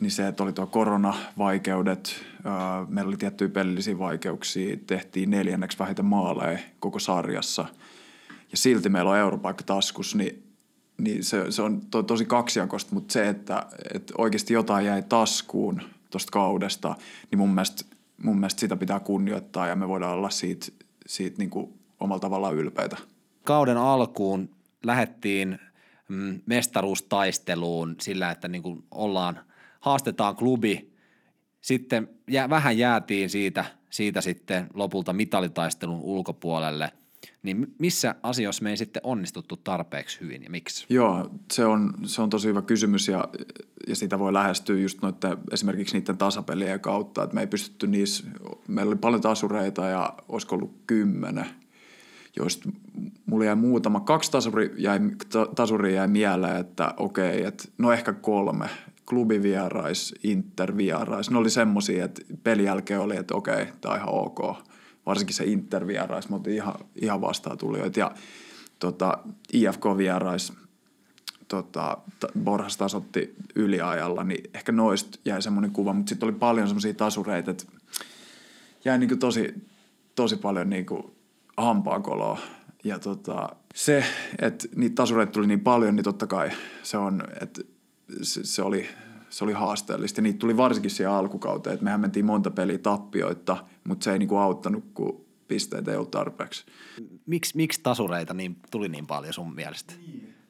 niin 0.00 0.10
se, 0.10 0.28
että 0.28 0.42
oli 0.42 0.52
tuo 0.52 0.66
koronavaikeudet, 0.66 2.24
ää, 2.44 2.86
meillä 2.88 3.08
oli 3.08 3.16
tiettyjä 3.16 3.48
pelillisiä 3.48 3.98
vaikeuksia, 3.98 4.76
tehtiin 4.86 5.30
neljänneksi 5.30 5.78
vähiten 5.78 6.04
maaleja 6.04 6.58
koko 6.80 6.98
sarjassa, 6.98 7.64
ja 8.50 8.56
silti 8.56 8.88
meillä 8.88 9.10
on 9.10 9.18
europaikka 9.18 9.64
taskus, 9.64 10.14
niin 10.14 10.52
niin 10.98 11.24
se, 11.24 11.50
se 11.50 11.62
on 11.62 11.80
to, 11.90 12.02
tosi 12.02 12.24
kaksijakosta, 12.24 12.94
mutta 12.94 13.12
se, 13.12 13.28
että, 13.28 13.66
että 13.94 14.14
oikeasti 14.18 14.54
jotain 14.54 14.86
jäi 14.86 15.02
taskuun 15.02 15.82
tuosta 16.10 16.30
kaudesta, 16.30 16.96
niin 17.30 17.38
mun 17.38 17.50
mielestä, 17.50 17.84
mun 18.22 18.38
mielestä 18.38 18.60
sitä 18.60 18.76
pitää 18.76 19.00
kunnioittaa 19.00 19.66
ja 19.66 19.76
me 19.76 19.88
voidaan 19.88 20.14
olla 20.14 20.30
siitä, 20.30 20.66
siitä 21.06 21.38
niin 21.38 21.50
kuin 21.50 21.72
omalla 22.02 22.20
tavallaan 22.20 22.54
ylpeitä. 22.54 22.96
Kauden 23.44 23.76
alkuun 23.76 24.50
lähettiin 24.84 25.58
mm, 26.08 26.40
mestaruustaisteluun 26.46 27.96
sillä, 28.00 28.30
että 28.30 28.48
niin 28.48 28.62
kuin 28.62 28.84
ollaan, 28.90 29.40
haastetaan 29.80 30.36
klubi. 30.36 30.92
Sitten 31.60 32.08
jä, 32.28 32.50
vähän 32.50 32.78
jäätiin 32.78 33.30
siitä, 33.30 33.64
siitä 33.90 34.20
sitten 34.20 34.66
lopulta 34.74 35.12
mitalitaistelun 35.12 36.00
ulkopuolelle– 36.00 36.92
niin 37.42 37.74
missä 37.78 38.14
asioissa 38.22 38.62
me 38.62 38.70
ei 38.70 38.76
sitten 38.76 39.02
onnistuttu 39.04 39.56
tarpeeksi 39.56 40.20
hyvin 40.20 40.42
ja 40.42 40.50
miksi? 40.50 40.86
Joo, 40.88 41.30
se 41.52 41.64
on, 41.64 41.94
se 42.04 42.22
on 42.22 42.30
tosi 42.30 42.48
hyvä 42.48 42.62
kysymys 42.62 43.08
ja, 43.08 43.28
ja 43.88 43.96
sitä 43.96 44.18
voi 44.18 44.32
lähestyä 44.32 44.76
just 44.76 45.02
noiden, 45.02 45.38
esimerkiksi 45.52 45.98
niiden 45.98 46.18
tasapelien 46.18 46.80
kautta, 46.80 47.22
että 47.22 47.34
me 47.34 47.40
ei 47.40 47.46
pystytty 47.46 47.86
niissä, 47.86 48.24
meillä 48.68 48.90
oli 48.90 48.98
paljon 48.98 49.22
tasureita 49.22 49.84
ja 49.84 50.14
olisiko 50.28 50.54
ollut 50.54 50.82
kymmenen, 50.86 51.46
joista 52.36 52.68
mulla 53.26 53.44
jäi 53.44 53.56
muutama, 53.56 54.00
kaksi 54.00 54.30
tasuri 54.30 54.74
jäi, 54.78 55.00
tasuria 55.54 55.94
jäi 55.94 56.08
mieleen, 56.08 56.56
että 56.56 56.94
okei, 56.96 57.44
että 57.44 57.64
no 57.78 57.92
ehkä 57.92 58.12
kolme, 58.12 58.68
klubivierais, 59.08 60.14
intervierais, 60.22 61.30
ne 61.30 61.38
oli 61.38 61.50
semmoisia, 61.50 62.04
että 62.04 62.22
pelin 62.42 62.64
jälkeen 62.64 63.00
oli, 63.00 63.16
että 63.16 63.34
okei, 63.34 63.66
tämä 63.80 63.94
on 63.94 64.00
ihan 64.00 64.14
ok– 64.14 64.40
varsinkin 65.06 65.36
se 65.36 65.44
Inter-vierais, 65.44 66.28
mutta 66.28 66.50
ihan, 66.50 66.74
ihan 67.02 67.20
vastaan 67.20 67.58
tulijoita. 67.58 68.00
Ja 68.00 68.12
tota, 68.78 69.18
IFK-vierais, 69.52 70.52
tota, 71.48 71.98
Borhas 72.44 72.76
tasotti 72.76 73.34
yliajalla, 73.54 74.24
niin 74.24 74.50
ehkä 74.54 74.72
noista 74.72 75.18
jäi 75.24 75.42
semmoinen 75.42 75.70
kuva, 75.70 75.92
mutta 75.92 76.08
sitten 76.08 76.26
oli 76.26 76.36
paljon 76.38 76.68
semmoisia 76.68 76.94
tasureita, 76.94 77.50
että 77.50 77.64
jäi 78.84 78.98
niin 78.98 79.18
tosi, 79.18 79.54
tosi 80.14 80.36
paljon 80.36 80.70
niin 80.70 80.86
hampaakoloa. 81.62 82.38
Ja 82.84 82.98
tota, 82.98 83.48
se, 83.74 84.04
että 84.38 84.68
niitä 84.76 84.94
tasureita 84.94 85.32
tuli 85.32 85.46
niin 85.46 85.60
paljon, 85.60 85.96
niin 85.96 86.04
totta 86.04 86.26
kai 86.26 86.50
se 86.82 86.96
on, 86.96 87.22
että 87.40 87.62
se, 88.22 88.44
se 88.44 88.62
oli 88.62 88.88
se 89.32 89.44
oli 89.44 89.52
haasteellista. 89.52 90.20
Ja 90.20 90.22
niitä 90.22 90.38
tuli 90.38 90.56
varsinkin 90.56 90.90
siihen 90.90 91.12
alkukauteen, 91.12 91.74
että 91.74 91.84
mehän 91.84 92.00
mentiin 92.00 92.24
monta 92.24 92.50
peliä 92.50 92.78
tappioita, 92.78 93.56
mutta 93.84 94.04
se 94.04 94.12
ei 94.12 94.18
niinku 94.18 94.36
auttanut, 94.36 94.84
kun 94.94 95.24
pisteitä 95.48 95.90
ei 95.90 95.96
ollut 95.96 96.10
tarpeeksi. 96.10 96.64
Miks, 97.26 97.54
miksi 97.54 97.80
tasureita 97.82 98.34
niin, 98.34 98.56
tuli 98.70 98.88
niin 98.88 99.06
paljon 99.06 99.32
sun 99.32 99.54
mielestä? 99.54 99.94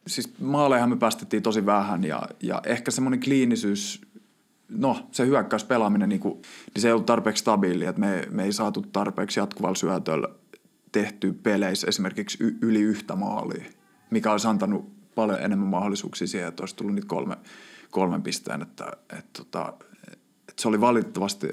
Siis 0.07 0.35
maaleihan 0.41 0.91
me 0.91 0.97
päästettiin 0.97 1.43
tosi 1.43 1.67
vähän 1.67 2.05
ja, 2.05 2.23
ja 2.43 2.63
ehkä 2.67 2.91
semmoinen 2.91 3.21
kliinisyys, 3.21 4.01
no 4.69 5.09
se 5.11 5.27
hyökkäyspelaaminen, 5.27 6.09
niin, 6.09 6.21
kuin, 6.21 6.35
niin 6.75 6.83
se 6.83 6.89
ei 6.89 6.93
ollut 6.93 7.07
tarpeeksi 7.07 7.41
stabiili, 7.41 7.85
että 7.85 8.01
me, 8.01 8.27
me 8.31 8.45
ei 8.45 8.53
saatu 8.53 8.83
tarpeeksi 8.93 9.41
jatkuvalla 9.41 9.75
syötöllä 9.75 10.29
tehty 10.93 11.33
peleissä 11.33 11.87
esimerkiksi 11.87 12.39
y, 12.41 12.59
yli 12.63 12.81
yhtä 12.81 13.17
maalia, 13.17 13.65
mikä 14.11 14.33
olisi 14.33 14.49
antanut 14.49 14.93
paljon 15.15 15.41
enemmän 15.41 15.69
mahdollisuuksia 15.69 16.27
siihen, 16.27 16.49
että 16.49 16.63
olisi 16.63 16.77
tullut 16.77 16.95
niitä 16.95 17.09
kolme, 17.09 17.37
kolmen 17.91 18.23
pisteen, 18.23 18.63
että, 18.63 18.85
että, 18.93 19.17
että, 19.19 19.31
tota, 19.33 19.73
että 20.49 20.63
se 20.63 20.69
oli 20.69 20.81
valitettavasti 20.81 21.49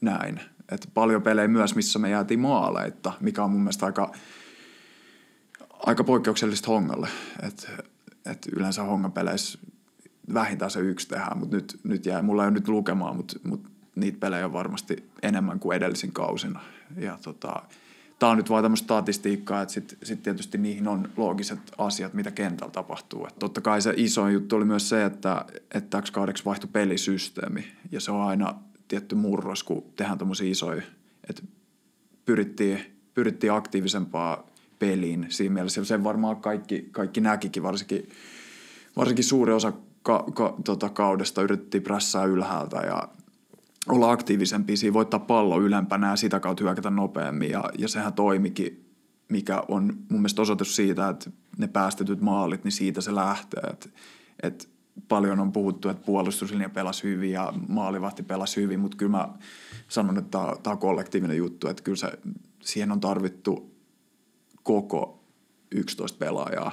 näin. 0.00 0.40
Että 0.72 0.88
paljon 0.94 1.22
pelejä 1.22 1.48
myös, 1.48 1.74
missä 1.74 1.98
me 1.98 2.10
jäätiin 2.10 2.40
maaleita, 2.40 3.12
mikä 3.20 3.44
on 3.44 3.50
mun 3.50 3.60
mielestä 3.60 3.86
aika, 3.86 4.12
aika 5.70 6.04
poikkeuksellista 6.04 6.68
hongalle. 6.68 7.08
Että 7.42 7.68
että 8.30 8.50
yleensä 8.56 8.82
hongapeleissä 8.82 9.58
vähintään 10.34 10.70
se 10.70 10.80
yksi 10.80 11.08
tehdään, 11.08 11.38
mutta 11.38 11.56
nyt, 11.56 11.80
nyt 11.84 12.06
jää, 12.06 12.22
mulla 12.22 12.42
ei 12.42 12.46
ole 12.46 12.54
nyt 12.54 12.68
lukemaan, 12.68 13.16
mutta, 13.16 13.38
mutta 13.44 13.70
niitä 13.94 14.18
pelejä 14.20 14.44
on 14.44 14.52
varmasti 14.52 15.10
enemmän 15.22 15.60
kuin 15.60 15.76
edellisin 15.76 16.12
kausina. 16.12 16.60
Ja 16.96 17.18
tota, 17.22 17.62
tämä 18.18 18.30
on 18.30 18.36
nyt 18.36 18.50
vain 18.50 18.64
tämmöistä 18.64 18.84
statistiikkaa, 18.84 19.62
että 19.62 19.74
sitten 19.74 19.98
sit 20.02 20.22
tietysti 20.22 20.58
niihin 20.58 20.88
on 20.88 21.08
loogiset 21.16 21.58
asiat, 21.78 22.14
mitä 22.14 22.30
kentällä 22.30 22.72
tapahtuu. 22.72 23.26
Et 23.26 23.38
totta 23.38 23.60
kai 23.60 23.82
se 23.82 23.94
iso 23.96 24.28
juttu 24.28 24.56
oli 24.56 24.64
myös 24.64 24.88
se, 24.88 25.04
että, 25.04 25.44
että 25.74 25.90
täksi 25.90 26.12
kaudeksi 26.12 26.44
vaihtui 26.44 26.70
pelisysteemi 26.72 27.64
ja 27.92 28.00
se 28.00 28.10
on 28.10 28.20
aina 28.20 28.54
tietty 28.88 29.14
murros, 29.14 29.64
kun 29.64 29.84
tehdään 29.96 30.18
tämmöisiä 30.18 30.50
isoja, 30.50 30.82
että 31.30 31.42
pyrittiin, 32.24 32.80
pyrittiin 33.14 33.52
aktiivisempaa 33.52 34.46
peliin 34.78 35.26
siinä 35.28 35.54
mielessä. 35.54 35.84
Sen 35.84 36.04
varmaan 36.04 36.36
kaikki, 36.36 36.88
kaikki 36.92 37.20
näkikin, 37.20 37.62
varsinkin, 37.62 38.08
varsinkin 38.96 39.24
suuri 39.24 39.52
osa 39.52 39.72
ka, 40.02 40.24
ka, 40.34 40.56
tota 40.64 40.88
kaudesta 40.88 41.42
yritettiin 41.42 41.82
prässää 41.82 42.24
ylhäältä 42.24 42.76
ja 42.76 43.08
olla 43.88 44.10
aktiivisempi, 44.10 44.76
siinä 44.76 44.94
voittaa 44.94 45.20
pallo 45.20 45.60
ylempänä 45.60 46.10
ja 46.10 46.16
sitä 46.16 46.40
kautta 46.40 46.64
hyökätä 46.64 46.90
nopeammin. 46.90 47.50
Ja, 47.50 47.64
ja 47.78 47.88
sehän 47.88 48.12
toimikin, 48.12 48.94
mikä 49.28 49.62
on 49.68 49.84
mun 50.08 50.20
mielestä 50.20 50.42
osoitus 50.42 50.76
siitä, 50.76 51.08
että 51.08 51.30
ne 51.58 51.68
päästetyt 51.68 52.20
maalit, 52.20 52.64
niin 52.64 52.72
siitä 52.72 53.00
se 53.00 53.14
lähtee, 53.14 53.62
että, 53.70 53.88
että 54.42 54.64
paljon 55.08 55.40
on 55.40 55.52
puhuttu, 55.52 55.88
että 55.88 56.06
puolustuslinja 56.06 56.68
pelasi 56.68 57.02
hyvin 57.02 57.32
ja 57.32 57.52
maalivahti 57.68 58.22
pelasi 58.22 58.60
hyvin, 58.60 58.80
mutta 58.80 58.96
kyllä 58.96 59.10
mä 59.10 59.28
sanon, 59.88 60.18
että 60.18 60.38
tämä, 60.62 60.72
on 60.72 60.78
kollektiivinen 60.78 61.36
juttu, 61.36 61.68
että 61.68 61.82
kyllä 61.82 61.96
se, 61.96 62.12
siihen 62.62 62.92
on 62.92 63.00
tarvittu 63.00 63.74
koko 64.62 65.24
11 65.70 66.18
pelaajaa 66.18 66.72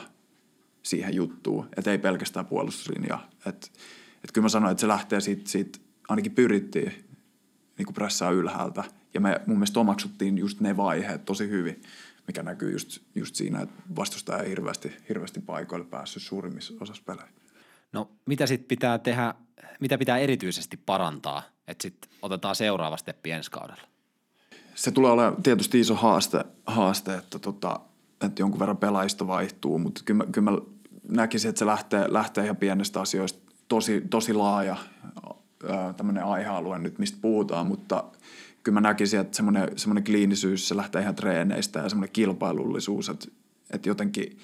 siihen 0.83 1.15
juttuun, 1.15 1.67
että 1.77 1.91
ei 1.91 1.97
pelkästään 1.97 2.45
puolustuslinja. 2.45 3.19
Että, 3.45 3.67
että 4.15 4.33
kyllä 4.33 4.45
mä 4.45 4.49
sanoin, 4.49 4.71
että 4.71 4.81
se 4.81 4.87
lähtee 4.87 5.21
siitä, 5.21 5.49
siitä 5.49 5.79
ainakin 6.09 6.31
pyrittiin 6.31 6.93
niin 7.77 7.85
kuin 7.85 7.95
pressaa 7.95 8.31
ylhäältä. 8.31 8.83
Ja 9.13 9.21
me 9.21 9.41
mun 9.45 9.57
mielestä 9.57 9.79
omaksuttiin 9.79 10.37
just 10.37 10.59
ne 10.59 10.77
vaiheet 10.77 11.25
tosi 11.25 11.49
hyvin, 11.49 11.81
mikä 12.27 12.43
näkyy 12.43 12.71
just, 12.71 12.99
just 13.15 13.35
siinä, 13.35 13.61
että 13.61 13.81
vastustaja 13.95 14.43
ei 14.43 14.49
hirveästi, 14.49 14.93
hirveästi 15.09 15.41
paikoille 15.41 15.85
päässyt 15.85 16.23
suurimmissa 16.23 16.73
osassa 16.79 17.03
pelejä. 17.05 17.27
No 17.91 18.09
mitä 18.25 18.47
sitten 18.47 18.67
pitää 18.67 18.97
tehdä, 18.97 19.33
mitä 19.79 19.97
pitää 19.97 20.17
erityisesti 20.17 20.77
parantaa, 20.77 21.43
että 21.67 21.81
sitten 21.81 22.09
otetaan 22.21 22.55
seuraava 22.55 22.97
steppi 22.97 23.31
ensi 23.31 23.51
kaudella? 23.51 23.81
Se 24.75 24.91
tulee 24.91 25.11
olemaan 25.11 25.43
tietysti 25.43 25.79
iso 25.79 25.95
haaste, 25.95 26.45
haaste 26.65 27.15
että, 27.15 27.39
tota, 27.39 27.79
että 28.25 28.41
jonkun 28.41 28.59
verran 28.59 28.77
pelaajista 28.77 29.27
vaihtuu, 29.27 29.79
mutta 29.79 30.01
kyllä 30.05 30.23
mä, 30.23 30.31
kyllä 30.31 30.51
mä 30.51 30.57
näkisin, 31.09 31.49
että 31.49 31.59
se 31.59 31.65
lähtee, 31.65 32.05
lähtee 32.07 32.43
ihan 32.43 32.57
pienestä 32.57 33.01
asioista 33.01 33.51
tosi, 33.67 34.01
tosi 34.09 34.33
laaja 34.33 34.75
tämmöinen 35.97 36.23
aihealue 36.23 36.79
nyt, 36.79 36.99
mistä 36.99 37.17
puhutaan, 37.21 37.67
mutta 37.67 38.03
kyllä 38.63 38.73
mä 38.73 38.87
näkisin, 38.87 39.19
että 39.19 39.35
semmoinen, 39.35 39.69
semmoinen 39.75 40.03
kliinisyys, 40.03 40.67
se 40.67 40.77
lähtee 40.77 41.01
ihan 41.01 41.15
treeneistä 41.15 41.79
ja 41.79 41.89
semmoinen 41.89 42.13
kilpailullisuus, 42.13 43.09
että, 43.09 43.27
että 43.71 43.89
jotenkin 43.89 44.39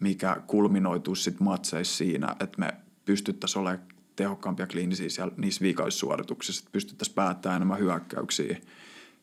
mikä 0.00 0.36
kulminoituu 0.46 1.14
sitten 1.14 1.44
matseissa 1.44 1.96
siinä, 1.96 2.36
että 2.40 2.58
me 2.58 2.74
pystyttäisiin 3.04 3.60
olemaan 3.60 3.86
tehokkaampia 4.16 4.66
kliinisiä 4.66 5.08
siellä, 5.08 5.32
niissä 5.36 5.60
viikaissuorituksissa, 5.60 6.60
että 6.60 6.72
pystyttäisiin 6.72 7.14
päättämään 7.14 7.56
enemmän 7.56 7.78
hyökkäyksiä, 7.78 8.56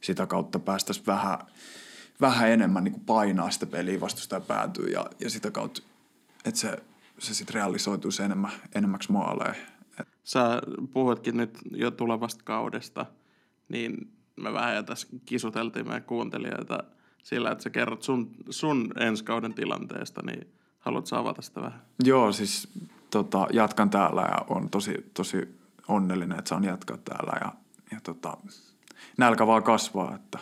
sitä 0.02 0.26
kautta 0.26 0.60
päästäisiin 0.60 1.06
vähän, 1.06 1.40
vähän 2.22 2.50
enemmän 2.50 2.84
niin 2.84 2.94
kuin 2.94 3.06
painaa 3.06 3.52
sitä 3.52 3.66
peliä 3.66 4.00
vastustaja 4.00 4.42
päätyy 4.42 4.86
ja, 4.86 5.06
ja 5.20 5.30
sitä 5.30 5.52
kautta, 5.52 5.82
että 6.46 6.60
se, 6.60 6.78
se 7.20 7.34
sitten 7.34 7.54
realisoituisi 7.54 8.24
enemmän, 8.24 8.52
enemmäksi 8.76 9.12
maaleja 9.12 9.56
sä 10.24 10.62
puhutkin 10.94 11.38
nyt 11.38 11.58
jo 11.72 11.92
tulevasta 11.92 12.44
kaudesta, 12.44 13.06
niin 13.70 14.14
me 14.36 14.54
vähän 14.54 14.76
jo 14.76 14.84
tässä 14.84 15.08
kisuteltiin 15.26 15.88
meidän 15.88 16.04
kuuntelijoita 16.04 16.84
sillä, 17.24 17.52
että 17.52 17.64
sä 17.64 17.70
kerrot 17.70 18.04
sun, 18.04 18.32
sun 18.50 18.92
ensi 19.00 19.24
kauden 19.24 19.54
tilanteesta, 19.54 20.22
niin 20.26 20.48
haluatko 20.80 21.16
avata 21.16 21.42
sitä 21.42 21.62
vähän? 21.62 21.82
Joo, 22.04 22.32
siis 22.32 22.68
tota, 23.10 23.48
jatkan 23.54 23.90
täällä 23.90 24.22
ja 24.22 24.46
on 24.50 24.70
tosi, 24.70 25.12
tosi 25.14 25.60
onnellinen, 25.88 26.40
että 26.40 26.50
saan 26.50 26.64
jatkaa 26.64 26.98
täällä 26.98 27.34
ja, 27.42 27.54
ja 27.92 28.00
tota, 28.04 28.38
nälkä 29.18 29.48
vaan 29.48 29.64
kasvaa, 29.64 30.16
että, 30.16 30.40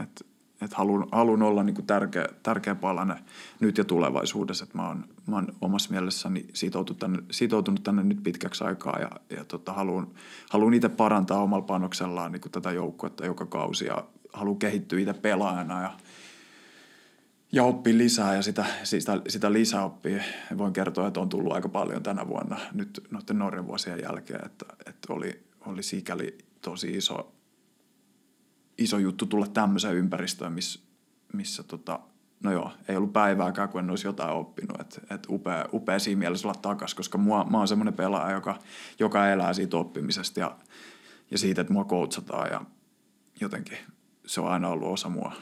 että, 0.00 0.24
et 0.64 0.72
haluan, 0.72 1.06
haluan 1.12 1.42
olla 1.42 1.62
niin 1.62 1.74
kuin 1.74 1.86
tärkeä, 1.86 2.28
tärkeä 2.42 2.74
palanen 2.74 3.18
nyt 3.60 3.78
ja 3.78 3.84
tulevaisuudessa. 3.84 4.64
Et 4.64 4.74
mä, 4.74 4.88
oon, 4.88 5.04
mä 5.26 5.36
oon 5.36 5.46
omassa 5.60 5.90
mielessäni 5.90 6.46
sitoutunut 6.52 6.98
tänne, 6.98 7.18
sitoutunut 7.30 7.82
tänne 7.82 8.04
nyt 8.04 8.22
pitkäksi 8.22 8.64
aikaa 8.64 8.98
ja, 8.98 9.10
ja 9.36 9.44
tota, 9.44 9.72
haluan, 9.72 10.08
haluan 10.50 10.74
itse 10.74 10.88
parantaa 10.88 11.42
omalla 11.42 11.66
panoksellaan 11.66 12.32
niin 12.32 12.40
kuin 12.40 12.52
tätä 12.52 12.72
joukkuetta 12.72 13.26
joka 13.26 13.46
kausi 13.46 13.86
ja 13.86 14.04
haluan 14.32 14.58
kehittyä 14.58 15.00
itse 15.00 15.12
pelaajana 15.12 15.82
ja, 15.82 15.92
ja 17.52 17.64
oppii 17.64 17.98
lisää 17.98 18.34
ja 18.34 18.42
sitä, 18.42 18.64
sitä, 18.84 19.20
sitä 19.28 19.52
lisää 19.52 19.84
oppii. 19.84 20.20
Voin 20.58 20.72
kertoa, 20.72 21.06
että 21.06 21.20
on 21.20 21.28
tullut 21.28 21.52
aika 21.52 21.68
paljon 21.68 22.02
tänä 22.02 22.28
vuonna 22.28 22.58
nyt 22.72 23.06
noiden 23.10 23.38
Norjan 23.38 23.66
vuosien 23.66 24.00
jälkeen, 24.02 24.46
että, 24.46 24.66
että 24.86 25.12
oli, 25.12 25.42
oli 25.66 25.82
sikäli 25.82 26.38
tosi 26.60 26.90
iso, 26.90 27.32
iso 28.78 28.98
juttu 28.98 29.26
tulla 29.26 29.46
tämmöiseen 29.46 29.96
ympäristöön, 29.96 30.52
missä, 30.52 30.80
missä 31.32 31.62
tota, 31.62 32.00
no 32.42 32.52
joo, 32.52 32.72
ei 32.88 32.96
ollut 32.96 33.12
päivääkään, 33.12 33.68
kun 33.68 33.80
en 33.80 33.90
olisi 33.90 34.06
jotain 34.06 34.32
oppinut. 34.32 34.80
Että 34.80 35.14
et 35.14 35.26
upea, 35.28 35.66
upea 35.72 35.98
siinä 35.98 36.18
mielessä 36.18 36.48
olla 36.48 36.58
takas, 36.62 36.94
koska 36.94 37.18
mua, 37.18 37.44
mä 37.44 37.58
oon 37.58 37.68
semmoinen 37.68 37.94
pelaaja, 37.94 38.34
joka, 38.34 38.58
joka 38.98 39.28
elää 39.28 39.52
siitä 39.52 39.76
oppimisesta 39.76 40.40
ja, 40.40 40.56
ja 41.30 41.38
siitä, 41.38 41.60
että 41.60 41.72
mua 41.72 41.84
koutsataan 41.84 42.50
ja 42.50 42.60
jotenkin 43.40 43.78
se 44.26 44.40
on 44.40 44.48
aina 44.48 44.68
ollut 44.68 44.92
osa 44.92 45.08
mua. 45.08 45.32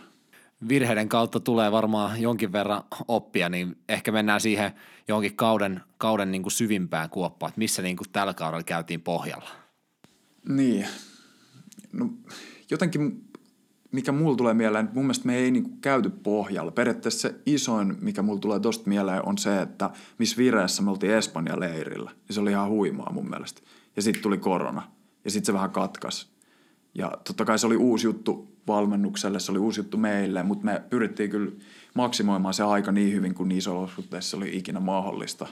Virheiden 0.68 1.08
kautta 1.08 1.40
tulee 1.40 1.72
varmaan 1.72 2.20
jonkin 2.22 2.52
verran 2.52 2.82
oppia, 3.08 3.48
niin 3.48 3.76
ehkä 3.88 4.12
mennään 4.12 4.40
siihen 4.40 4.72
jonkin 5.08 5.36
kauden, 5.36 5.80
kauden 5.98 6.30
niin 6.30 6.42
kuin 6.42 6.52
syvimpään 6.52 7.10
kuoppaan, 7.10 7.50
että 7.50 7.58
missä 7.58 7.82
niin 7.82 7.96
kuin 7.96 8.10
tällä 8.12 8.34
kaudella 8.34 8.62
käytiin 8.62 9.00
pohjalla. 9.00 9.50
Niin. 10.48 10.86
No, 11.92 12.10
jotenkin 12.70 13.30
mikä 13.92 14.12
mulla 14.12 14.36
tulee 14.36 14.54
mieleen, 14.54 14.88
mun 14.94 15.04
mielestä 15.04 15.26
me 15.26 15.36
ei 15.36 15.50
niinku 15.50 15.70
käyty 15.80 16.10
pohjalla. 16.10 16.70
Periaatteessa 16.70 17.28
se 17.28 17.34
isoin, 17.46 17.96
mikä 18.00 18.22
mulla 18.22 18.40
tulee 18.40 18.60
tosta 18.60 18.88
mieleen, 18.88 19.26
on 19.26 19.38
se, 19.38 19.62
että 19.62 19.90
missä 20.18 20.36
vireessä 20.36 20.82
me 20.82 20.90
oltiin 20.90 21.12
Espanjan 21.12 21.60
leirillä. 21.60 22.10
Ja 22.28 22.34
se 22.34 22.40
oli 22.40 22.50
ihan 22.50 22.68
huimaa 22.68 23.12
mun 23.12 23.30
mielestä. 23.30 23.62
Ja 23.96 24.02
sitten 24.02 24.22
tuli 24.22 24.38
korona. 24.38 24.82
Ja 25.24 25.30
sitten 25.30 25.46
se 25.46 25.52
vähän 25.52 25.70
katkas. 25.70 26.32
Ja 26.94 27.12
totta 27.24 27.44
kai 27.44 27.58
se 27.58 27.66
oli 27.66 27.76
uusi 27.76 28.06
juttu 28.06 28.50
valmennukselle, 28.66 29.40
se 29.40 29.52
oli 29.52 29.58
uusi 29.58 29.80
juttu 29.80 29.96
meille, 29.96 30.42
mutta 30.42 30.64
me 30.64 30.82
pyrittiin 30.90 31.30
kyllä 31.30 31.52
maksimoimaan 31.94 32.54
se 32.54 32.62
aika 32.62 32.92
niin 32.92 33.12
hyvin 33.12 33.34
kuin 33.34 33.48
niissä 33.48 33.70
olosuhteissa 33.70 34.36
oli 34.36 34.56
ikinä 34.56 34.80
mahdollista. 34.80 35.46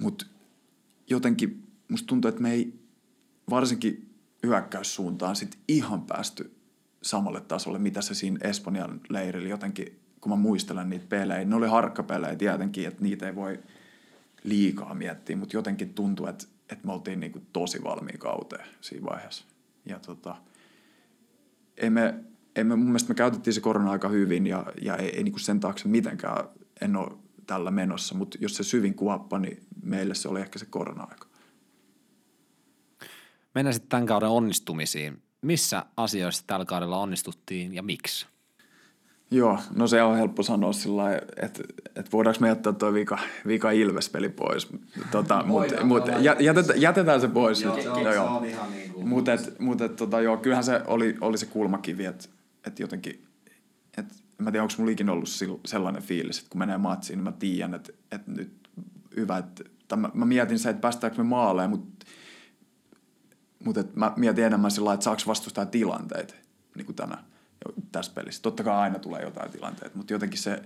Mutta 0.00 0.26
jotenkin 1.10 1.62
musta 1.88 2.06
tuntuu, 2.06 2.28
että 2.28 2.42
me 2.42 2.52
ei 2.52 2.74
varsinkin 3.50 4.13
hyökkäyssuuntaan 4.44 5.36
sit 5.36 5.58
ihan 5.68 6.02
päästy 6.02 6.56
samalle 7.02 7.40
tasolle, 7.40 7.78
mitä 7.78 8.02
se 8.02 8.14
siinä 8.14 8.38
Espanjan 8.42 9.00
leirillä 9.08 9.48
jotenkin, 9.48 10.00
kun 10.20 10.32
mä 10.32 10.36
muistelen 10.36 10.90
niitä 10.90 11.06
pelejä, 11.08 11.44
ne 11.44 11.56
oli 11.56 11.68
harkkapelejä 11.68 12.36
tietenkin, 12.36 12.88
että 12.88 13.02
niitä 13.02 13.26
ei 13.26 13.34
voi 13.34 13.58
liikaa 14.44 14.94
miettiä, 14.94 15.36
mutta 15.36 15.56
jotenkin 15.56 15.94
tuntuu, 15.94 16.26
että, 16.26 16.46
että 16.70 16.86
me 16.86 16.92
oltiin 16.92 17.20
niin 17.20 17.32
kuin 17.32 17.46
tosi 17.52 17.84
valmiin 17.84 18.18
kauteen 18.18 18.66
siinä 18.80 19.06
vaiheessa. 19.06 19.44
Ja 19.86 19.98
tota, 19.98 20.36
emme, 21.76 22.14
emme, 22.56 22.76
mun 22.76 22.86
mielestä 22.86 23.08
me 23.08 23.14
käytettiin 23.14 23.54
se 23.54 23.60
korona 23.60 23.90
aika 23.90 24.08
hyvin 24.08 24.46
ja, 24.46 24.66
ja 24.82 24.96
ei, 24.96 25.16
ei 25.16 25.22
niin 25.22 25.32
kuin 25.32 25.40
sen 25.40 25.60
taakse 25.60 25.88
mitenkään 25.88 26.48
en 26.80 26.96
ole 26.96 27.12
tällä 27.46 27.70
menossa, 27.70 28.14
mutta 28.14 28.38
jos 28.40 28.56
se 28.56 28.62
syvin 28.62 28.94
kuoppa, 28.94 29.38
niin 29.38 29.62
meille 29.82 30.14
se 30.14 30.28
oli 30.28 30.40
ehkä 30.40 30.58
se 30.58 30.66
korona-aika. 30.66 31.33
Mennään 33.54 33.74
sitten 33.74 33.88
tämän 33.88 34.06
kauden 34.06 34.28
onnistumisiin. 34.28 35.22
Missä 35.42 35.86
asioissa 35.96 36.44
tällä 36.46 36.64
kaudella 36.64 36.98
onnistuttiin 36.98 37.74
ja 37.74 37.82
miksi? 37.82 38.26
Joo, 39.30 39.58
no 39.74 39.86
se 39.86 40.02
on 40.02 40.16
helppo 40.16 40.42
sanoa 40.42 40.72
sillä 40.72 41.16
että, 41.16 41.62
että 41.86 42.12
voidaanko 42.12 42.40
me 42.40 42.48
jättää 42.48 42.72
tuo 42.72 42.92
vika, 42.92 43.18
vika 43.46 43.70
Ilves-peli 43.70 44.28
pois. 44.28 44.68
Tota, 45.10 45.44
mutta 45.46 45.84
mut, 45.84 46.04
jätetään, 46.40 46.80
jätetään 46.80 47.20
se 47.20 47.28
pois 47.28 47.62
joo, 47.62 47.76
nyt. 47.76 47.84
Joo, 47.84 48.12
joo. 48.12 48.40
Niin 48.40 49.08
mutta 49.08 49.32
mut, 49.58 49.78
tota, 49.96 50.20
joo, 50.20 50.36
kyllähän 50.36 50.64
se 50.64 50.80
oli, 50.86 51.16
oli 51.20 51.38
se 51.38 51.46
kulmakivi, 51.46 52.04
että, 52.04 52.28
että 52.66 52.82
jotenkin, 52.82 53.24
että 53.98 54.14
mä 54.38 54.50
tiedän, 54.50 54.62
onko 54.62 54.74
mulla 54.78 54.92
ikinä 54.92 55.12
ollut 55.12 55.28
sellainen 55.66 56.02
fiilis, 56.02 56.38
että 56.38 56.50
kun 56.50 56.58
menee 56.58 56.78
matsiin, 56.78 57.16
niin 57.16 57.24
mä 57.24 57.32
tiedän, 57.32 57.74
että, 57.74 57.92
että 58.12 58.30
nyt 58.30 58.52
hyvä, 59.16 59.38
että 59.38 59.96
mä, 59.96 60.10
mä 60.14 60.24
mietin 60.24 60.58
se, 60.58 60.70
että 60.70 60.80
päästäänkö 60.80 61.18
me 61.18 61.28
maaleen, 61.28 61.70
mutta 61.70 61.93
mutta 63.64 63.84
mä 63.94 64.12
mietin 64.16 64.44
enemmän 64.44 64.70
sillä 64.70 64.94
että 64.94 65.04
saako 65.04 65.22
vastustaa 65.26 65.66
tilanteita 65.66 66.34
niin 66.74 66.86
kuin 66.86 66.96
tänään 66.96 67.24
tässä 67.92 68.12
pelissä. 68.14 68.42
Totta 68.42 68.64
kai 68.64 68.74
aina 68.74 68.98
tulee 68.98 69.22
jotain 69.22 69.50
tilanteita, 69.50 69.96
mutta 69.96 70.12
jotenkin 70.12 70.38
se, 70.38 70.62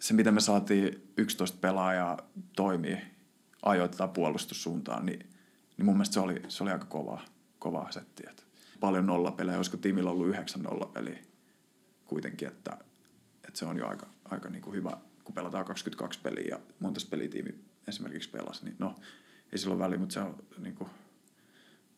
se 0.00 0.14
miten 0.14 0.34
me 0.34 0.40
saatiin 0.40 1.12
11 1.16 1.58
pelaajaa 1.60 2.18
toimii 2.56 2.98
ajoittaa 3.62 4.08
puolustussuuntaan, 4.08 5.06
niin, 5.06 5.30
niin 5.76 5.84
mun 5.84 5.94
mielestä 5.94 6.14
se 6.14 6.20
oli, 6.20 6.42
se 6.48 6.62
oli 6.62 6.70
aika 6.70 6.84
kovaa, 6.84 7.24
kovaa 7.58 7.92
settiä. 7.92 8.32
Paljon 8.80 9.06
nollapelejä, 9.06 9.56
olisiko 9.56 9.76
tiimillä 9.76 10.10
ollut 10.10 10.28
yhdeksän 10.28 10.62
nollapeliä 10.62 11.18
kuitenkin, 12.04 12.48
että, 12.48 12.78
että 13.44 13.58
se 13.58 13.64
on 13.64 13.76
jo 13.78 13.88
aika, 13.88 14.06
aika 14.24 14.48
niin 14.48 14.62
kuin 14.62 14.76
hyvä, 14.76 14.96
kun 15.24 15.34
pelataan 15.34 15.64
22 15.64 16.20
peliä 16.22 16.48
ja 16.48 16.58
monta 16.80 17.00
pelitiimi 17.10 17.54
esimerkiksi 17.88 18.30
pelasi, 18.30 18.64
niin 18.64 18.76
no 18.78 18.94
ei 19.52 19.58
silloin 19.58 19.80
väliä, 19.80 19.98
mutta 19.98 20.12
se 20.12 20.20
on 20.20 20.36
niin 20.58 20.74
kuin, 20.74 20.90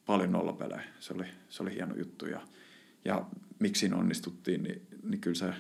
paljon 0.09 0.33
nollapelejä. 0.33 0.83
Se 1.01 1.15
oli, 1.15 1.25
se 1.49 1.63
oli 1.63 1.75
hieno 1.75 1.95
juttu 1.97 2.27
ja, 2.27 2.41
ja 3.05 3.25
miksi 3.59 3.81
siinä 3.81 3.97
onnistuttiin, 3.97 4.63
niin, 4.63 4.87
niin 5.03 5.21
kyllä 5.21 5.35
se 5.35 5.55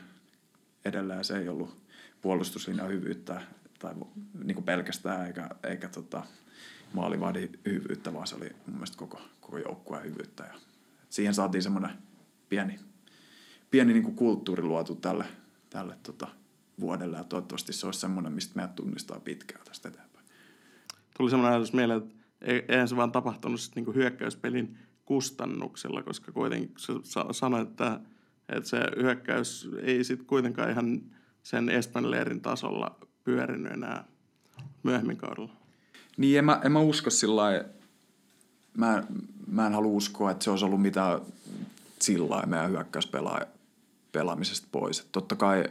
edelleen 0.84 1.24
se 1.24 1.38
ei 1.38 1.48
ollut 1.48 1.82
puolustuslinjan 2.22 2.88
hyvyyttä 2.88 3.42
tai 3.78 3.94
niin 4.44 4.62
pelkästään 4.62 5.26
eikä, 5.26 5.48
eikä 5.62 5.88
tota, 5.88 6.22
maalivahdin 6.92 7.60
hyvyyttä, 7.64 8.12
vaan 8.12 8.26
se 8.26 8.36
oli 8.36 8.50
mun 8.66 8.76
mielestä 8.76 8.96
koko, 8.96 9.20
koko 9.40 9.58
joukkueen 9.58 10.04
hyvyyttä. 10.04 10.44
Ja 10.44 10.54
siihen 11.08 11.34
saatiin 11.34 11.62
semmoinen 11.62 11.90
pieni, 12.48 12.80
pieni 13.70 13.92
niin 13.92 14.16
kulttuuri 14.16 14.62
luotu 14.62 14.94
tälle, 14.94 15.24
tälle 15.70 15.96
tota, 16.02 16.28
vuodelle 16.80 17.16
ja 17.16 17.24
toivottavasti 17.24 17.72
se 17.72 17.86
olisi 17.86 18.00
semmoinen, 18.00 18.32
mistä 18.32 18.52
meidät 18.56 18.74
tunnistaa 18.74 19.20
pitkään 19.20 19.64
tästä 19.64 19.88
eteenpäin. 19.88 20.26
Tuli 21.18 21.30
semmoinen 21.30 21.52
ajatus 21.52 21.72
mieleen, 21.72 22.02
että 22.02 22.17
eihän 22.40 22.88
se 22.88 22.96
vaan 22.96 23.12
tapahtunut 23.12 23.60
sit 23.60 23.74
niinku 23.74 23.92
hyökkäyspelin 23.92 24.78
kustannuksella, 25.04 26.02
koska 26.02 26.32
kuitenkin 26.32 26.74
sä 27.02 27.24
sanoit, 27.30 27.68
että, 27.68 28.00
että 28.48 28.68
se 28.68 28.80
hyökkäys 28.96 29.70
ei 29.82 30.04
sitten 30.04 30.26
kuitenkaan 30.26 30.70
ihan 30.70 31.02
sen 31.42 31.68
Espanjan 31.68 32.40
tasolla 32.40 32.96
pyörinyt 33.24 33.72
enää 33.72 34.04
myöhemmin 34.82 35.16
kaudella. 35.16 35.52
Niin, 36.16 36.38
en 36.38 36.44
mä, 36.44 36.60
en 36.64 36.72
mä 36.72 36.80
usko 36.80 37.10
sillä 37.10 37.64
mä, 38.76 39.02
mä 39.46 39.66
en 39.66 39.72
halua 39.72 39.92
uskoa, 39.92 40.30
että 40.30 40.44
se 40.44 40.50
olisi 40.50 40.64
ollut 40.64 40.82
mitään 40.82 41.20
sillä 42.00 42.42
meidän 42.46 42.70
hyökkäyspelaamisesta 42.70 44.68
pois. 44.72 45.00
Et 45.00 45.12
totta 45.12 45.36
kai 45.36 45.64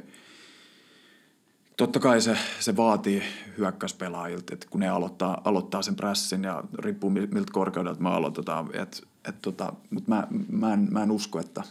Totta 1.78 2.00
kai 2.00 2.22
se, 2.22 2.38
se 2.60 2.76
vaatii 2.78 3.24
hyökkäyspelaajilta, 3.58 4.54
että 4.54 4.68
kun 4.70 4.80
ne 4.80 4.90
aloittaa, 4.90 5.42
aloittaa 5.46 5.82
sen 5.82 5.96
pressin 5.96 6.44
ja 6.44 6.64
riippuu 6.80 7.10
miltä 7.10 7.52
korkeudelta 7.52 8.02
me 8.02 8.10
aloitetaan. 8.10 8.70
Et, 8.74 9.08
et 9.30 9.42
tota, 9.42 9.74
Mutta 9.90 10.10
mä, 10.10 10.28
mä, 10.50 10.74
en, 10.74 10.88
mä 10.92 11.04
en 11.04 11.12
usko, 11.12 11.40
että, 11.40 11.64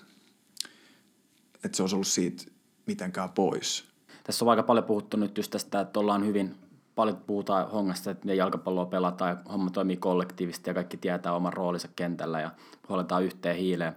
että 1.65 1.77
se 1.77 1.83
olisi 1.83 1.97
ollut 1.97 2.07
siitä 2.07 2.45
mitenkään 2.87 3.31
pois. 3.31 3.85
Tässä 4.25 4.45
on 4.45 4.51
aika 4.51 4.63
paljon 4.63 4.85
puhuttu 4.85 5.17
nyt 5.17 5.37
just 5.37 5.51
tästä, 5.51 5.81
että 5.81 6.01
ollaan 6.01 6.27
hyvin, 6.27 6.55
paljon 6.95 7.17
puhutaan 7.17 7.71
hongasta, 7.71 8.11
että 8.11 8.35
jalkapalloa 8.35 8.87
pelataan 8.87 9.31
ja 9.31 9.53
homma 9.53 9.71
toimii 9.71 9.97
kollektiivisesti 9.97 10.71
ja 10.71 10.75
kaikki 10.75 10.97
tietää 10.97 11.33
oman 11.33 11.53
roolinsa 11.53 11.89
kentällä 11.97 12.41
ja 12.41 12.51
huoletaan 12.89 13.25
yhteen 13.25 13.57
hiileen. 13.57 13.97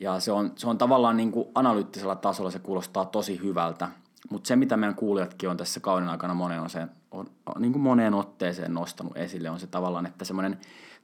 Ja 0.00 0.20
se 0.20 0.32
on, 0.32 0.52
se 0.56 0.66
on 0.68 0.78
tavallaan 0.78 1.16
niin 1.16 1.32
kuin 1.32 1.48
analyyttisella 1.54 2.16
tasolla 2.16 2.50
se 2.50 2.58
kuulostaa 2.58 3.04
tosi 3.04 3.40
hyvältä– 3.42 3.88
mutta 4.30 4.48
se, 4.48 4.56
mitä 4.56 4.76
meidän 4.76 4.94
kuulijatkin 4.94 5.48
on 5.48 5.56
tässä 5.56 5.80
kauden 5.80 6.08
aikana 6.08 6.34
monen 6.34 6.60
on 6.60 6.70
se, 6.70 6.86
on, 7.10 7.30
on, 7.46 7.62
niin 7.62 7.72
kuin 7.72 7.82
moneen 7.82 8.14
otteeseen 8.14 8.74
nostanut 8.74 9.16
esille, 9.16 9.50
on 9.50 9.60
se 9.60 9.66
tavallaan, 9.66 10.06
että 10.06 10.24
semmoinen 10.24 10.58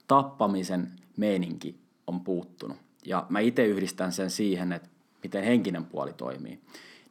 tappamisen 0.09 0.93
meininki 1.17 1.81
on 2.07 2.21
puuttunut. 2.21 2.77
Ja 3.07 3.27
mä 3.29 3.41
itse 3.41 3.65
yhdistän 3.65 4.13
sen 4.13 4.31
siihen, 4.31 4.73
että 4.73 4.89
miten 5.23 5.45
henkinen 5.45 5.85
puoli 5.85 6.13
toimii. 6.13 6.61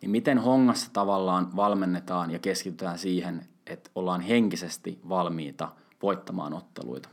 Niin 0.01 0.12
miten 0.12 0.38
hongassa 0.38 0.89
tavallaan 0.93 1.55
valmennetaan 1.55 2.32
ja 2.32 2.39
keskitytään 2.39 2.99
siihen, 2.99 3.45
että 3.68 3.89
ollaan 3.95 4.22
henkisesti 4.22 4.99
valmiita 5.10 5.72
voittamaan 6.01 6.53
otteluita. 6.53 7.10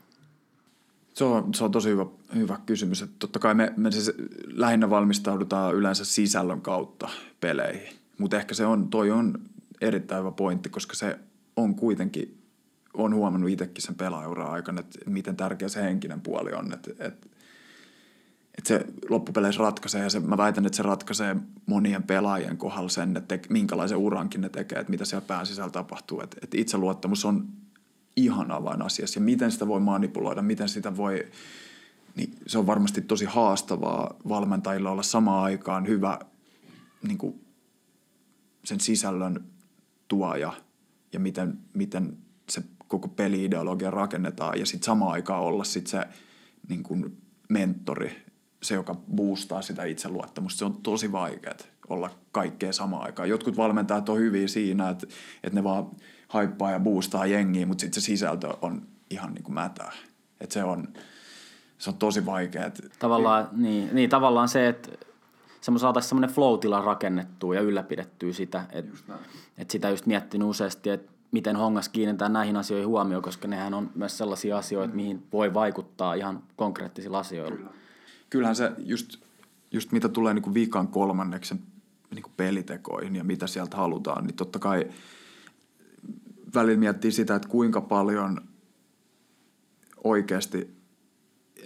Se 1.14 1.24
on, 1.24 1.54
se 1.54 1.64
on 1.64 1.70
tosi 1.70 1.88
hyvä, 1.88 2.06
hyvä 2.34 2.58
kysymys. 2.66 3.02
Että 3.02 3.16
totta 3.18 3.38
kai 3.38 3.54
me, 3.54 3.72
me 3.76 3.92
siis 3.92 4.12
lähinnä 4.46 4.90
valmistaudutaan 4.90 5.74
yleensä 5.74 6.04
sisällön 6.04 6.60
kautta 6.60 7.08
peleihin. 7.40 8.05
Mutta 8.18 8.36
ehkä 8.36 8.54
se 8.54 8.66
on, 8.66 8.88
toi 8.88 9.10
on 9.10 9.38
erittäin 9.80 10.20
hyvä 10.20 10.32
pointti, 10.32 10.68
koska 10.68 10.94
se 10.94 11.18
on 11.56 11.74
kuitenkin, 11.74 12.42
on 12.94 13.14
huomannut 13.14 13.50
itsekin 13.50 13.82
sen 13.82 13.94
pelaajuran 13.94 14.50
aikana, 14.50 14.80
että 14.80 14.98
miten 15.10 15.36
tärkeä 15.36 15.68
se 15.68 15.82
henkinen 15.82 16.20
puoli 16.20 16.52
on. 16.52 16.72
Että 16.72 16.90
et, 16.98 17.30
että 18.58 18.68
se 18.68 18.86
loppupeleissä 19.08 19.62
ratkaisee 19.62 20.02
ja 20.02 20.10
se, 20.10 20.20
mä 20.20 20.36
väitän, 20.36 20.66
että 20.66 20.76
se 20.76 20.82
ratkaisee 20.82 21.36
monien 21.66 22.02
pelaajien 22.02 22.56
kohdalla 22.56 22.88
sen, 22.88 23.16
että 23.16 23.38
minkälaisen 23.48 23.98
urankin 23.98 24.40
ne 24.40 24.48
tekee, 24.48 24.78
että 24.78 24.90
mitä 24.90 25.04
siellä 25.04 25.26
pään 25.26 25.46
sisällä 25.46 25.70
tapahtuu. 25.70 26.20
Että, 26.20 26.36
että 26.42 26.58
itseluottamus 26.60 27.24
on 27.24 27.48
ihan 28.16 28.50
avainasiassa 28.50 29.18
ja 29.18 29.24
miten 29.24 29.52
sitä 29.52 29.68
voi 29.68 29.80
manipuloida, 29.80 30.42
miten 30.42 30.68
sitä 30.68 30.96
voi, 30.96 31.26
niin 32.16 32.32
se 32.46 32.58
on 32.58 32.66
varmasti 32.66 33.00
tosi 33.00 33.24
haastavaa 33.24 34.16
valmentajilla 34.28 34.90
olla 34.90 35.02
samaan 35.02 35.44
aikaan 35.44 35.86
hyvä 35.86 36.18
niin 37.08 37.18
kuin 37.18 37.45
sen 38.66 38.80
sisällön 38.80 39.44
tuoja 40.08 40.52
ja 41.12 41.20
miten, 41.20 41.58
miten 41.74 42.18
se 42.48 42.62
koko 42.88 43.08
peli-ideologia 43.08 43.90
rakennetaan 43.90 44.58
ja 44.58 44.66
sitten 44.66 44.86
samaan 44.86 45.12
aikaan 45.12 45.42
olla 45.42 45.64
sitten 45.64 45.90
se 45.90 46.06
niin 46.68 46.82
kuin 46.82 47.16
mentori, 47.48 48.16
se 48.62 48.74
joka 48.74 48.94
boostaa 49.14 49.62
sitä 49.62 49.84
itseluottamusta. 49.84 50.58
Se 50.58 50.64
on 50.64 50.82
tosi 50.82 51.12
vaikeaa 51.12 51.56
olla 51.88 52.10
kaikkea 52.32 52.72
samaan 52.72 53.02
aikaan. 53.02 53.28
Jotkut 53.28 53.56
valmentajat 53.56 54.08
on 54.08 54.18
hyviä 54.18 54.48
siinä, 54.48 54.88
että, 54.88 55.06
että 55.42 55.58
ne 55.58 55.64
vaan 55.64 55.90
haippaa 56.28 56.70
ja 56.70 56.80
boostaa 56.80 57.26
jengiä, 57.26 57.66
mutta 57.66 57.80
sitten 57.80 58.02
se 58.02 58.04
sisältö 58.04 58.48
on 58.62 58.86
ihan 59.10 59.34
niin 59.34 59.44
kuin 59.44 59.54
mätää. 59.54 59.92
Että 60.40 60.54
se 60.54 60.64
on, 60.64 60.88
se 61.78 61.90
on 61.90 61.96
tosi 61.96 62.26
vaikeaa. 62.26 62.70
Tavallaan, 62.98 63.48
niin, 63.52 63.88
niin, 63.92 64.10
tavallaan 64.10 64.48
se, 64.48 64.68
että 64.68 64.90
saataisiin 65.78 66.08
semmoinen 66.08 66.34
flow 66.34 66.84
rakennettua 66.84 67.54
ja 67.54 67.60
ylläpidettyä 67.60 68.32
sitä, 68.32 68.64
että, 68.72 69.14
että 69.58 69.72
sitä 69.72 69.90
just 69.90 70.06
miettinyt 70.06 70.48
useasti, 70.48 70.90
että 70.90 71.12
miten 71.30 71.56
hongas 71.56 71.88
kiinnittää 71.88 72.28
näihin 72.28 72.56
asioihin 72.56 72.88
huomioon, 72.88 73.22
koska 73.22 73.48
nehän 73.48 73.74
on 73.74 73.90
myös 73.94 74.18
sellaisia 74.18 74.58
asioita, 74.58 74.92
mm. 74.92 74.96
mihin 74.96 75.26
voi 75.32 75.54
vaikuttaa 75.54 76.14
ihan 76.14 76.42
konkreettisilla 76.56 77.18
asioilla. 77.18 77.56
Kyllä. 77.56 77.70
Kyllähän 78.30 78.56
se 78.56 78.72
just, 78.78 79.16
just 79.70 79.92
mitä 79.92 80.08
tulee 80.08 80.34
niin 80.34 80.42
kuin 80.42 80.54
viikan 80.54 80.88
kolmanneksen 80.88 81.58
niin 82.10 82.22
kuin 82.22 82.32
pelitekoihin 82.36 83.16
ja 83.16 83.24
mitä 83.24 83.46
sieltä 83.46 83.76
halutaan, 83.76 84.24
niin 84.24 84.36
totta 84.36 84.58
kai 84.58 84.86
välillä 86.54 86.78
miettii 86.78 87.12
sitä, 87.12 87.34
että 87.34 87.48
kuinka 87.48 87.80
paljon 87.80 88.40
oikeasti, 90.04 90.76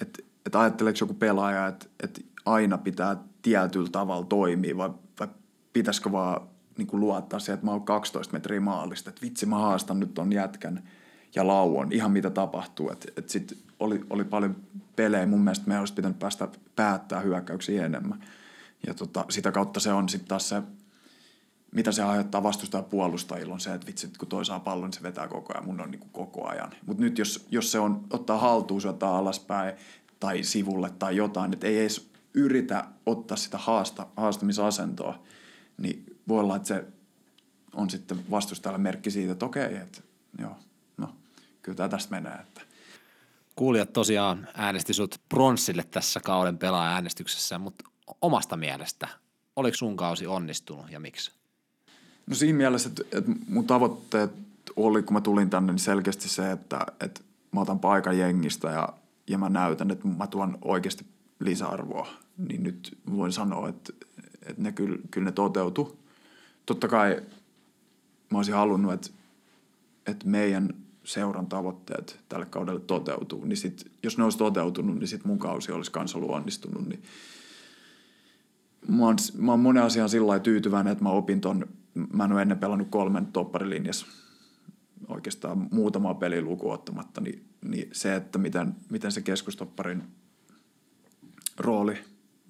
että, 0.00 0.22
että 0.46 0.60
ajatteleeko 0.60 0.98
joku 1.00 1.14
pelaaja, 1.14 1.66
että, 1.66 1.86
että 2.02 2.20
aina 2.46 2.78
pitää 2.78 3.16
tietyllä 3.42 3.88
tavalla 3.92 4.26
toimia 4.26 4.76
vai, 4.76 4.90
vai 5.20 5.28
pitäisikö 5.72 6.12
vaan 6.12 6.48
niin 6.78 6.86
kuin 6.86 7.00
luottaa 7.00 7.38
siihen, 7.38 7.54
että 7.54 7.66
mä 7.66 7.72
oon 7.72 7.84
12 7.84 8.32
metriä 8.32 8.60
maalista, 8.60 9.10
että 9.10 9.22
vitsi 9.22 9.46
mä 9.46 9.58
haastan 9.58 10.00
nyt 10.00 10.14
ton 10.14 10.32
jätkän 10.32 10.88
ja 11.34 11.46
lauon, 11.46 11.92
ihan 11.92 12.10
mitä 12.10 12.30
tapahtuu. 12.30 12.90
Että 12.90 13.08
et 13.16 13.28
sitten 13.28 13.58
oli, 13.80 14.00
oli 14.10 14.24
paljon 14.24 14.56
pelejä, 14.96 15.26
mun 15.26 15.40
mielestä 15.40 15.68
me 15.68 15.78
olisi 15.78 15.94
pitänyt 15.94 16.18
päästä 16.18 16.48
päättää 16.76 17.20
hyökkäyksiä 17.20 17.86
enemmän. 17.86 18.24
Ja 18.86 18.94
tota, 18.94 19.24
sitä 19.28 19.52
kautta 19.52 19.80
se 19.80 19.92
on 19.92 20.08
sitten 20.08 20.28
taas 20.28 20.48
se, 20.48 20.62
mitä 21.72 21.92
se 21.92 22.02
aiheuttaa 22.02 22.42
vastustaa 22.42 22.82
puolustajilla 22.82 23.54
on 23.54 23.60
se, 23.60 23.74
että 23.74 23.86
vitsi, 23.86 24.12
kun 24.18 24.28
toi 24.28 24.44
saa 24.44 24.60
pallon, 24.60 24.86
niin 24.86 24.92
se 24.92 25.02
vetää 25.02 25.28
koko 25.28 25.52
ajan, 25.52 25.66
mun 25.66 25.80
on 25.80 25.90
niin 25.90 26.00
kuin 26.00 26.10
koko 26.12 26.48
ajan. 26.48 26.70
Mutta 26.86 27.02
nyt 27.02 27.18
jos, 27.18 27.46
jos 27.50 27.72
se 27.72 27.78
on, 27.78 28.04
ottaa 28.10 28.38
haltuun, 28.38 28.86
ottaa 28.86 29.18
alaspäin 29.18 29.74
tai 30.20 30.42
sivulle 30.42 30.90
tai 30.98 31.16
jotain, 31.16 31.52
että 31.52 31.66
ei 31.66 31.80
edes 31.80 32.09
yritä 32.34 32.84
ottaa 33.06 33.36
sitä 33.36 33.58
haasta, 33.58 34.06
haastamisasentoa, 34.16 35.22
niin 35.78 36.16
voi 36.28 36.40
olla, 36.40 36.56
että 36.56 36.68
se 36.68 36.84
on 37.74 37.90
sitten 37.90 38.30
vastustajalle 38.30 38.78
merkki 38.78 39.10
siitä, 39.10 39.32
että 39.32 39.46
okei, 39.46 39.76
että 39.76 40.00
joo, 40.38 40.56
no, 40.96 41.14
kyllä 41.62 41.76
tämä 41.76 41.88
tästä 41.88 42.10
menee. 42.10 42.34
Että. 42.34 42.60
Kuulijat 43.56 43.92
tosiaan 43.92 44.48
äänesti 44.54 44.94
sut 44.94 45.20
pronssille 45.28 45.84
tässä 45.90 46.20
kauden 46.20 46.58
pelaaja-äänestyksessä, 46.58 47.58
mutta 47.58 47.84
omasta 48.22 48.56
mielestä, 48.56 49.08
oliko 49.56 49.76
sun 49.76 49.96
kausi 49.96 50.26
onnistunut 50.26 50.90
ja 50.90 51.00
miksi? 51.00 51.32
No 52.26 52.34
siinä 52.34 52.56
mielessä, 52.56 52.88
että, 52.88 53.18
että 53.18 53.30
mun 53.48 53.66
tavoitteet 53.66 54.30
oli, 54.76 55.02
kun 55.02 55.14
mä 55.14 55.20
tulin 55.20 55.50
tänne, 55.50 55.72
niin 55.72 55.80
selkeästi 55.80 56.28
se, 56.28 56.50
että, 56.50 56.86
että 57.00 57.20
mä 57.52 57.60
otan 57.60 57.78
paikan 57.78 58.18
jengistä 58.18 58.70
ja, 58.70 58.88
ja 59.26 59.38
mä 59.38 59.48
näytän, 59.48 59.90
että 59.90 60.08
mä 60.08 60.26
tuon 60.26 60.58
oikeasti 60.62 61.06
lisäarvoa. 61.40 62.08
Niin 62.48 62.62
nyt 62.62 62.98
voin 63.10 63.32
sanoa, 63.32 63.68
että, 63.68 63.92
että 64.42 64.62
ne 64.62 64.72
kyllä, 64.72 64.98
kyllä 65.10 65.24
ne 65.24 65.32
toteutu 65.32 66.00
totta 66.66 66.88
kai 66.88 67.22
mä 68.30 68.38
olisin 68.38 68.54
halunnut, 68.54 68.92
että, 68.92 69.10
että 70.06 70.26
meidän 70.28 70.74
seuran 71.04 71.46
tavoitteet 71.46 72.20
tälle 72.28 72.46
kaudelle 72.46 72.80
toteutuu, 72.80 73.44
niin 73.44 73.56
sit, 73.56 73.90
jos 74.02 74.18
ne 74.18 74.24
olisi 74.24 74.38
toteutunut, 74.38 74.98
niin 74.98 75.08
sitten 75.08 75.28
mun 75.28 75.38
kausi 75.38 75.72
olisi 75.72 75.90
kanssa 75.90 76.18
ollut 76.18 76.30
onnistunut. 76.30 76.88
Niin 76.88 77.02
mä, 78.88 79.04
oon, 79.04 79.16
mä 79.38 79.52
oon 79.52 79.60
monen 79.60 79.82
asian 79.82 80.08
sillä 80.08 80.38
tyytyväinen, 80.38 80.92
että 80.92 81.04
mä 81.04 81.10
opin 81.10 81.40
ton, 81.40 81.66
mä 82.12 82.24
en 82.24 82.32
ole 82.32 82.42
ennen 82.42 82.58
pelannut 82.58 82.88
kolmen 82.90 83.26
topparilinjassa 83.26 84.06
oikeastaan 85.08 85.68
muutamaa 85.70 86.14
peliä 86.14 86.42
lukuun 86.42 86.74
ottamatta, 86.74 87.20
niin, 87.20 87.44
niin 87.64 87.88
se, 87.92 88.16
että 88.16 88.38
miten, 88.38 88.74
miten 88.90 89.12
se 89.12 89.22
keskustopparin 89.22 90.02
rooli 91.56 91.98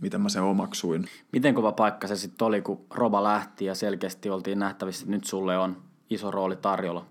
miten 0.01 0.20
mä 0.20 0.28
sen 0.28 0.42
omaksuin. 0.42 1.07
Miten 1.32 1.55
kova 1.55 1.72
paikka 1.72 2.07
se 2.07 2.16
sitten 2.16 2.46
oli, 2.46 2.62
kun 2.62 2.86
Roba 2.90 3.22
lähti 3.22 3.64
ja 3.64 3.74
selkeästi 3.74 4.30
oltiin 4.30 4.59
nähtävissä, 4.59 5.03
että 5.03 5.11
nyt 5.11 5.24
sulle 5.24 5.59
on 5.59 5.82
iso 6.11 6.30
rooli 6.30 6.57
tarjolla. 6.57 7.07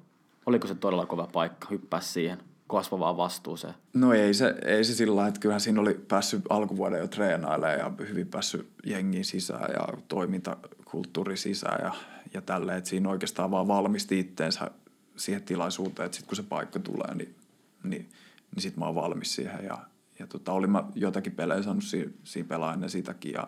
Oliko 0.45 0.67
se 0.67 0.75
todella 0.75 1.05
kova 1.05 1.27
paikka 1.33 1.67
hyppää 1.71 2.01
siihen 2.01 2.37
kasvavaan 2.67 3.17
vastuuseen? 3.17 3.73
No 3.93 4.13
ei 4.13 4.33
se, 4.33 4.55
ei 4.65 4.83
se 4.83 4.93
sillä 4.93 5.27
että 5.27 5.39
kyllähän 5.39 5.61
siinä 5.61 5.81
oli 5.81 5.93
päässyt 6.07 6.43
alkuvuoden 6.49 6.99
jo 6.99 7.07
treenailemaan 7.07 7.79
ja 7.79 7.91
hyvin 8.07 8.27
päässyt 8.27 8.69
jengiin 8.85 9.25
sisään 9.25 9.71
ja 9.73 9.87
toimintakulttuuri 10.07 11.37
sisään 11.37 11.85
ja, 11.85 11.93
ja 12.33 12.41
tälleen, 12.41 12.77
että 12.77 12.89
siinä 12.89 13.09
oikeastaan 13.09 13.51
vaan 13.51 13.67
valmisti 13.67 14.19
itteensä 14.19 14.71
siihen 15.15 15.43
tilaisuuteen, 15.43 16.05
että 16.05 16.15
sitten 16.15 16.27
kun 16.27 16.35
se 16.35 16.43
paikka 16.43 16.79
tulee, 16.79 17.15
niin, 17.15 17.35
niin, 17.83 18.09
niin 18.55 18.61
sitten 18.61 18.79
mä 18.79 18.85
oon 18.85 18.95
valmis 18.95 19.35
siihen 19.35 19.65
ja 19.65 19.77
ja 20.20 20.28
tota, 20.28 20.51
olin 20.51 20.70
mä 20.70 20.84
jotakin 20.95 21.36
pelejä 21.36 21.63
saanut 21.63 21.84
siinä, 21.84 22.11
siinä 22.24 22.47
pelaa 22.47 22.74
ennen 22.74 22.89
sitäkin 22.89 23.32
ja, 23.32 23.47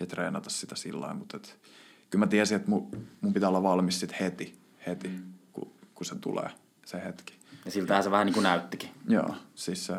ja 0.00 0.06
treenata 0.06 0.50
sitä 0.50 0.76
sillä 0.76 1.00
lailla, 1.00 1.18
mutta 1.18 1.36
et, 1.36 1.58
kyllä 2.10 2.24
mä 2.24 2.30
tiesin, 2.30 2.56
että 2.56 2.70
mun, 2.70 3.06
mun 3.20 3.32
pitää 3.32 3.48
olla 3.48 3.62
valmis 3.62 4.00
sit 4.00 4.20
heti, 4.20 4.58
heti 4.86 5.08
mm. 5.08 5.32
kun, 5.52 5.72
kun 5.94 6.06
se 6.06 6.14
tulee 6.14 6.50
se 6.86 7.04
hetki. 7.04 7.34
Ja 7.64 7.70
siltähän 7.70 8.02
se 8.02 8.10
vähän 8.10 8.26
niin 8.26 8.34
kuin 8.34 8.44
näyttikin. 8.44 8.90
Joo, 9.08 9.34
siis 9.54 9.86
se, 9.86 9.94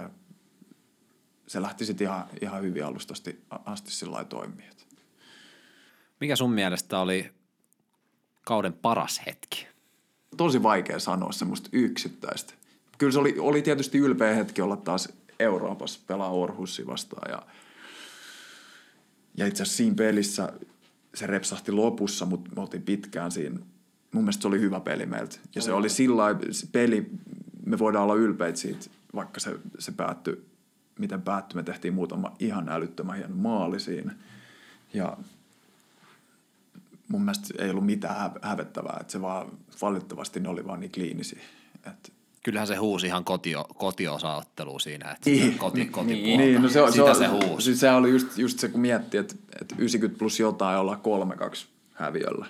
se 1.48 1.62
lähti 1.62 1.86
sitten 1.86 2.06
ihan, 2.06 2.26
ihan 2.42 2.62
hyvin 2.62 2.86
alusta 2.86 3.14
asti 3.66 3.92
sillä 3.92 4.14
lailla 4.14 4.30
toimia. 4.30 4.74
Mikä 6.20 6.36
sun 6.36 6.52
mielestä 6.52 7.00
oli 7.00 7.32
kauden 8.46 8.74
paras 8.74 9.22
hetki? 9.26 9.68
Tosi 10.38 10.64
vaikea 10.64 11.00
sanoa 11.00 11.32
semmoista 11.32 11.70
yksittäistä. 11.72 12.54
Kyllä 12.98 13.12
se 13.12 13.20
oli, 13.20 13.36
oli 13.40 13.62
tietysti 13.62 13.98
ylpeä 13.98 14.36
hetki 14.36 14.62
olla 14.62 14.76
taas 14.76 15.10
Euroopassa 15.40 16.00
pelaa 16.08 16.30
Orhussi 16.30 16.88
vastaan 16.88 17.32
ja, 17.32 17.42
ja 19.38 19.48
itse 19.48 19.64
asiassa 19.64 19.78
siinä 19.78 19.96
pelissä 19.96 20.54
se 21.16 21.28
repsahti 21.28 21.72
lopussa, 21.72 22.26
mutta 22.26 22.52
me 22.56 22.62
oltiin 22.62 22.84
pitkään 22.84 23.32
siinä. 23.32 23.60
Mun 24.12 24.24
mielestä 24.24 24.42
se 24.42 24.48
oli 24.48 24.60
hyvä 24.60 24.80
peli 24.80 25.06
meiltä. 25.06 25.38
Ja 25.56 25.62
se 25.62 25.74
oli 25.74 25.90
sillä 25.90 26.24
peli, 26.72 27.12
me 27.66 27.80
voidaan 27.80 28.04
olla 28.04 28.16
ylpeitä 28.16 28.60
siitä, 28.60 28.86
vaikka 29.16 29.40
se, 29.40 29.60
se 29.80 29.92
päättyi, 29.92 30.46
miten 31.00 31.22
päättyi. 31.22 31.56
Me 31.56 31.64
tehtiin 31.64 31.94
muutama 31.94 32.36
ihan 32.40 32.70
älyttömän 32.70 33.18
hieno 33.18 33.36
maali 33.36 33.80
siinä. 33.80 34.16
Ja 34.94 35.18
mun 37.08 37.22
mielestä 37.22 37.64
ei 37.64 37.70
ollut 37.70 37.86
mitään 37.86 38.32
hävettävää, 38.42 38.98
että 39.02 39.12
se 39.12 39.22
vaan 39.22 39.52
valitettavasti 39.82 40.40
ne 40.40 40.50
oli 40.50 40.68
vaan 40.68 40.80
niin 40.80 40.92
kliinisiä. 40.92 41.42
Että 41.76 42.10
kyllähän 42.44 42.68
se 42.68 42.76
huusi 42.76 43.08
ihan 43.08 43.26
kotio, 43.26 43.66
kotiosaottelu 43.78 44.80
siinä, 44.80 45.12
että 45.12 45.30
niin. 45.30 45.58
koti, 45.58 45.86
koti 45.86 46.14
niin. 46.14 46.40
niin, 46.40 46.62
no 46.62 46.70
se, 46.70 46.80
Sitä 46.92 47.14
se, 47.14 47.20
se 47.20 47.28
huusi. 47.28 47.66
Siis 47.66 47.80
se 47.80 47.92
oli 47.92 48.10
just, 48.10 48.38
just 48.38 48.60
se, 48.60 48.70
kun 48.70 48.82
miettii, 48.82 49.20
että, 49.20 49.36
että 49.62 49.76
90 49.78 50.20
plus 50.20 50.40
jotain 50.40 50.80
olla 50.80 51.00
3-2 51.54 51.66
häviöllä, 51.94 52.46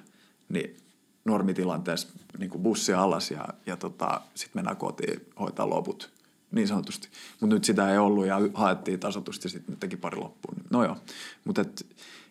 niin 0.50 0.78
normitilanteessa 1.26 2.08
niin 2.38 2.50
kuin 2.50 2.62
bussi 2.64 2.94
alas 2.94 3.32
ja, 3.32 3.48
ja 3.66 3.78
tota, 3.78 4.22
sitten 4.36 4.60
mennään 4.60 4.78
kotiin 4.78 5.26
hoitaa 5.40 5.70
loput 5.70 6.10
niin 6.52 6.68
sanotusti. 6.68 7.10
Mutta 7.40 7.56
nyt 7.56 7.64
sitä 7.64 7.92
ei 7.92 7.98
ollut 7.98 8.26
ja 8.26 8.40
haettiin 8.54 9.00
tasotusti 9.00 9.46
ja 9.46 9.50
sitten 9.50 9.78
teki 9.78 9.98
pari 9.98 10.18
loppuun. 10.18 10.56
No 10.70 10.84
joo, 10.84 10.98
mutta 11.46 11.66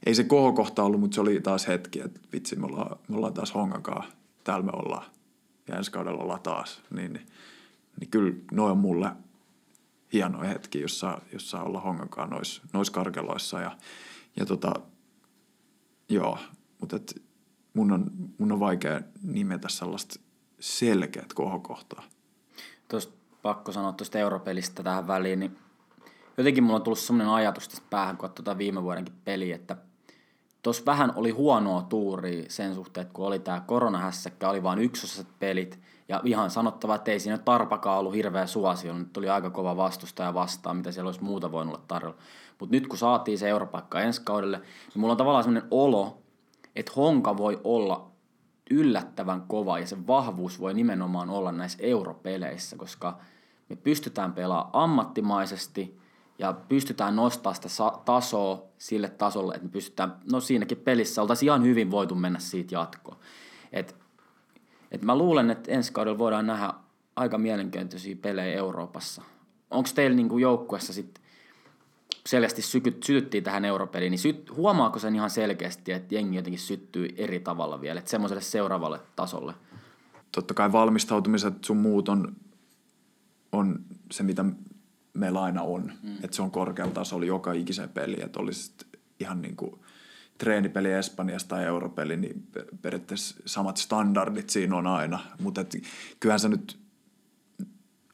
ei 0.06 0.14
se 0.14 0.24
kohokohta 0.24 0.82
ollut, 0.82 1.00
mutta 1.00 1.14
se 1.14 1.20
oli 1.20 1.40
taas 1.40 1.68
hetki, 1.68 2.00
että 2.00 2.20
vitsi 2.32 2.56
me 2.56 2.66
ollaan, 2.66 2.98
me 3.08 3.16
ollaan 3.16 3.34
taas 3.34 3.54
hongakaa, 3.54 4.06
täällä 4.44 4.66
me 4.66 4.72
ollaan 4.74 5.04
ja 5.68 5.76
ensi 5.76 5.90
kaudella 5.90 6.22
ollaan 6.22 6.40
taas. 6.40 6.80
Niin, 6.90 7.12
niin 7.12 7.26
niin 8.00 8.10
kyllä 8.10 8.32
noin 8.52 8.70
on 8.70 8.78
mulle 8.78 9.12
hieno 10.12 10.40
hetki, 10.40 10.80
jossa, 10.80 11.18
jossa 11.32 11.62
olla 11.62 11.80
hongankaan 11.80 12.30
noissa 12.30 12.62
nois 12.72 12.90
karkeloissa. 12.90 13.60
Ja, 13.60 13.76
ja 14.36 14.46
tota, 14.46 14.74
joo, 16.08 16.38
mutta 16.80 16.96
et 16.96 17.22
mun, 17.74 17.92
on, 17.92 18.10
mun 18.38 18.52
on 18.52 18.60
vaikea 18.60 19.00
nimetä 19.22 19.68
sellaista 19.68 20.20
selkeät 20.60 21.32
kohokohtaa. 21.32 22.02
Tuosta 22.88 23.12
pakko 23.42 23.72
sanoa 23.72 23.92
tuosta 23.92 24.18
Europelistä 24.18 24.82
tähän 24.82 25.06
väliin, 25.06 25.40
niin 25.40 25.58
jotenkin 26.36 26.64
mulla 26.64 26.76
on 26.76 26.82
tullut 26.82 26.98
semmoinen 26.98 27.34
ajatus 27.34 27.68
tästä 27.68 27.86
päähän, 27.90 28.16
kun 28.16 28.30
tuota 28.30 28.58
viime 28.58 28.82
vuodenkin 28.82 29.14
peli, 29.24 29.52
että 29.52 29.76
tuossa 30.62 30.86
vähän 30.86 31.12
oli 31.16 31.30
huonoa 31.30 31.82
tuuria 31.82 32.44
sen 32.48 32.74
suhteen, 32.74 33.02
että 33.02 33.14
kun 33.14 33.26
oli 33.26 33.38
tämä 33.38 33.60
koronahässäkkä, 33.60 34.48
oli 34.48 34.62
vain 34.62 34.78
yksosaiset 34.78 35.26
pelit, 35.38 35.80
ja 36.08 36.20
ihan 36.24 36.50
sanottava, 36.50 36.94
että 36.94 37.10
ei 37.10 37.20
siinä 37.20 37.38
Tarpakaan 37.38 37.98
ollut 37.98 38.14
hirveä 38.14 38.46
suosio, 38.46 38.94
nyt 38.94 39.12
tuli 39.12 39.28
aika 39.28 39.50
kova 39.50 39.76
vastustaja 39.76 40.34
vastaan, 40.34 40.76
mitä 40.76 40.92
siellä 40.92 41.08
olisi 41.08 41.24
muuta 41.24 41.52
voinut 41.52 41.74
olla 41.74 41.84
tarjolla. 41.88 42.16
Mutta 42.60 42.74
nyt 42.76 42.86
kun 42.86 42.98
saatiin 42.98 43.38
se 43.38 43.48
europaikka 43.48 44.00
ensi 44.00 44.22
kaudelle, 44.24 44.58
niin 44.58 45.00
mulla 45.00 45.12
on 45.12 45.16
tavallaan 45.16 45.44
sellainen 45.44 45.68
olo, 45.70 46.18
että 46.76 46.92
Honka 46.96 47.36
voi 47.36 47.60
olla 47.64 48.10
yllättävän 48.70 49.42
kova 49.48 49.78
ja 49.78 49.86
se 49.86 50.06
vahvuus 50.06 50.60
voi 50.60 50.74
nimenomaan 50.74 51.30
olla 51.30 51.52
näissä 51.52 51.78
europeleissä, 51.82 52.76
koska 52.76 53.18
me 53.68 53.76
pystytään 53.76 54.32
pelaamaan 54.32 54.70
ammattimaisesti 54.72 56.01
ja 56.42 56.52
pystytään 56.68 57.16
nostamaan 57.16 57.54
sitä 57.54 57.68
tasoa 58.04 58.62
sille 58.78 59.08
tasolle, 59.08 59.54
että 59.54 59.66
me 59.66 59.72
pystytään, 59.72 60.16
no 60.32 60.40
siinäkin 60.40 60.78
pelissä 60.78 61.22
oltaisiin 61.22 61.46
ihan 61.46 61.64
hyvin 61.64 61.90
voitu 61.90 62.14
mennä 62.14 62.38
siitä 62.38 62.74
jatkoon. 62.74 63.16
Et, 63.72 63.96
et 64.90 65.02
mä 65.02 65.18
luulen, 65.18 65.50
että 65.50 65.72
ensi 65.72 65.92
kaudella 65.92 66.18
voidaan 66.18 66.46
nähdä 66.46 66.72
aika 67.16 67.38
mielenkiintoisia 67.38 68.16
pelejä 68.16 68.54
Euroopassa. 68.54 69.22
Onko 69.70 69.88
teillä 69.94 70.16
niinku 70.16 70.38
joukkuessa 70.38 70.92
sitten 70.92 71.24
selvästi 72.26 72.62
sytyttiin 73.04 73.44
tähän 73.44 73.64
europeliin, 73.64 74.10
niin 74.10 74.18
syt, 74.18 74.56
huomaako 74.56 74.98
sen 74.98 75.14
ihan 75.14 75.30
selkeästi, 75.30 75.92
että 75.92 76.14
jengi 76.14 76.36
jotenkin 76.36 76.60
syttyy 76.60 77.08
eri 77.16 77.40
tavalla 77.40 77.80
vielä, 77.80 77.98
että 77.98 78.10
semmoiselle 78.10 78.42
seuraavalle 78.42 79.00
tasolle? 79.16 79.54
Totta 80.32 80.54
kai 80.54 80.72
valmistautumiset 80.72 81.64
sun 81.64 81.76
muut 81.76 82.08
on, 82.08 82.36
on 83.52 83.80
se, 84.10 84.22
mitä 84.22 84.44
meillä 85.14 85.42
aina 85.42 85.62
on. 85.62 85.92
Mm. 86.02 86.14
Että 86.14 86.36
se 86.36 86.42
on 86.42 86.50
korkealla 86.50 86.94
tasolla 86.94 87.26
joka 87.26 87.52
ikisen 87.52 87.88
peli, 87.88 88.16
että 88.22 88.40
olisi 88.40 88.72
ihan 89.20 89.42
niin 89.42 89.56
kuin 89.56 89.80
treenipeli 90.38 90.92
Espanjasta 90.92 91.48
tai 91.48 91.64
europeli, 91.64 92.16
niin 92.16 92.46
periaatteessa 92.82 93.36
samat 93.46 93.76
standardit 93.76 94.50
siinä 94.50 94.76
on 94.76 94.86
aina. 94.86 95.20
Mutta 95.40 95.64
kyllähän 96.20 96.40
se 96.40 96.48
nyt 96.48 96.78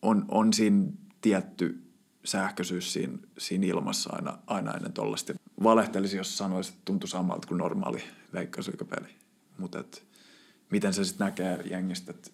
on, 0.03 0.25
on 0.29 0.53
siinä 0.53 0.87
tietty 1.21 1.83
sähköisyys 2.25 2.93
siinä, 2.93 3.19
siinä 3.39 3.67
ilmassa 3.67 4.11
aina, 4.13 4.39
aina 4.47 4.75
ennen 4.75 4.93
tuollaista. 4.93 5.35
Valehtelisi, 5.63 6.17
jos 6.17 6.39
sanoisi, 6.39 6.71
että 6.71 6.83
tuntui 6.85 7.09
samalta 7.09 7.49
kuin 7.49 7.59
normaali 7.59 8.03
veikkausykapeli. 8.33 9.09
Mutta 9.59 9.85
miten 10.71 10.95
se 10.95 11.05
sitten 11.05 11.25
näkee 11.25 11.63
jengistä, 11.71 12.11
että 12.11 12.31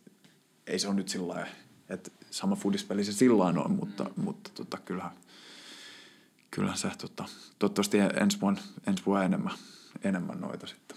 ei 0.66 0.78
se 0.78 0.88
ole 0.88 0.96
nyt 0.96 1.08
sillä 1.08 1.46
että 1.88 2.10
sama 2.34 2.56
fudispeli 2.56 3.04
se 3.04 3.12
sillä 3.12 3.44
on, 3.44 3.72
mutta, 3.72 4.04
mm. 4.04 4.24
mutta 4.24 4.50
tota, 4.54 4.78
kyllähän, 4.84 5.12
kyllähän 6.50 6.78
se 6.78 6.90
tota, 7.00 7.24
toivottavasti 7.58 7.98
ensi 7.98 8.40
vuonna, 8.40 8.60
ensi 8.86 9.02
vuonna 9.06 9.24
enemmän, 9.24 9.54
enemmän 10.04 10.40
noita 10.40 10.66
sitten. 10.66 10.96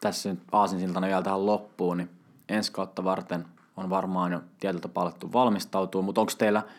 Tässä 0.00 0.30
nyt 0.30 0.40
aasinsiltana 0.52 1.06
vielä 1.06 1.22
tähän 1.22 1.46
loppuun, 1.46 1.96
niin 1.96 2.10
ensi 2.48 2.72
kautta 2.72 3.04
varten 3.04 3.44
on 3.76 3.90
varmaan 3.90 4.32
jo 4.32 4.40
tietyllä 4.60 4.80
tapaa 4.80 5.02
alettu 5.04 5.32
valmistautua, 5.32 6.02
mutta 6.02 6.20
onko 6.20 6.32
teillä– 6.38 6.62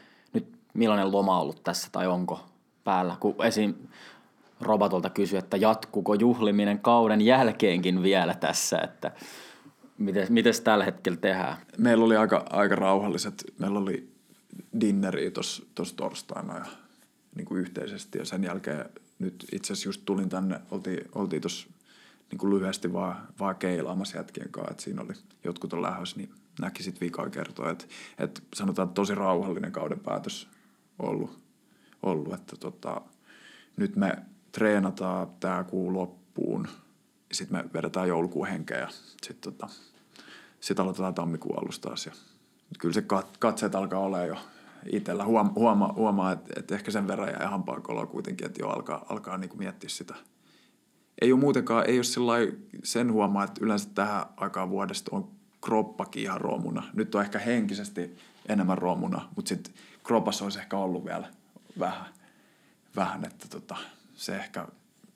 millainen 0.78 1.12
loma 1.12 1.42
ollut 1.42 1.64
tässä 1.64 1.88
tai 1.92 2.08
onko 2.08 2.40
päällä? 2.84 3.16
Kun 3.20 3.36
esim. 3.44 3.74
Robatolta 4.62 5.10
kysyi, 5.10 5.40
että 5.40 5.58
jatkuuko 5.58 6.14
juhliminen 6.14 6.80
kauden 6.80 7.22
jälkeenkin 7.22 8.04
vielä 8.04 8.34
tässä, 8.34 8.80
että 8.80 9.12
miten 9.98 10.54
tällä 10.64 10.86
hetkellä 10.86 11.18
tehdään? 11.18 11.58
Meillä 11.78 12.06
oli 12.06 12.16
aika, 12.18 12.46
aika 12.50 12.76
rauhalliset, 12.76 13.44
meillä 13.60 13.80
oli 13.80 14.10
dinneri 14.82 15.32
tuossa 15.32 15.96
torstaina 15.96 16.58
ja 16.58 16.66
niin 17.36 17.46
kuin 17.46 17.62
yhteisesti 17.62 18.18
ja 18.18 18.26
sen 18.26 18.44
jälkeen 18.44 18.86
nyt 19.20 19.46
itse 19.52 19.74
asiassa 19.74 19.90
just 19.90 20.02
tulin 20.06 20.30
tänne, 20.30 20.62
oltiin, 20.72 21.10
oltiin 21.16 21.42
tuossa 21.42 21.68
niin 22.32 22.40
kuin 22.40 22.54
lyhyesti 22.54 22.94
vaan, 22.94 23.28
vaan 23.40 23.56
keilaamassa 23.56 24.18
jätkien 24.18 24.52
kanssa, 24.52 24.72
että 24.72 24.84
siinä 24.84 25.02
oli 25.02 25.14
jotkut 25.44 25.74
on 25.74 25.82
lähdössä, 25.82 26.18
niin 26.18 26.30
näki 26.62 26.84
sitten 26.84 27.06
vikaa 27.06 27.30
kertoa, 27.30 27.70
että, 27.70 27.86
että 28.20 28.42
sanotaan 28.56 28.88
että 28.88 28.96
tosi 28.96 29.16
rauhallinen 29.16 29.72
kauden 29.72 30.00
päätös 30.00 30.48
ollut, 31.00 31.40
ollut 32.04 32.34
että 32.34 32.56
tota, 32.56 33.02
nyt 33.78 33.96
me 33.96 34.18
treenataan 34.52 35.28
tämä 35.40 35.64
kuu 35.64 35.94
loppuun, 35.94 36.68
sitten 37.32 37.58
me 37.58 37.70
vedetään 37.74 38.08
joulukuun 38.08 38.48
henkeä 38.48 38.80
ja 38.80 38.88
sitten 39.24 39.54
tota, 39.54 39.74
sit 40.60 40.80
aloitetaan 40.80 41.14
tammikuun 41.14 41.60
alusta 41.60 41.88
taas. 41.88 42.06
Ja 42.06 42.12
kyllä 42.80 42.94
se 42.94 43.04
katseet 43.40 43.76
alkaa 43.76 44.00
olla 44.00 44.26
jo 44.26 44.38
itsellä. 44.92 45.26
Huoma, 45.26 45.52
huoma, 45.56 45.94
huomaa, 45.94 46.32
että, 46.32 46.54
että 46.60 46.76
ehkä 46.76 46.92
sen 46.92 47.08
verran 47.08 47.30
jää 47.30 47.50
hampaan 47.50 47.82
koloa 47.82 48.06
kuitenkin, 48.06 48.48
että 48.48 48.62
jo 48.62 48.70
alkaa, 48.70 49.06
alkaa 49.10 49.38
niin 49.38 49.50
kuin 49.50 49.60
miettiä 49.60 49.90
sitä. 49.90 50.16
Ei 51.22 51.32
ole 51.32 51.40
muutenkaan, 51.40 51.90
ei 51.90 51.98
ole 51.98 52.38
sen 52.84 53.14
huomaa, 53.14 53.44
että 53.44 53.66
yleensä 53.66 53.90
tähän 53.96 54.26
aikaan 54.38 54.70
vuodesta 54.70 55.16
on 55.16 55.32
kroppakin 55.62 56.24
ihan 56.24 56.42
romuna. 56.42 56.84
Nyt 56.94 57.16
on 57.16 57.22
ehkä 57.22 57.40
henkisesti 57.40 58.18
enemmän 58.50 58.78
romuna, 58.78 59.30
mutta 59.36 59.50
sitten 59.50 59.74
kropassa 60.04 60.44
olisi 60.44 60.60
ehkä 60.60 60.78
ollut 60.78 61.06
vielä 61.06 61.28
vähän, 61.80 62.06
vähän 62.96 63.26
että 63.26 63.48
tota, 63.48 63.76
se 64.16 64.36
ehkä 64.36 64.68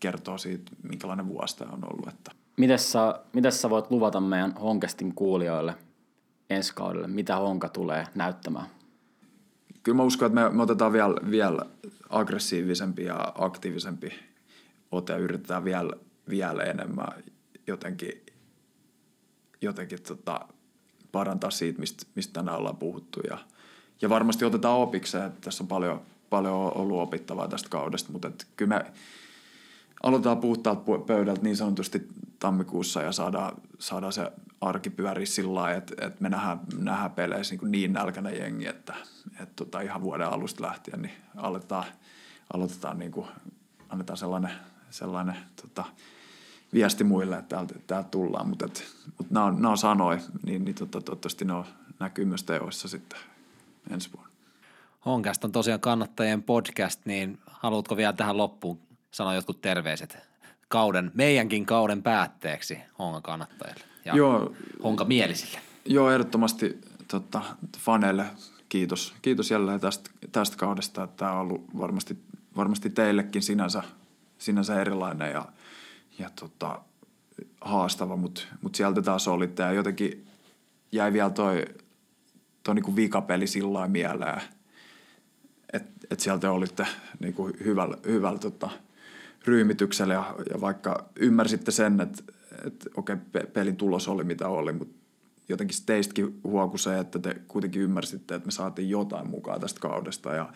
kertoo 0.01 0.37
siitä, 0.37 0.71
minkälainen 0.83 1.27
vuosi 1.27 1.57
tämä 1.57 1.71
on 1.71 1.93
ollut. 1.93 2.07
Että. 2.07 2.31
Mites 2.57 2.91
sä, 2.91 3.19
mites 3.33 3.61
sä 3.61 3.69
voit 3.69 3.91
luvata 3.91 4.19
meidän 4.19 4.53
Honkestin 4.53 5.15
kuulijoille 5.15 5.75
ensi 6.49 6.75
kaudelle, 6.75 7.07
mitä 7.07 7.35
Honka 7.35 7.69
tulee 7.69 8.07
näyttämään? 8.15 8.65
Kyllä 9.83 9.95
mä 9.95 10.03
uskon, 10.03 10.25
että 10.25 10.41
me, 10.41 10.49
me 10.49 10.63
otetaan 10.63 10.93
vielä, 10.93 11.15
vielä 11.29 11.65
aggressiivisempi 12.09 13.03
ja 13.03 13.33
aktiivisempi 13.35 14.13
ote 14.91 15.13
ja 15.13 15.19
yritetään 15.19 15.63
vielä, 15.63 15.91
vielä 16.29 16.63
enemmän 16.63 17.07
jotenkin, 17.67 18.25
jotenkin 19.61 20.01
tota, 20.01 20.39
parantaa 21.11 21.51
siitä, 21.51 21.79
mistä, 21.79 22.05
mistä 22.15 22.33
tänään 22.33 22.57
ollaan 22.57 22.77
puhuttu 22.77 23.19
ja– 23.29 23.37
ja 24.01 24.09
varmasti 24.09 24.45
otetaan 24.45 24.79
opikseen, 24.79 25.25
että 25.25 25.41
tässä 25.41 25.63
on 25.63 25.67
paljon, 25.67 26.01
paljon 26.29 26.77
ollut 26.77 26.99
opittavaa 26.99 27.47
tästä 27.47 27.69
kaudesta, 27.69 28.11
mutta 28.11 28.27
että 28.27 28.45
kyllä 28.55 28.75
me 28.75 28.85
aloitetaan 30.03 30.37
puhtaalta 30.37 30.99
pöydältä 31.07 31.41
niin 31.41 31.57
sanotusti 31.57 32.07
tammikuussa 32.39 33.01
ja 33.01 33.11
saadaan, 33.11 33.57
saadaan 33.79 34.13
se 34.13 34.31
arki 34.61 34.89
pyöriä 34.89 35.25
sillä 35.25 35.53
lailla, 35.53 35.77
että, 35.77 36.07
että 36.07 36.21
me 36.21 36.29
nähdään, 36.29 36.59
nähdään 36.77 37.11
peleissä 37.11 37.55
niin, 37.55 37.71
niin 37.71 37.93
nälkäinen 37.93 38.37
jengi, 38.37 38.67
että, 38.67 38.93
että 39.31 39.53
tota 39.55 39.81
ihan 39.81 40.01
vuoden 40.01 40.27
alusta 40.27 40.63
lähtien 40.63 41.01
niin 41.01 41.13
aloitetaan, 41.35 41.85
aloitetaan 42.53 42.99
niin 42.99 43.11
kuin, 43.11 43.27
annetaan 43.89 44.17
sellainen, 44.17 44.51
sellainen 44.89 45.35
tota, 45.61 45.85
viesti 46.73 47.03
muille, 47.03 47.37
että 47.37 47.55
täältä, 47.55 47.75
täältä 47.87 48.09
tullaan, 48.09 48.47
mutta, 48.47 48.65
mutta 49.17 49.33
nämä, 49.33 49.45
on, 49.45 49.65
on 49.65 49.77
sanoja, 49.77 50.21
niin, 50.45 50.65
niin 50.65 50.75
tota, 50.75 51.01
toivottavasti 51.01 51.45
ne 51.45 51.53
on, 51.53 51.65
näkyy 51.99 52.25
myös 52.25 52.43
teoissa 52.43 52.87
sitten 52.87 53.19
ensi 53.89 54.09
vuonna. 54.13 54.31
Honkast 55.05 55.43
on 55.43 55.51
tosiaan 55.51 55.79
kannattajien 55.79 56.43
podcast, 56.43 57.05
niin 57.05 57.39
haluatko 57.45 57.97
vielä 57.97 58.13
tähän 58.13 58.37
loppuun 58.37 58.79
sanoa 59.11 59.35
jotkut 59.35 59.61
terveiset 59.61 60.17
kauden, 60.67 61.11
meidänkin 61.13 61.65
kauden 61.65 62.03
päätteeksi 62.03 62.77
Honka 62.99 63.21
kannattajille 63.21 63.81
ja 64.05 64.15
joo, 64.15 64.55
Honka 64.83 65.05
mielisille? 65.05 65.59
Joo, 65.85 66.11
ehdottomasti 66.11 66.81
tota, 67.07 67.41
faneille 67.77 68.25
kiitos. 68.69 69.13
Kiitos 69.21 69.51
jälleen 69.51 69.79
tästä, 69.79 70.09
tästä 70.31 70.57
kaudesta. 70.57 71.07
Tämä 71.07 71.31
on 71.31 71.39
ollut 71.39 71.65
varmasti, 71.77 72.17
varmasti 72.55 72.89
teillekin 72.89 73.41
sinänsä, 73.41 73.83
sinänsä 74.37 74.81
erilainen 74.81 75.31
ja, 75.31 75.45
ja 76.19 76.29
tota, 76.39 76.81
haastava, 77.61 78.15
mutta 78.15 78.41
mut 78.61 78.75
sieltä 78.75 79.01
taas 79.01 79.27
olitte 79.27 79.63
ja 79.63 79.71
jotenkin 79.71 80.27
jäi 80.91 81.13
vielä 81.13 81.29
toi 81.29 81.65
tuo 82.63 82.73
niin 82.73 82.95
vikapeli 82.95 83.47
sillä 83.47 83.87
mieleen, 83.87 84.41
että 85.73 86.07
et 86.11 86.19
sieltä 86.19 86.51
olitte 86.51 86.87
niin 87.19 87.33
kuin 87.33 87.53
hyvällä, 87.65 87.97
hyvällä 88.05 88.39
tota, 88.39 88.69
ryhmityksellä 89.45 90.13
ja, 90.13 90.35
ja 90.53 90.61
vaikka 90.61 91.09
ymmärsitte 91.19 91.71
sen, 91.71 92.01
että 92.01 92.23
et, 92.65 92.87
okei, 92.97 93.15
okay, 93.15 93.47
pelin 93.47 93.75
tulos 93.75 94.07
oli 94.07 94.23
mitä 94.23 94.47
oli, 94.47 94.73
mutta 94.73 95.01
jotenkin 95.49 95.77
teistäkin 95.85 96.39
huoku 96.43 96.77
se, 96.77 96.99
että 96.99 97.19
te 97.19 97.41
kuitenkin 97.47 97.81
ymmärsitte, 97.81 98.35
että 98.35 98.45
me 98.45 98.51
saatiin 98.51 98.89
jotain 98.89 99.29
mukaan 99.29 99.61
tästä 99.61 99.79
kaudesta 99.79 100.33
ja, 100.33 100.53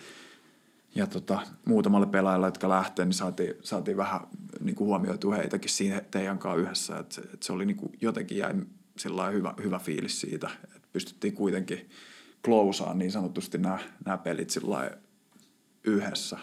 ja 0.96 1.08
tota, 1.08 1.40
muutamalle 1.66 2.08
pelaajalle, 2.08 2.48
jotka 2.48 2.70
lähtee, 2.70 3.06
niin 3.06 3.14
saatiin, 3.14 3.54
saatiin 3.62 3.98
vähän 3.98 4.22
niin 4.60 4.76
kuin 4.76 4.88
huomioitua 4.88 5.36
heitäkin 5.36 5.70
siinä 5.70 6.02
teidän 6.12 6.40
kanssa 6.40 6.62
yhdessä, 6.62 6.98
että, 6.98 7.22
että 7.34 7.46
se 7.46 7.54
oli 7.54 7.66
niin 7.66 7.78
kuin, 7.78 7.92
jotenkin 8.02 8.38
jäi 8.38 8.54
hyvä, 9.34 9.54
hyvä 9.64 9.80
fiilis 9.80 10.22
siitä, 10.22 10.50
pystyttiin 10.94 11.34
kuitenkin 11.34 11.90
klousaan 12.46 12.98
niin 12.98 13.12
sanotusti 13.12 13.58
nämä, 13.58 13.80
nämä 14.06 14.18
pelit 14.18 14.50
sillä 14.50 14.92
yhdessä. 15.84 16.38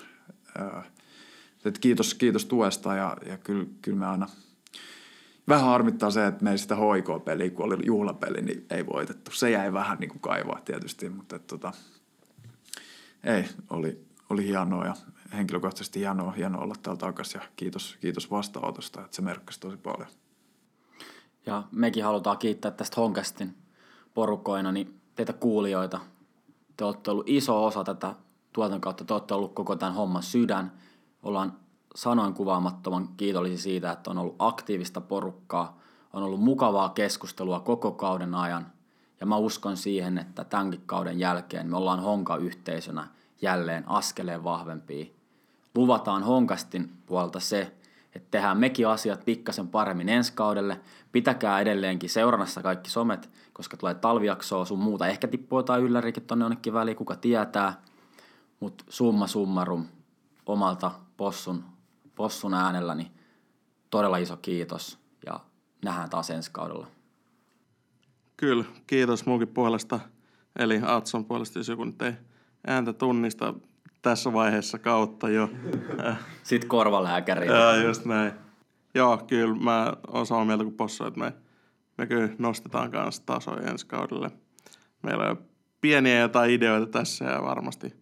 Et 1.65 1.79
kiitos, 1.79 2.15
kiitos 2.15 2.47
tuesta 2.47 2.95
ja, 2.95 3.17
ja 3.27 3.39
kyllä, 3.39 3.67
kyllä 3.83 3.99
me 3.99 4.07
aina 4.07 4.27
vähän 5.49 5.67
harmittaa 5.67 6.11
se, 6.11 6.27
että 6.27 6.45
me 6.45 6.51
ei 6.51 6.59
sitä 6.59 6.77
HIK-peliä, 6.77 7.51
kun 7.51 7.65
oli 7.65 7.87
juhlapeli, 7.87 8.43
niin 8.43 8.67
ei 8.71 8.87
voitettu. 8.87 9.31
Se 9.31 9.51
jäi 9.51 9.73
vähän 9.73 9.99
niin 9.99 10.11
kuin 10.11 10.21
kaivaa 10.21 10.61
tietysti, 10.65 11.09
mutta 11.09 11.37
et, 11.37 11.47
tota, 11.47 11.73
ei, 13.25 13.45
oli, 13.71 14.05
oli 14.31 14.47
hienoa 14.47 14.87
ja 14.87 14.95
henkilökohtaisesti 15.33 16.01
hienoa, 16.01 16.31
hienoa 16.31 16.63
olla 16.63 16.75
täällä 16.83 16.99
takaisin 16.99 17.41
ja 17.41 17.49
kiitos, 17.57 17.97
kiitos 18.01 18.31
vastaanotosta, 18.31 19.01
että 19.01 19.17
se 19.17 19.23
merkkasi 19.23 19.61
tosi 19.61 19.77
paljon. 19.77 20.09
Ja 21.47 21.63
mekin 21.73 22.05
halutaan 22.05 22.39
kiittää 22.39 22.71
tästä 22.71 23.01
Honkastin 23.01 23.55
porukoina 24.15 24.73
niin 24.73 25.01
teitä 25.15 25.33
kuulijoita. 25.33 26.01
Te 26.77 26.85
olette 26.85 27.11
ollut 27.11 27.29
iso 27.29 27.65
osa 27.65 27.85
tätä 27.85 28.15
tuoton 28.53 28.81
kautta, 28.81 29.05
te 29.05 29.15
olette 29.15 29.35
ollut 29.35 29.55
koko 29.55 29.77
tämän 29.77 29.95
homman 29.95 30.23
sydän. 30.23 30.73
Ollaan 31.23 31.57
sanoin 31.95 32.35
kuvaamattoman 32.35 33.09
kiitollisia 33.17 33.59
siitä, 33.59 33.93
että 33.93 34.11
on 34.11 34.19
ollut 34.19 34.37
aktiivista 34.39 35.01
porukkaa, 35.01 35.79
on 36.13 36.23
ollut 36.23 36.41
mukavaa 36.41 36.89
keskustelua 36.89 37.61
koko 37.61 37.93
kauden 37.93 38.35
ajan. 38.35 38.67
Ja 39.21 39.27
mä 39.27 39.37
uskon 39.37 39.77
siihen, 39.77 40.19
että 40.19 40.45
tämänkin 40.45 40.83
kauden 40.87 41.19
jälkeen 41.19 41.71
me 41.71 41.77
ollaan 41.77 42.01
Honka-yhteisönä 42.01 43.09
jälleen 43.43 43.89
askeleen 43.89 44.45
vahvempia. 44.45 45.07
Luvataan 45.75 46.23
Honkastin 46.23 46.93
puolta 47.07 47.41
se, 47.41 47.73
että 48.15 48.29
tehdään 48.31 48.59
mekin 48.59 48.89
asiat 48.89 49.25
pikkasen 49.25 49.69
paremmin 49.69 50.09
ensi 50.09 50.33
kaudelle. 50.33 50.81
Pitäkää 51.13 51.61
edelleenkin 51.61 52.11
seurannassa 52.11 52.63
kaikki 52.63 52.91
somet, 52.91 53.31
koska 53.53 53.77
tulee 53.77 53.95
talvijaksoa 53.95 54.65
sun 54.65 54.79
muuta. 54.79 55.07
Ehkä 55.07 55.29
tippuu 55.29 55.59
jotain 55.59 55.83
yllärikin 55.83 56.23
tonne 56.23 56.45
jonnekin 56.45 56.73
väliin, 56.73 56.97
kuka 56.97 57.17
tietää. 57.17 57.83
Mutta 58.61 58.85
summa 58.89 59.27
summarum 59.27 59.87
omalta 60.47 60.91
possun, 61.23 61.65
possun 62.15 62.55
äänelläni 62.55 63.13
todella 63.91 64.17
iso 64.17 64.37
kiitos 64.37 64.99
ja 65.27 65.41
nähdään 65.85 66.11
taas 66.11 66.31
ensi 66.31 66.51
kaudella. 66.53 66.87
Kyllä, 68.37 68.65
kiitos 68.87 69.27
munkin 69.27 69.49
puolesta. 69.49 70.01
Eli 70.59 70.81
Atson 70.87 71.25
puolesta, 71.25 71.59
jos 71.59 71.69
joku 71.69 71.85
nyt 71.85 72.03
ei 72.03 72.13
ääntä 72.67 72.93
tunnista 72.93 73.55
tässä 74.03 74.33
vaiheessa 74.33 74.79
kautta 74.79 75.29
jo. 75.29 75.51
Sitten 76.43 76.69
korvalääkäri. 76.69 77.47
Joo, 77.47 77.75
just 77.75 78.05
näin. 78.05 78.33
Joo, 78.95 79.19
kyllä 79.19 79.55
mä 79.55 79.93
oon 80.09 80.27
samaa 80.27 80.45
mieltä 80.45 80.65
kuin 80.65 80.77
Posso, 80.77 81.07
että 81.07 81.21
me, 81.21 81.33
me 81.99 82.07
kyllä 82.07 82.29
nostetaan 82.39 82.91
kanssa 82.91 83.23
tasoja 83.27 83.71
ensi 83.71 83.87
kaudelle. 83.87 84.31
Meillä 85.03 85.31
on 85.31 85.39
pieniä 85.81 86.21
jotain 86.21 86.51
ideoita 86.51 86.87
tässä 86.87 87.25
ja 87.25 87.43
varmasti 87.43 87.95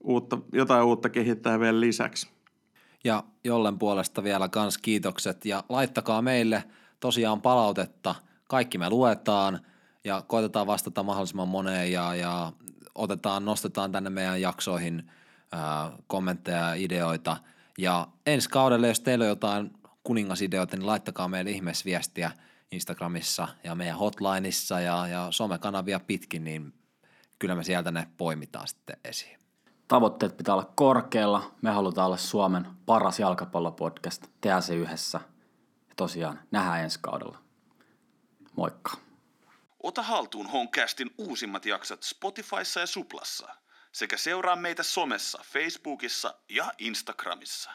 uutta, 0.00 0.38
jotain 0.52 0.84
uutta 0.84 1.08
kehittää 1.08 1.60
vielä 1.60 1.80
lisäksi. 1.80 2.33
Ja 3.04 3.24
jollen 3.44 3.78
puolesta 3.78 4.24
vielä 4.24 4.48
kans 4.48 4.78
kiitokset 4.78 5.44
ja 5.44 5.64
laittakaa 5.68 6.22
meille 6.22 6.64
tosiaan 7.00 7.40
palautetta. 7.40 8.14
Kaikki 8.48 8.78
me 8.78 8.90
luetaan 8.90 9.60
ja 10.04 10.22
koitetaan 10.22 10.66
vastata 10.66 11.02
mahdollisimman 11.02 11.48
moneen 11.48 11.92
ja, 11.92 12.14
ja 12.14 12.52
otetaan, 12.94 13.44
nostetaan 13.44 13.92
tänne 13.92 14.10
meidän 14.10 14.40
jaksoihin 14.40 15.10
ää, 15.52 15.92
kommentteja 16.06 16.58
ja 16.58 16.74
ideoita. 16.74 17.36
Ja 17.78 18.08
ensi 18.26 18.48
kaudelle, 18.48 18.88
jos 18.88 19.00
teillä 19.00 19.22
on 19.22 19.28
jotain 19.28 19.72
kuningasideoita, 20.02 20.76
niin 20.76 20.86
laittakaa 20.86 21.28
meille 21.28 21.50
ihmeessä 21.50 21.84
viestiä 21.84 22.30
Instagramissa 22.72 23.48
ja 23.64 23.74
meidän 23.74 23.98
hotlineissa 23.98 24.80
ja, 24.80 25.06
ja 25.08 25.26
somekanavia 25.30 26.00
pitkin, 26.00 26.44
niin 26.44 26.74
kyllä 27.38 27.54
me 27.54 27.64
sieltä 27.64 27.90
ne 27.90 28.08
poimitaan 28.16 28.68
sitten 28.68 28.96
esiin. 29.04 29.43
Tavoitteet 29.88 30.36
pitää 30.36 30.54
olla 30.54 30.72
korkealla. 30.74 31.50
Me 31.62 31.70
halutaan 31.70 32.06
olla 32.06 32.16
Suomen 32.16 32.66
paras 32.86 33.20
jalkapallopodcast. 33.20 34.26
Tehdään 34.40 34.62
se 34.62 34.74
yhdessä. 34.74 35.20
Ja 35.88 35.94
tosiaan, 35.96 36.40
nähdään 36.50 36.80
ensi 36.80 36.98
kaudella. 37.02 37.38
Moikka. 38.56 38.96
Ota 39.82 40.02
haltuun 40.02 40.50
Honcastin 40.50 41.10
uusimmat 41.18 41.66
jaksot 41.66 42.02
Spotifyssa 42.02 42.80
ja 42.80 42.86
Suplassa 42.86 43.54
sekä 43.94 44.16
seuraa 44.16 44.56
meitä 44.56 44.82
somessa, 44.82 45.44
Facebookissa 45.44 46.34
ja 46.48 46.72
Instagramissa. 46.78 47.70